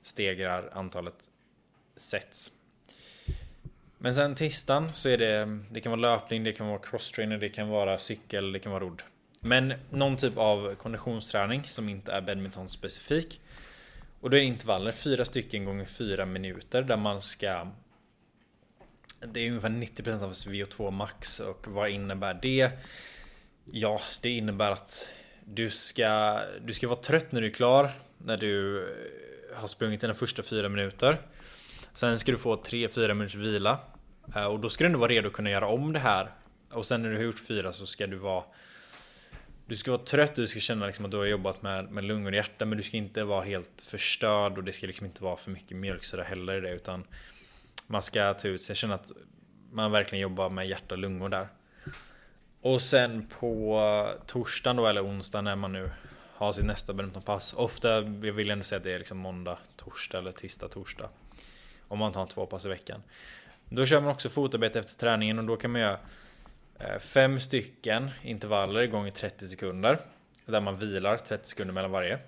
stegrar 0.03 0.71
antalet 0.73 1.31
sets. 1.97 2.53
Men 3.99 4.15
sen 4.15 4.35
tisdagen 4.35 4.91
så 4.93 5.09
är 5.09 5.19
det, 5.19 5.59
det 5.71 5.81
kan 5.81 5.93
vara 5.93 6.01
löpning, 6.01 6.45
det 6.45 6.53
kan 6.53 6.67
vara 6.67 6.79
crosstrainer, 6.79 7.39
det 7.39 7.49
kan 7.49 7.69
vara 7.69 7.99
cykel, 7.99 8.53
det 8.53 8.59
kan 8.59 8.73
vara 8.73 8.85
rodd. 8.85 9.03
Men 9.41 9.75
någon 9.91 10.17
typ 10.17 10.37
av 10.37 10.75
konditionsträning 10.75 11.65
som 11.65 11.89
inte 11.89 12.13
är 12.13 12.21
badminton 12.21 12.69
specifik. 12.69 13.41
Och 14.21 14.31
då 14.31 14.37
är 14.37 14.41
intervaller, 14.41 14.93
fyra 14.93 15.25
stycken 15.25 15.65
gånger 15.65 15.85
fyra 15.85 16.27
minuter 16.27 16.83
där 16.83 16.97
man 16.97 17.21
ska 17.21 17.67
det 19.27 19.41
är 19.41 19.49
ungefär 19.49 19.69
90% 19.69 20.23
av 20.23 20.33
VO2 20.33 20.91
max 20.91 21.41
och 21.41 21.67
vad 21.69 21.91
innebär 21.91 22.39
det? 22.43 22.71
Ja, 23.65 24.01
det 24.21 24.31
innebär 24.31 24.71
att 24.71 25.09
du 25.45 25.71
ska, 25.71 26.41
du 26.65 26.73
ska 26.73 26.89
vara 26.89 26.99
trött 26.99 27.33
när 27.33 27.41
du 27.41 27.47
är 27.47 27.53
klar. 27.53 27.91
När 28.19 28.37
du 28.37 28.83
eh, 28.83 29.61
har 29.61 29.69
sprungit 29.69 30.01
dina 30.01 30.15
första 30.15 30.43
fyra 30.43 30.69
minuter. 30.69 31.21
Sen 31.95 32.19
ska 32.19 32.33
du 32.33 32.39
få 32.39 32.57
3-4 32.57 33.15
minuters 33.15 33.35
vila. 33.35 33.79
Eh, 34.35 34.45
och 34.45 34.61
då 34.61 34.69
ska 34.69 34.85
du 34.85 34.87
ändå 34.87 34.99
vara 34.99 35.13
redo 35.13 35.29
att 35.29 35.35
kunna 35.35 35.51
göra 35.51 35.67
om 35.69 35.93
det 35.93 35.99
här. 35.99 36.31
Och 36.71 36.87
sen 36.87 37.03
när 37.03 37.11
du 37.11 37.17
har 37.17 37.25
gjort 37.25 37.39
fyra 37.39 37.73
så 37.73 37.87
ska 37.87 38.07
du 38.07 38.17
vara 38.17 38.45
du 39.67 39.77
ska 39.77 39.91
vara 39.91 40.03
trött, 40.03 40.35
du 40.35 40.47
ska 40.47 40.61
känna 40.61 40.87
liksom 40.87 41.05
att 41.05 41.11
du 41.11 41.17
har 41.17 41.25
jobbat 41.25 41.63
med, 41.63 41.91
med 41.91 42.05
lungor 42.05 42.31
och 42.31 42.37
hjärta 42.37 42.65
men 42.65 42.79
du 42.79 42.85
ska 42.85 42.97
inte 42.97 43.25
vara 43.25 43.45
helt 43.45 43.83
förstörd 43.85 44.59
och 44.59 44.65
det 44.65 44.73
ska 44.73 44.87
liksom 44.87 45.07
inte 45.07 45.25
vara 45.25 45.37
för 45.37 45.51
mycket 45.51 45.77
mjölksyra 45.77 46.23
heller 46.23 46.57
i 46.57 46.61
det 46.61 46.75
utan 46.75 47.05
man 47.93 48.03
ska 48.03 48.35
ta 48.35 48.49
ut 48.49 48.63
sig. 48.63 48.71
Jag 48.71 48.77
känner 48.77 48.95
att 48.95 49.13
man 49.71 49.93
verkligen 49.93 50.23
jobbar 50.23 50.51
med 50.51 50.67
hjärta 50.67 50.95
och 50.95 50.99
lungor 50.99 51.29
där. 51.29 51.49
Och 52.61 52.83
sen 52.83 53.27
på 53.39 54.15
torsdagen 54.27 54.77
då 54.77 54.87
eller 54.87 55.05
onsdag 55.05 55.41
när 55.41 55.57
man 55.57 55.73
nu 55.73 55.91
har 56.35 56.53
sitt 56.53 56.65
nästa 56.65 56.93
badmintonpass. 56.93 57.53
Ofta, 57.53 57.89
jag 58.03 58.33
vill 58.33 58.51
ändå 58.51 58.65
säga 58.65 58.77
att 58.77 58.85
det 58.85 58.93
är 58.93 58.99
liksom 58.99 59.19
måndag, 59.19 59.59
torsdag 59.77 60.19
eller 60.19 60.33
tisdag, 60.33 60.69
torsdag. 60.69 61.09
Om 61.89 61.99
man 61.99 62.13
tar 62.13 62.27
två 62.27 62.47
pass 62.47 62.65
i 62.65 62.69
veckan. 62.69 63.03
Då 63.69 63.87
kör 63.87 64.01
man 64.01 64.11
också 64.11 64.29
fotarbete 64.29 64.79
efter 64.79 65.01
träningen 65.01 65.39
och 65.39 65.45
då 65.45 65.57
kan 65.57 65.71
man 65.71 65.81
göra 65.81 65.99
eh, 66.79 66.99
fem 66.99 67.41
stycken 67.41 68.11
intervaller 68.23 68.87
gånger 68.87 69.11
30 69.11 69.49
sekunder. 69.49 69.99
Där 70.47 70.61
man 70.61 70.79
vilar 70.79 71.17
30 71.17 71.49
sekunder 71.49 71.75
mellan 71.75 71.91
varje. 71.91 72.19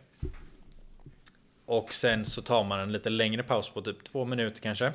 Och 1.66 1.94
sen 1.94 2.24
så 2.24 2.42
tar 2.42 2.64
man 2.64 2.81
en 2.81 2.92
lite 2.92 3.11
längre 3.11 3.42
paus 3.42 3.70
på 3.70 3.83
typ 3.83 4.05
två 4.05 4.24
minuter 4.24 4.61
kanske. 4.61 4.92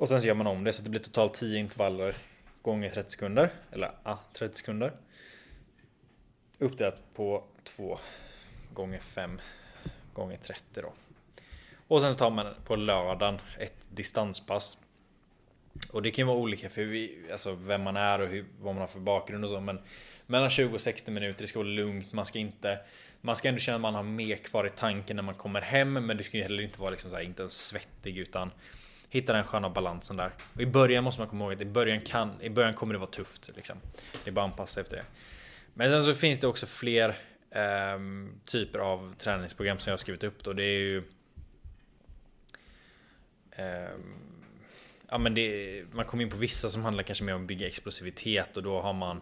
Och 0.00 0.08
sen 0.08 0.20
så 0.20 0.26
gör 0.26 0.34
man 0.34 0.46
om 0.46 0.64
det 0.64 0.72
så 0.72 0.82
det 0.82 0.90
blir 0.90 1.00
totalt 1.00 1.34
10 1.34 1.58
intervaller 1.58 2.16
gånger 2.62 2.90
30 2.90 3.10
sekunder. 3.10 3.50
Eller 3.72 3.92
ja, 4.04 4.20
30 4.32 4.56
sekunder. 4.56 4.92
Uppdelat 6.58 7.14
på 7.14 7.44
2 7.64 7.98
gånger 8.74 8.98
5 8.98 9.40
gånger 10.14 10.36
30 10.36 10.62
då. 10.74 10.92
Och 11.88 12.00
sen 12.00 12.12
så 12.12 12.18
tar 12.18 12.30
man 12.30 12.54
på 12.64 12.76
lördagen 12.76 13.40
ett 13.58 13.76
distanspass. 13.90 14.78
Och 15.90 16.02
det 16.02 16.10
kan 16.10 16.26
vara 16.26 16.38
olika 16.38 16.70
för 16.70 16.84
vi, 16.84 17.26
alltså 17.32 17.52
vem 17.54 17.82
man 17.82 17.96
är 17.96 18.20
och 18.20 18.28
hur, 18.28 18.44
vad 18.60 18.74
man 18.74 18.80
har 18.80 18.88
för 18.88 19.00
bakgrund 19.00 19.44
och 19.44 19.50
så. 19.50 19.60
Men 19.60 19.80
mellan 20.26 20.50
20 20.50 20.74
och 20.74 20.80
60 20.80 21.10
minuter, 21.10 21.42
det 21.42 21.48
ska 21.48 21.58
vara 21.58 21.68
lugnt. 21.68 22.12
Man 22.12 22.26
ska 22.26 22.38
inte 22.38 22.78
man 23.20 23.36
ska 23.36 23.48
ändå 23.48 23.60
känna 23.60 23.76
att 23.76 23.82
man 23.82 23.94
har 23.94 24.02
mer 24.02 24.36
kvar 24.36 24.66
i 24.66 24.70
tanken 24.70 25.16
när 25.16 25.22
man 25.22 25.34
kommer 25.34 25.60
hem. 25.60 25.92
Men 25.92 26.16
det 26.16 26.24
ska 26.24 26.36
ju 26.36 26.42
heller 26.42 26.62
inte 26.62 26.80
vara 26.80 26.90
liksom 26.90 27.10
så 27.10 27.16
här, 27.16 27.24
inte 27.24 27.42
ens 27.42 27.66
svettig 27.66 28.18
utan 28.18 28.50
hitta 29.10 29.32
den 29.32 29.44
sköna 29.44 29.70
balansen 29.70 30.16
där. 30.16 30.32
Och 30.54 30.60
i 30.60 30.66
början 30.66 31.04
måste 31.04 31.20
man 31.20 31.28
komma 31.28 31.44
ihåg 31.44 31.52
att 31.52 31.62
i 31.62 31.64
början, 31.64 32.00
kan, 32.00 32.42
i 32.42 32.50
början 32.50 32.74
kommer 32.74 32.94
det 32.94 32.98
vara 32.98 33.10
tufft. 33.10 33.50
Liksom. 33.56 33.76
Det 34.24 34.30
är 34.30 34.32
bara 34.32 34.44
att 34.44 34.50
anpassa 34.50 34.80
efter 34.80 34.96
det. 34.96 35.04
Men 35.74 35.90
sen 35.90 36.02
så 36.02 36.14
finns 36.14 36.38
det 36.38 36.46
också 36.46 36.66
fler 36.66 37.08
eh, 37.50 37.98
typer 38.44 38.78
av 38.78 39.14
träningsprogram 39.18 39.78
som 39.78 39.90
jag 39.90 39.92
har 39.92 39.98
skrivit 39.98 40.24
upp. 40.24 40.44
Då. 40.44 40.52
Det 40.52 40.64
är 40.64 40.78
ju 40.78 41.02
eh, 43.50 43.90
Ja 45.10 45.18
men 45.18 45.34
det, 45.34 45.84
man 45.92 46.04
kommer 46.04 46.24
in 46.24 46.30
på 46.30 46.36
vissa 46.36 46.68
som 46.68 46.84
handlar 46.84 47.02
kanske 47.02 47.24
mer 47.24 47.34
om 47.34 47.40
att 47.40 47.48
bygga 47.48 47.66
explosivitet 47.66 48.56
och 48.56 48.62
då 48.62 48.80
har 48.80 48.92
man 48.92 49.20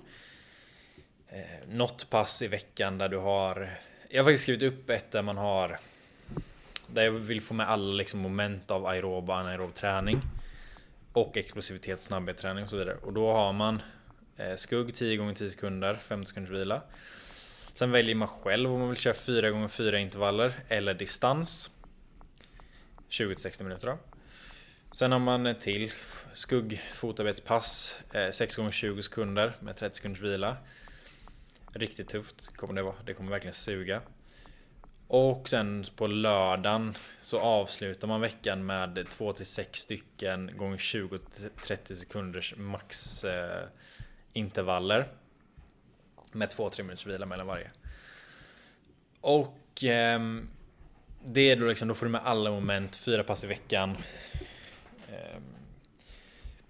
eh, 1.29 1.69
något 1.69 2.11
pass 2.11 2.43
i 2.43 2.49
veckan 2.49 2.99
där 2.99 3.09
du 3.09 3.17
har 3.17 3.71
Jag 4.09 4.21
har 4.21 4.25
faktiskt 4.25 4.43
skrivit 4.43 4.63
upp 4.63 4.91
ett 4.91 5.11
där 5.11 5.23
man 5.23 5.37
har 5.37 5.79
där 6.93 7.03
jag 7.03 7.11
vill 7.11 7.41
få 7.41 7.55
med 7.55 7.69
alla 7.69 7.95
liksom 7.95 8.21
moment 8.21 8.71
av 8.71 8.87
aerob 8.87 9.31
och 9.31 9.37
anaerob 9.37 9.75
träning 9.75 10.21
Och 11.13 11.37
explosivitet, 11.37 12.01
snabbhet, 12.01 12.37
träning 12.37 12.65
och 12.65 12.71
så 12.71 12.77
vidare. 12.77 12.97
Och 13.03 13.13
då 13.13 13.33
har 13.33 13.53
man 13.53 13.83
eh, 14.37 14.57
Skugg 14.57 14.95
10 14.95 15.17
gånger 15.17 15.35
10 15.35 15.51
sekunder, 15.51 15.99
15 16.09 16.27
sekunders 16.27 16.53
vila. 16.53 16.83
Sen 17.75 17.91
väljer 17.91 18.15
man 18.15 18.29
själv 18.29 18.73
om 18.73 18.79
man 18.79 18.89
vill 18.89 18.99
köra 18.99 19.15
4 19.15 19.51
gånger 19.51 19.69
4 19.69 19.99
intervaller 19.99 20.55
eller 20.69 20.95
distans. 20.95 21.71
20-60 23.11 23.63
minuter 23.63 23.87
då. 23.87 23.99
Sen 24.93 25.13
har 25.13 25.19
man 25.19 25.47
eh, 25.47 25.57
till 25.57 25.93
skugg 26.33 26.83
fotarbetspass 26.95 27.97
eh, 28.13 28.31
6 28.31 28.57
gånger 28.57 28.71
20 28.71 29.03
sekunder 29.03 29.53
med 29.61 29.77
30 29.77 29.97
sekunders 29.97 30.23
vila. 30.23 30.57
Riktigt 31.73 32.09
tufft 32.09 32.57
kommer 32.57 32.75
det 32.75 32.83
vara. 32.83 32.95
Det 33.05 33.15
kommer 33.15 33.31
verkligen 33.31 33.55
suga. 33.55 34.01
Och 35.09 35.49
sen 35.49 35.85
på 35.97 36.07
lördagen 36.07 36.95
så 37.21 37.41
avslutar 37.41 38.09
man 38.09 38.21
veckan 38.21 38.67
med 38.67 39.07
2 39.11 39.33
till 39.33 39.47
6 39.47 39.81
stycken 39.81 40.57
gånger 40.57 40.77
20-30 40.77 41.95
sekunders 41.95 42.55
max 42.57 43.25
eh, 43.25 43.67
intervaller. 44.33 45.09
Med 46.33 46.49
2-3 46.49 46.83
minuters 46.83 47.07
vila 47.07 47.27
mellan 47.27 47.47
varje. 47.47 47.71
Och 49.21 49.85
eh, 49.85 50.21
det 51.25 51.41
är 51.41 51.57
då 51.57 51.67
liksom, 51.67 51.89
då 51.89 51.95
får 51.95 52.07
du 52.07 52.13
med 52.13 52.25
alla 52.25 52.51
moment, 52.51 52.97
fyra 52.97 53.25
pass 53.25 53.45
i 53.45 53.47
veckan. 53.47 53.97
Eh, 55.09 55.41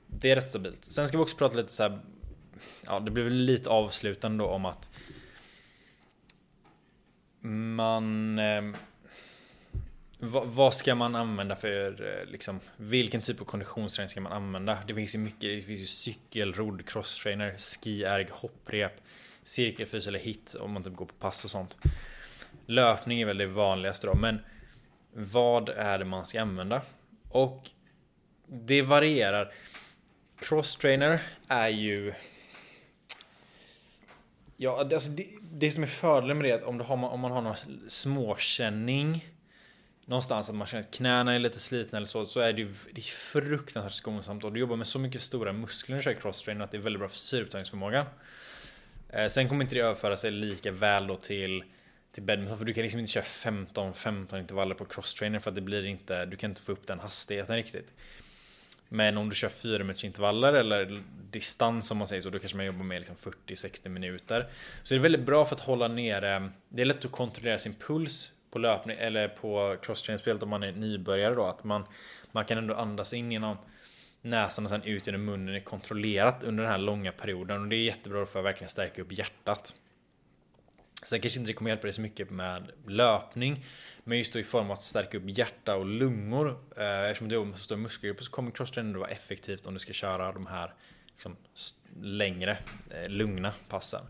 det 0.06 0.30
är 0.30 0.36
rätt 0.36 0.50
stabilt. 0.50 0.84
Sen 0.84 1.08
ska 1.08 1.16
vi 1.16 1.24
också 1.24 1.36
prata 1.36 1.56
lite 1.56 1.72
så 1.72 1.82
här 1.82 2.00
ja, 2.86 3.00
det 3.00 3.10
blev 3.10 3.30
lite 3.30 3.70
avslutande 3.70 4.44
då 4.44 4.50
om 4.50 4.64
att 4.64 4.90
man 7.40 8.38
eh, 8.38 8.62
vad, 10.18 10.46
vad, 10.46 10.74
ska 10.74 10.94
man 10.94 11.14
använda 11.14 11.56
för 11.56 12.06
eh, 12.06 12.30
liksom, 12.30 12.60
vilken 12.76 13.20
typ 13.20 13.40
av 13.40 13.44
konditionsträning 13.44 14.08
ska 14.08 14.20
man 14.20 14.32
använda? 14.32 14.78
Det 14.86 14.94
finns 14.94 15.14
ju 15.14 15.18
mycket, 15.18 15.40
det 15.40 15.62
finns 15.62 15.80
ju 15.80 15.86
cykel, 15.86 16.52
rodd, 16.52 16.86
crosstrainer, 16.86 17.54
ski, 17.58 18.02
erg, 18.02 18.26
hopprep, 18.30 18.92
cirkelfys 19.42 20.06
eller 20.06 20.18
hit 20.18 20.56
om 20.60 20.72
man 20.72 20.84
typ 20.84 20.94
går 20.94 21.06
på 21.06 21.14
pass 21.14 21.44
och 21.44 21.50
sånt. 21.50 21.78
Löpning 22.66 23.20
är 23.20 23.26
väl 23.26 23.38
det 23.38 23.46
vanligaste 23.46 24.06
då, 24.06 24.14
men 24.14 24.40
vad 25.12 25.68
är 25.68 25.98
det 25.98 26.04
man 26.04 26.26
ska 26.26 26.42
använda? 26.42 26.82
Och 27.28 27.70
det 28.46 28.82
varierar. 28.82 29.52
Crosstrainer 30.40 31.22
är 31.48 31.68
ju 31.68 32.12
Ja, 34.60 34.88
alltså 34.92 35.10
det, 35.10 35.26
det 35.52 35.70
som 35.70 35.82
är 35.82 35.86
fördelen 35.86 36.38
med 36.38 36.44
det 36.44 36.50
är 36.50 36.56
att 36.56 36.62
om, 36.62 36.78
du 36.78 36.84
har, 36.84 37.08
om 37.08 37.20
man 37.20 37.32
har 37.32 37.42
någon 37.42 37.56
småkänning 37.88 39.24
Någonstans 40.04 40.48
att 40.48 40.54
man 40.54 40.66
känner 40.66 40.80
att 40.80 40.90
knäna 40.90 41.34
är 41.34 41.38
lite 41.38 41.60
slitna 41.60 41.96
eller 41.96 42.06
så, 42.06 42.26
så 42.26 42.40
är 42.40 42.52
det 42.52 42.60
ju 42.60 42.74
det 42.92 43.00
är 43.00 43.02
fruktansvärt 43.02 43.92
skonsamt 43.92 44.44
och 44.44 44.52
du 44.52 44.60
jobbar 44.60 44.76
med 44.76 44.86
så 44.86 44.98
mycket 44.98 45.22
stora 45.22 45.52
muskler 45.52 45.94
när 45.94 46.00
du 46.00 46.04
kör 46.04 46.20
crosstrainer 46.20 46.64
att 46.64 46.70
det 46.70 46.76
är 46.76 46.80
väldigt 46.80 47.00
bra 47.00 47.08
för 47.08 47.16
syreupptagningsförmågan. 47.16 48.06
Eh, 49.08 49.26
sen 49.26 49.48
kommer 49.48 49.64
inte 49.64 49.74
det 49.74 49.80
överföra 49.80 50.16
sig 50.16 50.30
lika 50.30 50.72
väl 50.72 51.06
då 51.06 51.16
till 51.16 51.64
till 52.12 52.22
badminton 52.22 52.58
för 52.58 52.64
du 52.64 52.74
kan 52.74 52.82
liksom 52.82 53.00
inte 53.00 53.12
köra 53.12 53.24
15-15 53.24 54.38
intervaller 54.38 54.74
på 54.74 54.84
crosstrainer 54.84 55.40
för 55.40 55.50
att 55.50 55.54
det 55.54 55.60
blir 55.60 55.84
inte, 55.84 56.24
du 56.24 56.36
kan 56.36 56.50
inte 56.50 56.62
få 56.62 56.72
upp 56.72 56.86
den 56.86 57.00
hastigheten 57.00 57.56
riktigt. 57.56 57.94
Men 58.88 59.16
om 59.16 59.28
du 59.28 59.34
kör 59.34 59.48
4 59.48 59.78
minuters 59.78 60.04
intervaller 60.04 60.52
eller 60.52 61.02
distans 61.30 61.90
om 61.90 61.98
man 61.98 62.06
säger 62.06 62.22
så, 62.22 62.30
då 62.30 62.38
kanske 62.38 62.56
man 62.56 62.66
jobbar 62.66 62.84
med 62.84 63.00
liksom 63.00 63.16
40-60 63.46 63.88
minuter. 63.88 64.46
Så 64.82 64.94
det 64.94 64.98
är 64.98 65.02
väldigt 65.02 65.26
bra 65.26 65.44
för 65.44 65.54
att 65.54 65.60
hålla 65.60 65.88
nere, 65.88 66.50
det 66.68 66.82
är 66.82 66.86
lätt 66.86 67.04
att 67.04 67.12
kontrollera 67.12 67.58
sin 67.58 67.74
puls 67.74 68.32
på 68.50 68.58
löpning 68.58 68.96
eller 69.00 69.28
på 69.28 69.76
crosstrain-spelet 69.82 70.42
om 70.42 70.48
man 70.48 70.62
är 70.62 70.72
nybörjare 70.72 71.34
då. 71.34 71.44
Att 71.44 71.64
man, 71.64 71.84
man 72.32 72.44
kan 72.44 72.58
ändå 72.58 72.74
andas 72.74 73.12
in 73.12 73.32
genom 73.32 73.56
näsan 74.22 74.64
och 74.64 74.70
sen 74.70 74.82
ut 74.82 75.06
genom 75.06 75.24
munnen 75.24 75.60
kontrollerat 75.60 76.44
under 76.44 76.62
den 76.62 76.72
här 76.72 76.78
långa 76.78 77.12
perioden. 77.12 77.62
Och 77.62 77.68
det 77.68 77.76
är 77.76 77.84
jättebra 77.84 78.26
för 78.26 78.38
att 78.38 78.44
verkligen 78.44 78.68
stärka 78.68 79.02
upp 79.02 79.12
hjärtat. 79.12 79.74
Sen 81.02 81.20
kanske 81.20 81.38
inte 81.40 81.50
det 81.50 81.54
kommer 81.54 81.70
hjälpa 81.70 81.82
dig 81.82 81.92
så 81.92 82.00
mycket 82.00 82.30
med 82.30 82.70
löpning. 82.86 83.64
Men 84.04 84.18
just 84.18 84.32
då 84.32 84.38
i 84.38 84.44
form 84.44 84.66
av 84.66 84.72
att 84.72 84.82
stärka 84.82 85.16
upp 85.16 85.22
hjärta 85.26 85.76
och 85.76 85.86
lungor. 85.86 86.58
Eh, 86.76 87.02
eftersom 87.02 87.28
du 87.28 87.34
jobbar 87.34 87.48
med 87.48 87.58
så 87.58 87.64
stora 87.64 87.78
muskelgrupper 87.78 88.24
så 88.24 88.30
kommer 88.30 88.50
crosstraining 88.50 88.98
vara 88.98 89.10
effektivt 89.10 89.66
om 89.66 89.74
du 89.74 89.80
ska 89.80 89.92
köra 89.92 90.32
de 90.32 90.46
här 90.46 90.74
liksom, 91.10 91.36
längre, 92.02 92.58
eh, 92.90 93.08
lugna 93.08 93.54
passen. 93.68 94.02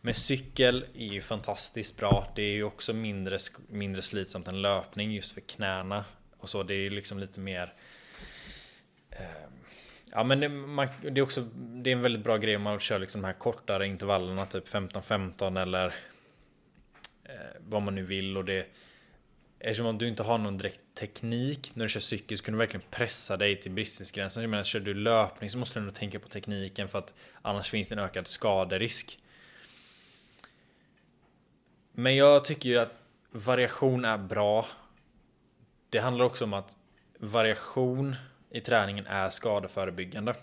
Men 0.00 0.14
cykel 0.14 0.86
är 0.94 1.06
ju 1.06 1.20
fantastiskt 1.20 1.96
bra. 1.96 2.32
Det 2.36 2.42
är 2.42 2.52
ju 2.52 2.64
också 2.64 2.92
mindre, 2.92 3.38
mindre 3.68 4.02
slitsamt 4.02 4.48
än 4.48 4.62
löpning 4.62 5.12
just 5.12 5.32
för 5.32 5.40
knäna. 5.40 6.04
Och 6.38 6.48
så, 6.48 6.62
det 6.62 6.74
är 6.74 6.78
ju 6.78 6.90
liksom 6.90 7.18
lite 7.18 7.40
mer... 7.40 7.74
Eh, 9.10 9.18
ja 10.12 10.24
men 10.24 10.40
det, 10.40 10.48
man, 10.48 10.88
det, 11.02 11.20
är 11.20 11.22
också 11.22 11.40
Det 11.54 11.90
är 11.90 11.96
en 11.96 12.02
väldigt 12.02 12.24
bra 12.24 12.36
grej 12.36 12.56
om 12.56 12.62
man 12.62 12.78
kör 12.78 12.98
liksom 12.98 13.20
de 13.20 13.26
här 13.26 13.34
kortare 13.34 13.86
intervallerna, 13.86 14.46
typ 14.46 14.68
15-15 14.68 15.62
eller 15.62 15.86
eh, 17.24 17.32
vad 17.60 17.82
man 17.82 17.94
nu 17.94 18.02
vill. 18.02 18.36
Och 18.36 18.44
det 18.44 18.66
Eftersom 19.60 19.98
du 19.98 20.08
inte 20.08 20.22
har 20.22 20.38
någon 20.38 20.58
direkt 20.58 20.80
teknik 20.94 21.70
när 21.74 21.84
du 21.84 21.88
kör 21.88 22.00
cykel 22.00 22.38
så 22.38 22.44
kan 22.44 22.52
du 22.52 22.58
verkligen 22.58 22.86
pressa 22.90 23.36
dig 23.36 23.60
till 23.60 23.70
bristningsgränsen. 23.70 24.42
Jag 24.42 24.50
menar, 24.50 24.64
kör 24.64 24.80
du 24.80 24.94
löpning 24.94 25.50
så 25.50 25.58
måste 25.58 25.78
du 25.78 25.80
ändå 25.80 25.94
tänka 25.94 26.18
på 26.18 26.28
tekniken 26.28 26.88
för 26.88 26.98
att 26.98 27.14
annars 27.42 27.70
finns 27.70 27.88
det 27.88 27.94
en 27.94 27.98
ökad 27.98 28.26
skaderisk. 28.26 29.18
Men 31.92 32.16
jag 32.16 32.44
tycker 32.44 32.68
ju 32.68 32.78
att 32.78 33.02
variation 33.30 34.04
är 34.04 34.18
bra. 34.18 34.66
Det 35.90 35.98
handlar 35.98 36.24
också 36.24 36.44
om 36.44 36.52
att 36.52 36.76
variation 37.18 38.16
i 38.50 38.60
träningen 38.60 39.06
är 39.06 39.30
skadeförebyggande. 39.30 40.34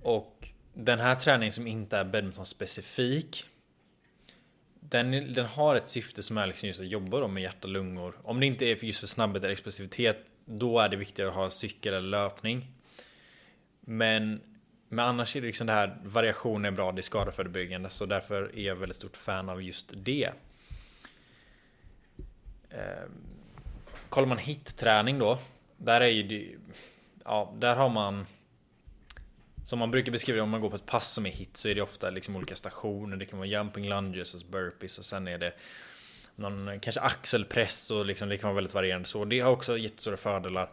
Och 0.00 0.48
den 0.74 0.98
här 0.98 1.14
träningen 1.14 1.52
som 1.52 1.66
inte 1.66 1.96
är 1.96 2.04
badminton 2.04 2.46
specifik 2.46 3.44
den, 4.90 5.32
den 5.32 5.46
har 5.46 5.76
ett 5.76 5.86
syfte 5.86 6.22
som 6.22 6.38
är 6.38 6.46
liksom 6.46 6.66
just 6.66 6.80
att 6.80 6.86
jobba 6.86 7.20
då 7.20 7.28
med 7.28 7.42
hjärta 7.42 7.66
och 7.66 7.68
lungor. 7.68 8.16
Om 8.22 8.40
det 8.40 8.46
inte 8.46 8.64
är 8.64 8.84
just 8.84 9.00
för 9.00 9.06
snabbhet 9.06 9.44
eller 9.44 9.52
explosivitet, 9.52 10.26
då 10.44 10.78
är 10.78 10.88
det 10.88 10.96
viktigare 10.96 11.30
att 11.30 11.36
ha 11.36 11.50
cykel 11.50 11.94
eller 11.94 12.08
löpning. 12.08 12.72
Men, 13.80 14.40
men 14.88 15.04
annars 15.04 15.36
är 15.36 15.40
det 15.40 15.46
liksom 15.46 15.66
det 15.66 15.72
här, 15.72 15.98
variation 16.04 16.64
är 16.64 16.70
bra, 16.70 16.92
det 16.92 17.00
är 17.00 17.02
skadeförebyggande, 17.02 17.90
så 17.90 18.06
därför 18.06 18.58
är 18.58 18.62
jag 18.62 18.76
väldigt 18.76 18.96
stort 18.96 19.16
fan 19.16 19.48
av 19.48 19.62
just 19.62 19.92
det. 19.96 20.30
Ehm, 22.70 23.35
Kollar 24.16 24.28
man 24.28 24.38
hitträning 24.38 25.18
då, 25.18 25.38
där 25.76 26.00
är 26.00 26.08
ju 26.08 26.22
det, 26.22 26.54
ja, 27.24 27.54
där 27.58 27.76
har 27.76 27.88
man 27.88 28.26
som 29.64 29.78
man 29.78 29.90
brukar 29.90 30.12
beskriva 30.12 30.36
det 30.36 30.42
om 30.42 30.50
man 30.50 30.60
går 30.60 30.70
på 30.70 30.76
ett 30.76 30.86
pass 30.86 31.12
som 31.12 31.26
är 31.26 31.30
hit 31.30 31.56
så 31.56 31.68
är 31.68 31.74
det 31.74 31.82
ofta 31.82 32.10
liksom 32.10 32.36
olika 32.36 32.56
stationer. 32.56 33.16
Det 33.16 33.26
kan 33.26 33.38
vara 33.38 33.48
jumping 33.48 33.88
lunges 33.88 34.34
och 34.34 34.40
burpees 34.50 34.98
och 34.98 35.04
sen 35.04 35.28
är 35.28 35.38
det 35.38 35.52
någon 36.36 36.80
kanske 36.80 37.00
axelpress 37.00 37.90
och 37.90 38.06
liksom 38.06 38.28
det 38.28 38.38
kan 38.38 38.48
vara 38.48 38.54
väldigt 38.54 38.74
varierande 38.74 39.08
så. 39.08 39.24
Det 39.24 39.40
har 39.40 39.50
också 39.50 39.78
jättestora 39.78 40.16
fördelar. 40.16 40.70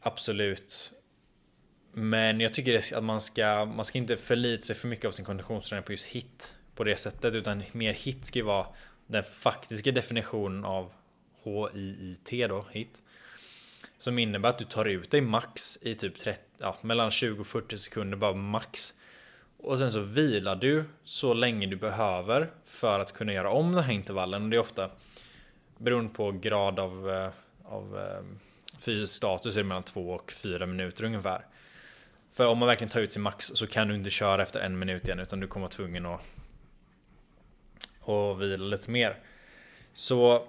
Absolut. 0.00 0.92
Men 1.92 2.40
jag 2.40 2.54
tycker 2.54 2.96
att 2.96 3.04
man 3.04 3.20
ska, 3.20 3.64
man 3.64 3.84
ska 3.84 3.98
inte 3.98 4.16
förlita 4.16 4.62
sig 4.62 4.76
för 4.76 4.88
mycket 4.88 5.04
av 5.04 5.12
sin 5.12 5.24
konditionsträning 5.24 5.84
på 5.84 5.92
just 5.92 6.06
hit 6.06 6.54
på 6.74 6.84
det 6.84 6.96
sättet. 6.96 7.34
Utan 7.34 7.62
mer 7.72 7.92
hit 7.92 8.24
ska 8.24 8.38
ju 8.38 8.44
vara 8.44 8.66
den 9.06 9.24
faktiska 9.24 9.92
definitionen 9.92 10.64
av 10.64 10.92
HIIT 11.46 12.48
då, 12.48 12.66
hit. 12.70 13.02
Som 13.98 14.18
innebär 14.18 14.48
att 14.48 14.58
du 14.58 14.64
tar 14.64 14.84
ut 14.84 15.10
dig 15.10 15.20
max 15.20 15.78
i 15.82 15.94
typ 15.94 16.18
30, 16.18 16.40
ja, 16.58 16.76
mellan 16.80 17.10
20 17.10 17.40
och 17.40 17.46
40 17.46 17.78
sekunder 17.78 18.16
bara 18.16 18.34
max. 18.34 18.94
Och 19.58 19.78
sen 19.78 19.92
så 19.92 20.00
vilar 20.00 20.56
du 20.56 20.84
så 21.04 21.34
länge 21.34 21.66
du 21.66 21.76
behöver 21.76 22.50
för 22.64 23.00
att 23.00 23.12
kunna 23.12 23.32
göra 23.32 23.50
om 23.50 23.72
den 23.72 23.84
här 23.84 23.92
intervallen. 23.92 24.44
Och 24.44 24.50
det 24.50 24.56
är 24.56 24.60
ofta 24.60 24.90
beroende 25.78 26.14
på 26.14 26.32
grad 26.32 26.78
av, 26.78 27.10
eh, 27.10 27.30
av 27.64 27.98
eh, 27.98 28.22
fysisk 28.78 29.14
status 29.14 29.56
är 29.56 29.60
det 29.60 29.66
mellan 29.68 29.82
2 29.82 30.10
och 30.10 30.32
4 30.32 30.66
minuter 30.66 31.04
ungefär. 31.04 31.46
För 32.32 32.46
om 32.46 32.58
man 32.58 32.68
verkligen 32.68 32.90
tar 32.90 33.00
ut 33.00 33.12
sin 33.12 33.22
max 33.22 33.46
så 33.54 33.66
kan 33.66 33.88
du 33.88 33.94
inte 33.94 34.10
köra 34.10 34.42
efter 34.42 34.60
en 34.60 34.78
minut 34.78 35.04
igen 35.04 35.20
utan 35.20 35.40
du 35.40 35.46
kommer 35.46 35.64
vara 35.64 35.72
tvungen 35.72 36.06
att 36.06 36.20
och 38.06 38.42
vila 38.42 38.64
lite 38.64 38.90
mer. 38.90 39.16
Så 39.94 40.48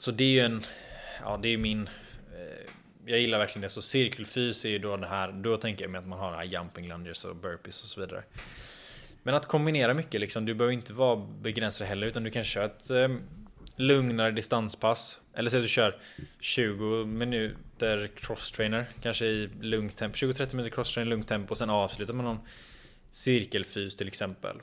så 0.00 0.10
det 0.10 0.24
är 0.24 0.28
ju 0.28 0.40
en 0.40 0.62
Ja 1.22 1.36
det 1.42 1.48
är 1.48 1.58
min 1.58 1.88
eh, 2.32 2.70
Jag 3.06 3.20
gillar 3.20 3.38
verkligen 3.38 3.62
det. 3.62 3.68
Så 3.68 3.82
cirkelfys 3.82 4.64
är 4.64 4.68
ju 4.68 4.78
då 4.78 4.96
det 4.96 5.06
här 5.06 5.32
Då 5.32 5.56
tänker 5.56 5.84
jag 5.84 5.90
mig 5.90 5.98
att 5.98 6.06
man 6.06 6.18
har 6.18 6.32
här 6.32 6.44
jumping 6.44 6.88
lunges 6.88 7.24
och 7.24 7.36
burpees 7.36 7.82
och 7.82 7.88
så 7.88 8.00
vidare. 8.00 8.22
Men 9.22 9.34
att 9.34 9.46
kombinera 9.46 9.94
mycket 9.94 10.20
liksom 10.20 10.44
Du 10.44 10.54
behöver 10.54 10.72
inte 10.72 10.92
vara 10.92 11.16
begränsad 11.16 11.86
heller 11.86 12.06
utan 12.06 12.24
du 12.24 12.30
kan 12.30 12.44
köra 12.44 12.64
ett 12.64 12.90
eh, 12.90 13.08
Lugnare 13.76 14.30
distanspass. 14.30 15.20
Eller 15.34 15.50
så 15.50 15.56
att 15.56 15.62
du 15.62 15.68
kör 15.68 15.98
20 16.40 17.04
minuter 17.04 18.10
crosstrainer 18.16 18.90
Kanske 19.02 19.26
i 19.26 19.50
lugnt 19.60 19.96
tempo 19.96 20.16
20-30 20.16 20.54
minuter 20.54 20.74
crosstrainer 20.74 21.06
i 21.06 21.10
lugnt 21.10 21.28
tempo 21.28 21.50
och 21.50 21.58
sen 21.58 21.70
avslutar 21.70 22.14
man 22.14 22.24
någon 22.24 22.38
Cirkelfys 23.10 23.96
till 23.96 24.08
exempel. 24.08 24.56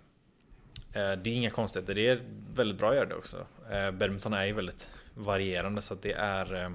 Eh, 0.93 1.11
det 1.11 1.29
är 1.29 1.33
inga 1.33 1.49
konstigheter, 1.49 1.95
det 1.95 2.07
är 2.07 2.21
väldigt 2.53 2.77
bra 2.77 2.89
att 2.89 2.95
göra 2.95 3.05
det 3.05 3.15
också. 3.15 3.47
Eh, 3.71 3.91
badminton 3.91 4.33
är 4.33 4.45
ju 4.45 4.53
väldigt 4.53 4.87
varierande 5.17 5.81
så 5.81 5.93
att 5.93 6.01
det 6.01 6.13
är 6.13 6.63
eh, 6.63 6.69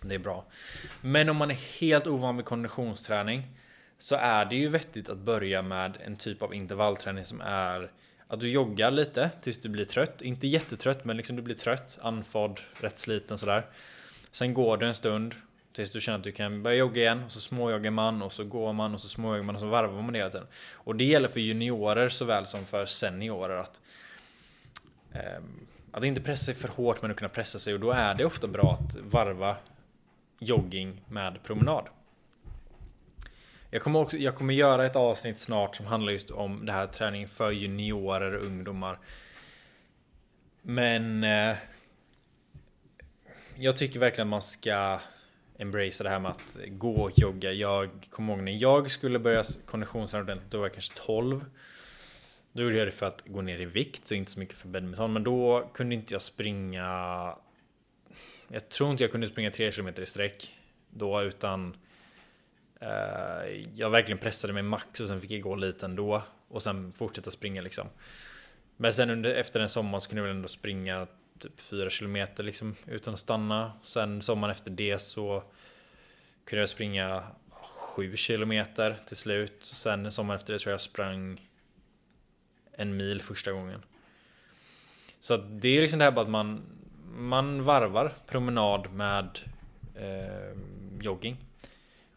Det 0.00 0.14
är 0.14 0.18
bra. 0.18 0.44
Men 1.00 1.28
om 1.28 1.36
man 1.36 1.50
är 1.50 1.80
helt 1.80 2.06
ovan 2.06 2.36
vid 2.36 2.46
konditionsträning 2.46 3.42
Så 3.98 4.14
är 4.14 4.44
det 4.44 4.56
ju 4.56 4.68
vettigt 4.68 5.08
att 5.08 5.18
börja 5.18 5.62
med 5.62 5.96
en 6.04 6.16
typ 6.16 6.42
av 6.42 6.54
intervallträning 6.54 7.24
som 7.24 7.40
är 7.40 7.90
Att 8.26 8.40
du 8.40 8.48
joggar 8.48 8.90
lite 8.90 9.30
tills 9.40 9.60
du 9.60 9.68
blir 9.68 9.84
trött. 9.84 10.22
Inte 10.22 10.46
jättetrött 10.46 11.04
men 11.04 11.16
liksom 11.16 11.36
du 11.36 11.42
blir 11.42 11.54
trött, 11.54 11.98
andfådd, 12.02 12.60
rätt 12.74 12.98
sliten 12.98 13.38
sådär. 13.38 13.64
Sen 14.32 14.54
går 14.54 14.76
du 14.76 14.86
en 14.86 14.94
stund 14.94 15.34
Tills 15.72 15.90
du 15.90 16.00
känner 16.00 16.18
att 16.18 16.24
du 16.24 16.32
kan 16.32 16.62
börja 16.62 16.76
jogga 16.76 17.02
igen 17.02 17.24
och 17.24 17.32
så 17.32 17.40
småjoggar 17.40 17.90
man 17.90 18.22
och 18.22 18.32
så 18.32 18.44
går 18.44 18.72
man 18.72 18.94
och 18.94 19.00
så 19.00 19.08
småjoggar 19.08 19.42
man 19.42 19.54
och 19.54 19.60
så 19.60 19.66
varvar 19.66 20.02
man 20.02 20.14
hela 20.14 20.30
tiden. 20.30 20.46
Och 20.72 20.96
det 20.96 21.04
gäller 21.04 21.28
för 21.28 21.40
juniorer 21.40 22.08
såväl 22.08 22.46
som 22.46 22.66
för 22.66 22.86
seniorer 22.86 23.56
att 23.56 23.80
eh, 25.12 25.40
att 25.92 26.04
inte 26.04 26.20
pressa 26.20 26.44
sig 26.44 26.54
för 26.54 26.68
hårt 26.68 27.02
men 27.02 27.10
att 27.10 27.16
kunna 27.16 27.28
pressa 27.28 27.58
sig 27.58 27.74
och 27.74 27.80
då 27.80 27.90
är 27.90 28.14
det 28.14 28.24
ofta 28.24 28.48
bra 28.48 28.78
att 28.80 28.96
varva 28.96 29.56
jogging 30.38 31.04
med 31.08 31.42
promenad. 31.42 31.88
Jag 33.70 33.82
kommer, 33.82 34.00
också, 34.00 34.16
jag 34.16 34.34
kommer 34.34 34.54
göra 34.54 34.86
ett 34.86 34.96
avsnitt 34.96 35.38
snart 35.38 35.76
som 35.76 35.86
handlar 35.86 36.12
just 36.12 36.30
om 36.30 36.66
det 36.66 36.72
här 36.72 36.86
träning 36.86 37.28
för 37.28 37.50
juniorer 37.50 38.32
och 38.32 38.44
ungdomar. 38.44 38.98
Men 40.62 41.24
eh, 41.24 41.56
Jag 43.62 43.76
tycker 43.76 44.00
verkligen 44.00 44.28
man 44.28 44.42
ska 44.42 45.00
embracea 45.58 46.04
det 46.04 46.10
här 46.10 46.18
med 46.18 46.30
att 46.30 46.56
gå 46.68 46.94
och 46.94 47.18
jogga. 47.18 47.52
Jag 47.52 47.90
kommer 48.10 48.32
ihåg 48.32 48.42
när 48.42 48.52
jag 48.52 48.90
skulle 48.90 49.18
börja 49.18 49.44
konditionsträna 49.66 50.24
ordentligt, 50.24 50.50
då 50.50 50.58
var 50.58 50.64
jag 50.64 50.72
kanske 50.72 50.94
12. 51.06 51.44
Då 52.52 52.62
gjorde 52.62 52.76
jag 52.76 52.86
det 52.86 52.92
för 52.92 53.06
att 53.06 53.24
gå 53.26 53.40
ner 53.40 53.58
i 53.58 53.64
vikt, 53.64 54.06
så 54.06 54.14
inte 54.14 54.30
så 54.30 54.38
mycket 54.38 54.56
för 54.56 54.68
badminton. 54.68 55.12
Men 55.12 55.24
då 55.24 55.70
kunde 55.74 55.94
inte 55.94 56.14
jag 56.14 56.22
springa... 56.22 57.34
Jag 58.48 58.68
tror 58.68 58.90
inte 58.90 59.04
jag 59.04 59.10
kunde 59.12 59.28
springa 59.28 59.50
3 59.50 59.72
km 59.72 59.88
i 59.88 60.06
sträck 60.06 60.58
då, 60.90 61.22
utan... 61.22 61.76
Eh, 62.80 63.66
jag 63.74 63.90
verkligen 63.90 64.18
pressade 64.18 64.52
mig 64.52 64.62
max 64.62 65.00
och 65.00 65.08
sen 65.08 65.20
fick 65.20 65.30
jag 65.30 65.40
gå 65.40 65.54
lite 65.54 65.86
ändå. 65.86 66.22
Och 66.48 66.62
sen 66.62 66.92
fortsätta 66.92 67.30
springa 67.30 67.62
liksom. 67.62 67.86
Men 68.76 68.92
sen 68.92 69.10
under, 69.10 69.34
efter 69.34 69.60
en 69.60 69.68
sommar 69.68 69.98
så 69.98 70.08
kunde 70.08 70.20
jag 70.20 70.26
väl 70.26 70.36
ändå 70.36 70.48
springa 70.48 71.06
typ 71.38 71.60
4 71.60 71.90
km 71.90 72.26
liksom 72.38 72.74
utan 72.86 73.14
att 73.14 73.20
stanna. 73.20 73.72
Sen 73.82 74.22
sommaren 74.22 74.52
efter 74.52 74.70
det 74.70 74.98
så 74.98 75.42
kunde 76.44 76.60
jag 76.60 76.68
springa 76.68 77.24
7 77.50 78.16
kilometer 78.16 78.96
till 79.06 79.16
slut. 79.16 79.58
Sen 79.60 80.12
sommaren 80.12 80.38
efter 80.38 80.52
det 80.52 80.58
tror 80.58 80.70
jag 80.70 80.80
sprang 80.80 81.49
en 82.80 82.96
mil 82.96 83.22
första 83.22 83.52
gången. 83.52 83.82
Så 85.20 85.36
det 85.36 85.68
är 85.68 85.82
liksom 85.82 85.98
det 85.98 86.04
här 86.04 86.12
bara 86.12 86.24
att 86.24 86.30
man 86.30 86.62
man 87.12 87.62
varvar 87.62 88.12
promenad 88.26 88.92
med 88.92 89.38
eh, 89.94 90.58
jogging. 91.00 91.36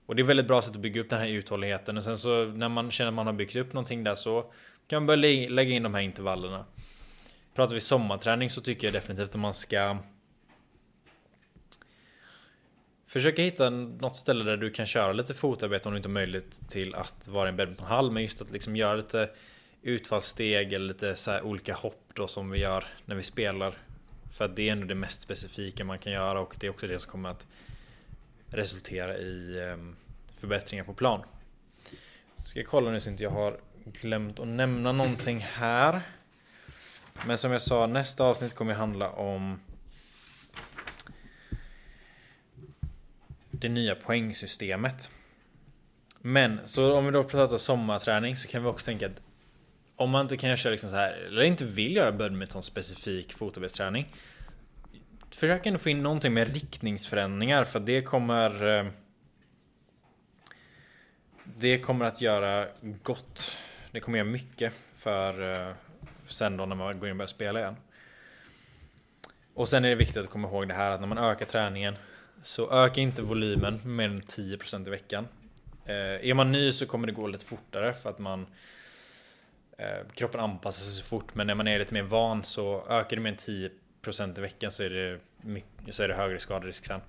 Och 0.06 0.16
det 0.16 0.22
är 0.22 0.24
väldigt 0.24 0.48
bra 0.48 0.62
sätt 0.62 0.76
att 0.76 0.82
bygga 0.82 1.02
upp 1.02 1.10
den 1.10 1.20
här 1.20 1.28
uthålligheten 1.28 1.98
och 1.98 2.04
sen 2.04 2.18
så 2.18 2.46
när 2.46 2.70
man 2.70 2.92
känner 2.92 3.08
att 3.08 3.16
man 3.16 3.26
har 3.26 3.34
byggt 3.34 3.56
upp 3.56 3.74
någonting 3.74 4.04
där 4.04 4.16
så 4.16 4.52
kan 4.88 5.02
man 5.02 5.08
börja 5.08 5.50
lägga 5.50 5.76
in 5.76 5.84
de 5.84 5.94
här 5.94 6.02
intervallerna. 6.02 6.66
Pratar 7.54 7.74
vi 7.74 7.82
sommarträning 7.82 8.50
så 8.50 8.62
tycker 8.62 8.88
jag 8.88 8.94
definitivt 8.94 9.30
att 9.30 9.36
man 9.36 9.54
ska 9.54 9.98
Försöka 13.06 13.42
hitta 13.42 13.70
något 13.70 14.16
ställe 14.16 14.44
där 14.44 14.58
du 14.58 14.70
kan 14.70 14.86
köra 14.86 15.14
lite 15.14 15.34
fotarbete 15.34 15.88
om 15.88 15.94
du 15.94 15.98
inte 15.98 16.10
har 16.10 16.14
möjlighet 16.14 16.70
till 16.70 16.96
att 16.96 17.28
vara 17.28 17.48
i 17.48 17.50
en 17.50 17.58
badmintonhall. 17.58 18.12
Men 18.12 18.24
just 18.24 18.42
att 18.42 18.52
liksom 18.52 18.76
göra 18.76 18.96
lite 18.96 19.30
utfallssteg 19.84 20.74
eller 20.74 20.88
lite 20.88 21.16
så 21.16 21.42
olika 21.42 21.74
hopp 21.74 22.12
då 22.14 22.28
som 22.28 22.50
vi 22.50 22.60
gör 22.60 22.86
när 23.06 23.16
vi 23.16 23.24
spelar. 23.24 23.78
För 24.34 24.46
att 24.46 24.56
det 24.56 24.68
är 24.70 24.72
ändå 24.72 24.88
det 24.88 24.96
mest 24.96 25.22
specifika 25.22 25.86
man 25.86 26.00
kan 26.00 26.14
göra 26.14 26.40
och 26.40 26.56
det 26.60 26.68
är 26.68 26.72
också 26.72 26.88
det 26.88 27.00
som 27.00 27.12
kommer 27.12 27.30
att 27.30 27.48
resultera 28.48 29.18
i 29.18 29.62
ehm, 29.64 29.96
förbättringar 30.40 30.84
på 30.84 30.94
plan. 30.94 31.24
Ska 32.36 32.60
jag 32.60 32.68
kolla 32.68 32.92
nu 32.92 33.00
så 33.00 33.10
inte 33.10 33.24
jag 33.24 33.32
har 33.32 33.58
glömt 33.86 34.40
att 34.40 34.48
nämna 34.48 34.92
någonting 34.92 35.40
här. 35.40 36.02
Men 37.26 37.38
som 37.38 37.52
jag 37.52 37.62
sa, 37.62 37.88
nästa 37.88 38.24
avsnitt 38.24 38.54
kommer 38.54 38.74
handla 38.74 39.10
om 39.10 39.60
det 43.52 43.70
nya 43.70 43.96
poängsystemet. 43.96 45.12
Men 46.22 46.60
så 46.66 46.98
om 46.98 47.06
vi 47.06 47.12
då 47.12 47.24
pratar 47.24 47.58
sommarträning 47.58 48.38
så 48.38 48.48
kan 48.48 48.64
vi 48.64 48.70
också 48.70 48.86
tänka 48.86 49.06
att 49.06 49.22
om 50.04 50.10
man 50.10 50.22
inte 50.22 50.38
kan 50.38 50.58
köra 50.58 50.72
liksom 50.72 50.90
så 50.90 50.96
här 50.96 51.14
eller 51.14 51.44
inte 51.44 51.66
vill 51.66 51.96
göra 51.96 52.12
badminton 52.12 52.64
specifik 52.64 53.34
fotarbetsträning. 53.34 54.14
Försök 55.30 55.66
ändå 55.66 55.80
få 55.80 55.90
in 55.90 56.04
någonting 56.04 56.34
med 56.34 56.54
riktningsförändringar 56.54 57.64
för 57.64 57.80
det 57.80 58.02
kommer 58.02 58.78
eh, 58.80 58.86
Det 61.44 61.80
kommer 61.80 62.06
att 62.06 62.22
göra 62.22 62.68
gott. 63.04 63.58
Det 63.92 64.00
kommer 64.00 64.18
göra 64.18 64.28
mycket 64.30 64.74
för 64.96 65.54
eh, 65.70 65.76
sen 66.28 66.58
då 66.58 66.66
när 66.66 66.76
man 66.76 67.00
går 67.00 67.08
in 67.08 67.12
och 67.12 67.18
börjar 67.18 67.28
spela 67.28 67.60
igen. 67.60 67.76
Och 69.54 69.68
sen 69.68 69.86
är 69.86 69.90
det 69.90 69.96
viktigt 69.96 70.18
att 70.18 70.30
komma 70.30 70.48
ihåg 70.48 70.68
det 70.68 70.74
här 70.74 70.92
att 70.92 71.00
när 71.00 71.08
man 71.08 71.18
ökar 71.18 71.46
träningen 71.46 71.96
så 72.44 72.72
öka 72.72 73.02
inte 73.02 73.22
volymen 73.22 73.74
med 73.84 73.86
mer 73.86 74.10
än 74.10 74.22
10% 74.22 74.88
i 74.88 74.90
veckan. 74.90 75.28
Eh, 75.86 76.30
är 76.30 76.34
man 76.34 76.52
ny 76.52 76.72
så 76.72 76.86
kommer 76.86 77.08
det 77.08 77.14
gå 77.14 77.28
lite 77.28 77.46
fortare 77.46 77.94
för 77.94 78.10
att 78.10 78.20
man 78.20 78.48
Eh, 79.78 80.08
kroppen 80.14 80.40
anpassar 80.40 80.84
sig 80.84 80.94
så 80.94 81.04
fort 81.04 81.36
men 81.36 81.48
när 81.48 81.56
man 81.56 81.68
är 81.68 81.80
lite 81.80 81.94
mer 81.94 82.04
van 82.04 82.44
så 82.44 82.86
ökar 82.90 83.18
det 83.18 83.22
med 83.22 83.38
10% 83.38 84.38
i 84.38 84.42
veckan 84.42 84.72
så 84.72 84.84
är 84.84 84.90
det, 84.90 85.20
så 85.92 86.04
är 86.04 86.08
det 86.08 86.14
högre 86.14 86.40
skaderisk 86.40 86.86
sen. 86.86 87.02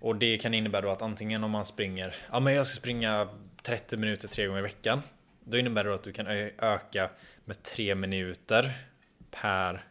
Och 0.00 0.16
det 0.16 0.38
kan 0.38 0.54
innebära 0.54 0.80
då 0.80 0.90
att 0.90 1.02
antingen 1.02 1.44
om 1.44 1.50
man 1.50 1.66
springer 1.66 2.16
Ja 2.30 2.40
men 2.40 2.54
jag 2.54 2.66
ska 2.66 2.76
springa 2.76 3.28
30 3.62 3.96
minuter 3.96 4.28
tre 4.28 4.46
gånger 4.46 4.58
i 4.58 4.62
veckan 4.62 5.02
Då 5.44 5.58
innebär 5.58 5.84
det 5.84 5.90
då 5.90 5.94
att 5.94 6.02
du 6.02 6.12
kan 6.12 6.26
öka 6.58 7.10
med 7.44 7.62
3 7.62 7.94
minuter 7.94 8.72
per 9.30 9.84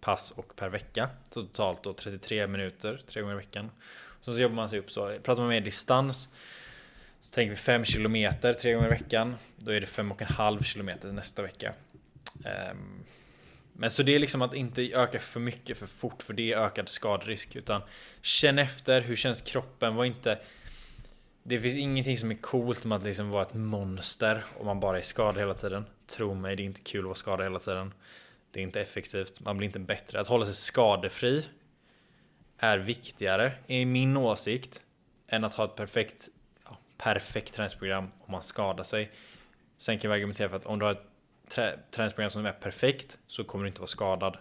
pass 0.00 0.30
och 0.30 0.56
per 0.56 0.68
vecka. 0.68 1.08
Så 1.30 1.42
totalt 1.42 1.82
då 1.82 1.92
33 1.92 2.46
minuter 2.46 3.00
tre 3.06 3.22
gånger 3.22 3.34
i 3.34 3.36
veckan. 3.36 3.70
Så, 4.20 4.34
så 4.34 4.40
jobbar 4.40 4.56
man 4.56 4.70
sig 4.70 4.78
upp 4.78 4.90
så. 4.90 5.18
Pratar 5.22 5.42
man 5.42 5.48
mer 5.48 5.60
distans 5.60 6.28
så 7.22 7.30
tänker 7.30 7.50
vi 7.50 7.56
5 7.56 7.84
kilometer 7.84 8.54
tre 8.54 8.72
gånger 8.72 8.86
i 8.86 8.90
veckan. 8.90 9.34
Då 9.56 9.72
är 9.72 9.80
det 9.80 9.86
5,5 9.86 10.62
kilometer 10.62 11.12
nästa 11.12 11.42
vecka. 11.42 11.74
Um, 12.34 13.04
men 13.72 13.90
så 13.90 14.02
det 14.02 14.14
är 14.14 14.18
liksom 14.18 14.42
att 14.42 14.54
inte 14.54 14.82
öka 14.82 15.18
för 15.18 15.40
mycket 15.40 15.78
för 15.78 15.86
fort 15.86 16.22
för 16.22 16.34
det 16.34 16.52
är 16.52 16.58
ökad 16.58 16.88
skadrisk. 16.88 17.56
Utan 17.56 17.82
känn 18.22 18.58
efter, 18.58 19.00
hur 19.00 19.16
känns 19.16 19.40
kroppen? 19.40 19.94
Var 19.94 20.04
inte... 20.04 20.38
Det 21.42 21.60
finns 21.60 21.76
ingenting 21.76 22.18
som 22.18 22.30
är 22.30 22.34
coolt 22.34 22.84
med 22.84 22.96
att 22.96 23.04
liksom 23.04 23.30
vara 23.30 23.42
ett 23.42 23.54
monster 23.54 24.44
om 24.58 24.66
man 24.66 24.80
bara 24.80 24.98
är 24.98 25.02
skadad 25.02 25.38
hela 25.38 25.54
tiden. 25.54 25.84
Tro 26.06 26.34
mig, 26.34 26.56
det 26.56 26.62
är 26.62 26.64
inte 26.64 26.80
kul 26.80 27.00
att 27.00 27.04
vara 27.04 27.14
skadad 27.14 27.46
hela 27.46 27.58
tiden. 27.58 27.94
Det 28.50 28.60
är 28.60 28.64
inte 28.64 28.80
effektivt, 28.80 29.40
man 29.40 29.56
blir 29.56 29.66
inte 29.66 29.78
bättre. 29.78 30.20
Att 30.20 30.26
hålla 30.26 30.44
sig 30.44 30.54
skadefri 30.54 31.46
är 32.58 32.78
viktigare, 32.78 33.52
i 33.66 33.84
min 33.84 34.16
åsikt, 34.16 34.82
än 35.28 35.44
att 35.44 35.54
ha 35.54 35.64
ett 35.64 35.76
perfekt 35.76 36.28
perfekt 37.02 37.54
träningsprogram 37.54 38.10
om 38.20 38.32
man 38.32 38.42
skadar 38.42 38.84
sig. 38.84 39.10
Sen 39.78 39.98
kan 39.98 40.10
vi 40.10 40.16
argumentera 40.16 40.48
för 40.48 40.56
att 40.56 40.66
om 40.66 40.78
du 40.78 40.84
har 40.84 40.92
ett 40.92 41.06
trä 41.48 41.78
träningsprogram 41.90 42.30
som 42.30 42.46
är 42.46 42.52
perfekt 42.52 43.18
så 43.26 43.44
kommer 43.44 43.64
du 43.64 43.68
inte 43.68 43.80
vara 43.80 43.86
skadad. 43.86 44.36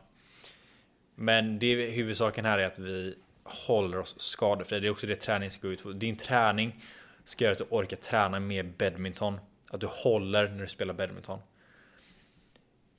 Men 1.15 1.59
det 1.59 1.75
huvudsaken 1.75 2.45
här 2.45 2.57
är 2.57 2.65
att 2.65 2.79
vi 2.79 3.15
håller 3.43 3.97
oss 3.97 4.15
skadefria. 4.19 4.79
Det 4.79 4.87
är 4.87 4.91
också 4.91 5.07
det 5.07 5.15
träning 5.15 5.51
ska 5.51 5.67
gå 5.67 5.73
ut 5.73 5.83
på. 5.83 5.91
Din 5.91 6.15
träning 6.15 6.83
ska 7.23 7.43
göra 7.43 7.51
att 7.51 7.57
du 7.57 7.65
orkar 7.69 7.97
träna 7.97 8.39
mer 8.39 8.63
badminton. 8.63 9.39
Att 9.71 9.81
du 9.81 9.87
håller 9.87 10.49
när 10.49 10.61
du 10.61 10.67
spelar 10.67 10.93
badminton. 10.93 11.39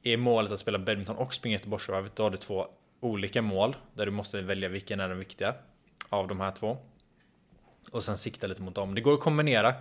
Är 0.03 0.17
målet 0.17 0.53
att 0.53 0.59
spela 0.59 0.79
badminton 0.79 1.17
och 1.17 1.35
springa 1.35 1.57
Göteborgsvarvet, 1.57 2.17
då 2.17 2.23
har 2.23 2.31
du 2.31 2.37
två 2.37 2.67
olika 3.01 3.43
mål 3.43 3.77
där 3.95 4.07
du 4.07 4.13
måste 4.13 4.43
välja 4.43 4.69
vilken 4.69 5.01
är 5.01 5.09
den 5.09 5.19
viktiga 5.19 5.55
av 6.09 6.29
de 6.29 6.41
här 6.41 6.51
två. 6.51 6.79
Och 7.93 8.03
sen 8.03 8.19
sikta 8.19 8.47
lite 8.47 8.63
mot 8.63 8.75
dem. 8.75 8.95
Det 8.95 9.01
går 9.01 9.15
att 9.15 9.21
kombinera. 9.21 9.75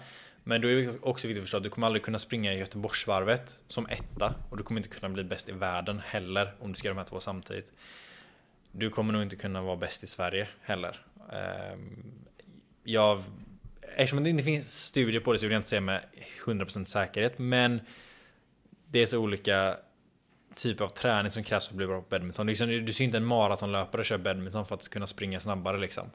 Men 0.43 0.62
då 0.62 0.68
är 0.68 0.76
det 0.76 0.99
också 1.01 1.28
viktigt 1.28 1.41
att 1.41 1.43
förstå 1.43 1.57
att 1.57 1.64
du 1.64 1.70
kommer 1.70 1.88
aldrig 1.88 2.03
kunna 2.03 2.20
springa 2.20 2.53
i 2.53 2.59
Göteborgsvarvet 2.59 3.59
som 3.68 3.86
etta. 3.89 4.36
Och 4.49 4.57
du 4.57 4.64
kommer 4.64 4.80
inte 4.80 4.89
kunna 4.89 5.09
bli 5.09 5.24
bäst 5.24 5.49
i 5.49 5.51
världen 5.51 6.01
heller 6.05 6.55
om 6.59 6.72
du 6.72 6.78
ska 6.78 6.88
göra 6.88 6.95
de 6.95 6.99
här 6.99 7.07
två 7.07 7.20
samtidigt. 7.20 7.72
Du 8.72 8.89
kommer 8.89 9.14
nog 9.14 9.22
inte 9.22 9.36
kunna 9.36 9.62
vara 9.62 9.76
bäst 9.76 10.03
i 10.03 10.07
Sverige 10.07 10.47
heller. 10.62 11.05
Ehm, 11.34 12.14
jag, 12.84 13.24
eftersom 13.82 14.24
det 14.24 14.30
inte 14.30 14.43
finns 14.43 14.84
studier 14.84 15.22
på 15.22 15.34
det 15.34 15.39
så 15.39 15.45
vill 15.45 15.51
jag 15.51 15.59
inte 15.59 15.70
säga 15.70 15.82
med 15.82 16.01
100% 16.45 16.86
säkerhet. 16.86 17.39
Men 17.39 17.82
det 18.88 18.99
är 18.99 19.05
så 19.05 19.18
olika 19.18 19.78
Typ 20.55 20.82
av 20.82 20.88
träning 20.88 21.32
som 21.32 21.43
krävs 21.43 21.66
för 21.66 21.74
att 21.74 21.78
bli 21.78 21.88
bra 21.88 22.01
på 22.01 22.07
badminton. 22.09 22.47
Liksom, 22.47 22.68
du 22.68 22.93
ser 22.93 23.05
inte 23.05 23.18
en 23.18 23.26
maratonlöpare 23.26 24.03
köra 24.03 24.20
badminton 24.20 24.66
för 24.66 24.76
att 24.76 24.89
kunna 24.89 25.07
springa 25.07 25.39
snabbare 25.39 25.78
liksom. 25.78 26.12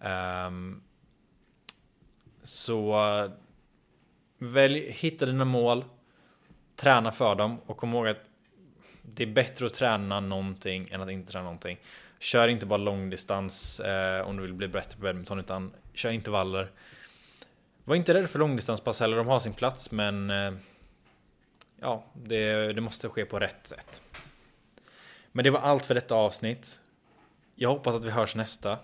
Um, 0.00 0.82
så 2.46 3.08
eh, 3.24 3.30
välj, 4.38 4.90
hitta 4.90 5.26
dina 5.26 5.44
mål, 5.44 5.84
träna 6.76 7.12
för 7.12 7.34
dem 7.34 7.58
och 7.66 7.76
kom 7.76 7.94
ihåg 7.94 8.08
att 8.08 8.24
det 9.02 9.22
är 9.22 9.26
bättre 9.26 9.66
att 9.66 9.74
träna 9.74 10.20
någonting 10.20 10.88
än 10.90 11.00
att 11.00 11.10
inte 11.10 11.32
träna 11.32 11.44
någonting. 11.44 11.78
Kör 12.18 12.48
inte 12.48 12.66
bara 12.66 12.76
långdistans 12.76 13.80
eh, 13.80 14.28
om 14.28 14.36
du 14.36 14.42
vill 14.42 14.52
bli 14.52 14.68
bättre 14.68 14.96
på 14.96 15.02
badminton 15.02 15.38
utan 15.38 15.72
kör 15.94 16.10
intervaller. 16.10 16.70
Var 17.84 17.96
inte 17.96 18.14
rädd 18.14 18.30
för 18.30 18.38
långdistanspass 18.38 19.00
heller, 19.00 19.16
de 19.16 19.26
har 19.26 19.40
sin 19.40 19.52
plats 19.52 19.90
men 19.90 20.30
eh, 20.30 20.52
ja, 21.80 22.04
det, 22.12 22.72
det 22.72 22.80
måste 22.80 23.08
ske 23.08 23.24
på 23.24 23.38
rätt 23.38 23.66
sätt. 23.66 24.02
Men 25.32 25.44
det 25.44 25.50
var 25.50 25.60
allt 25.60 25.86
för 25.86 25.94
detta 25.94 26.14
avsnitt. 26.14 26.80
Jag 27.54 27.68
hoppas 27.68 27.94
att 27.94 28.04
vi 28.04 28.10
hörs 28.10 28.34
nästa 28.34 28.78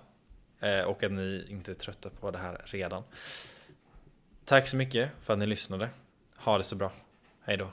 eh, 0.61 0.81
och 0.81 1.03
att 1.03 1.13
ni 1.13 1.47
inte 1.49 1.73
är 1.73 1.75
trötta 1.75 2.11
på 2.11 2.31
det 2.31 2.39
här 2.39 2.61
redan. 2.65 3.03
Tack 4.45 4.67
så 4.67 4.77
mycket 4.77 5.11
för 5.23 5.33
att 5.33 5.39
ni 5.39 5.47
lyssnade. 5.47 5.89
Ha 6.37 6.59
det 6.59 6.65
så 6.65 6.77
bra. 6.77 6.93
Hej 7.45 7.57
då. 7.57 7.69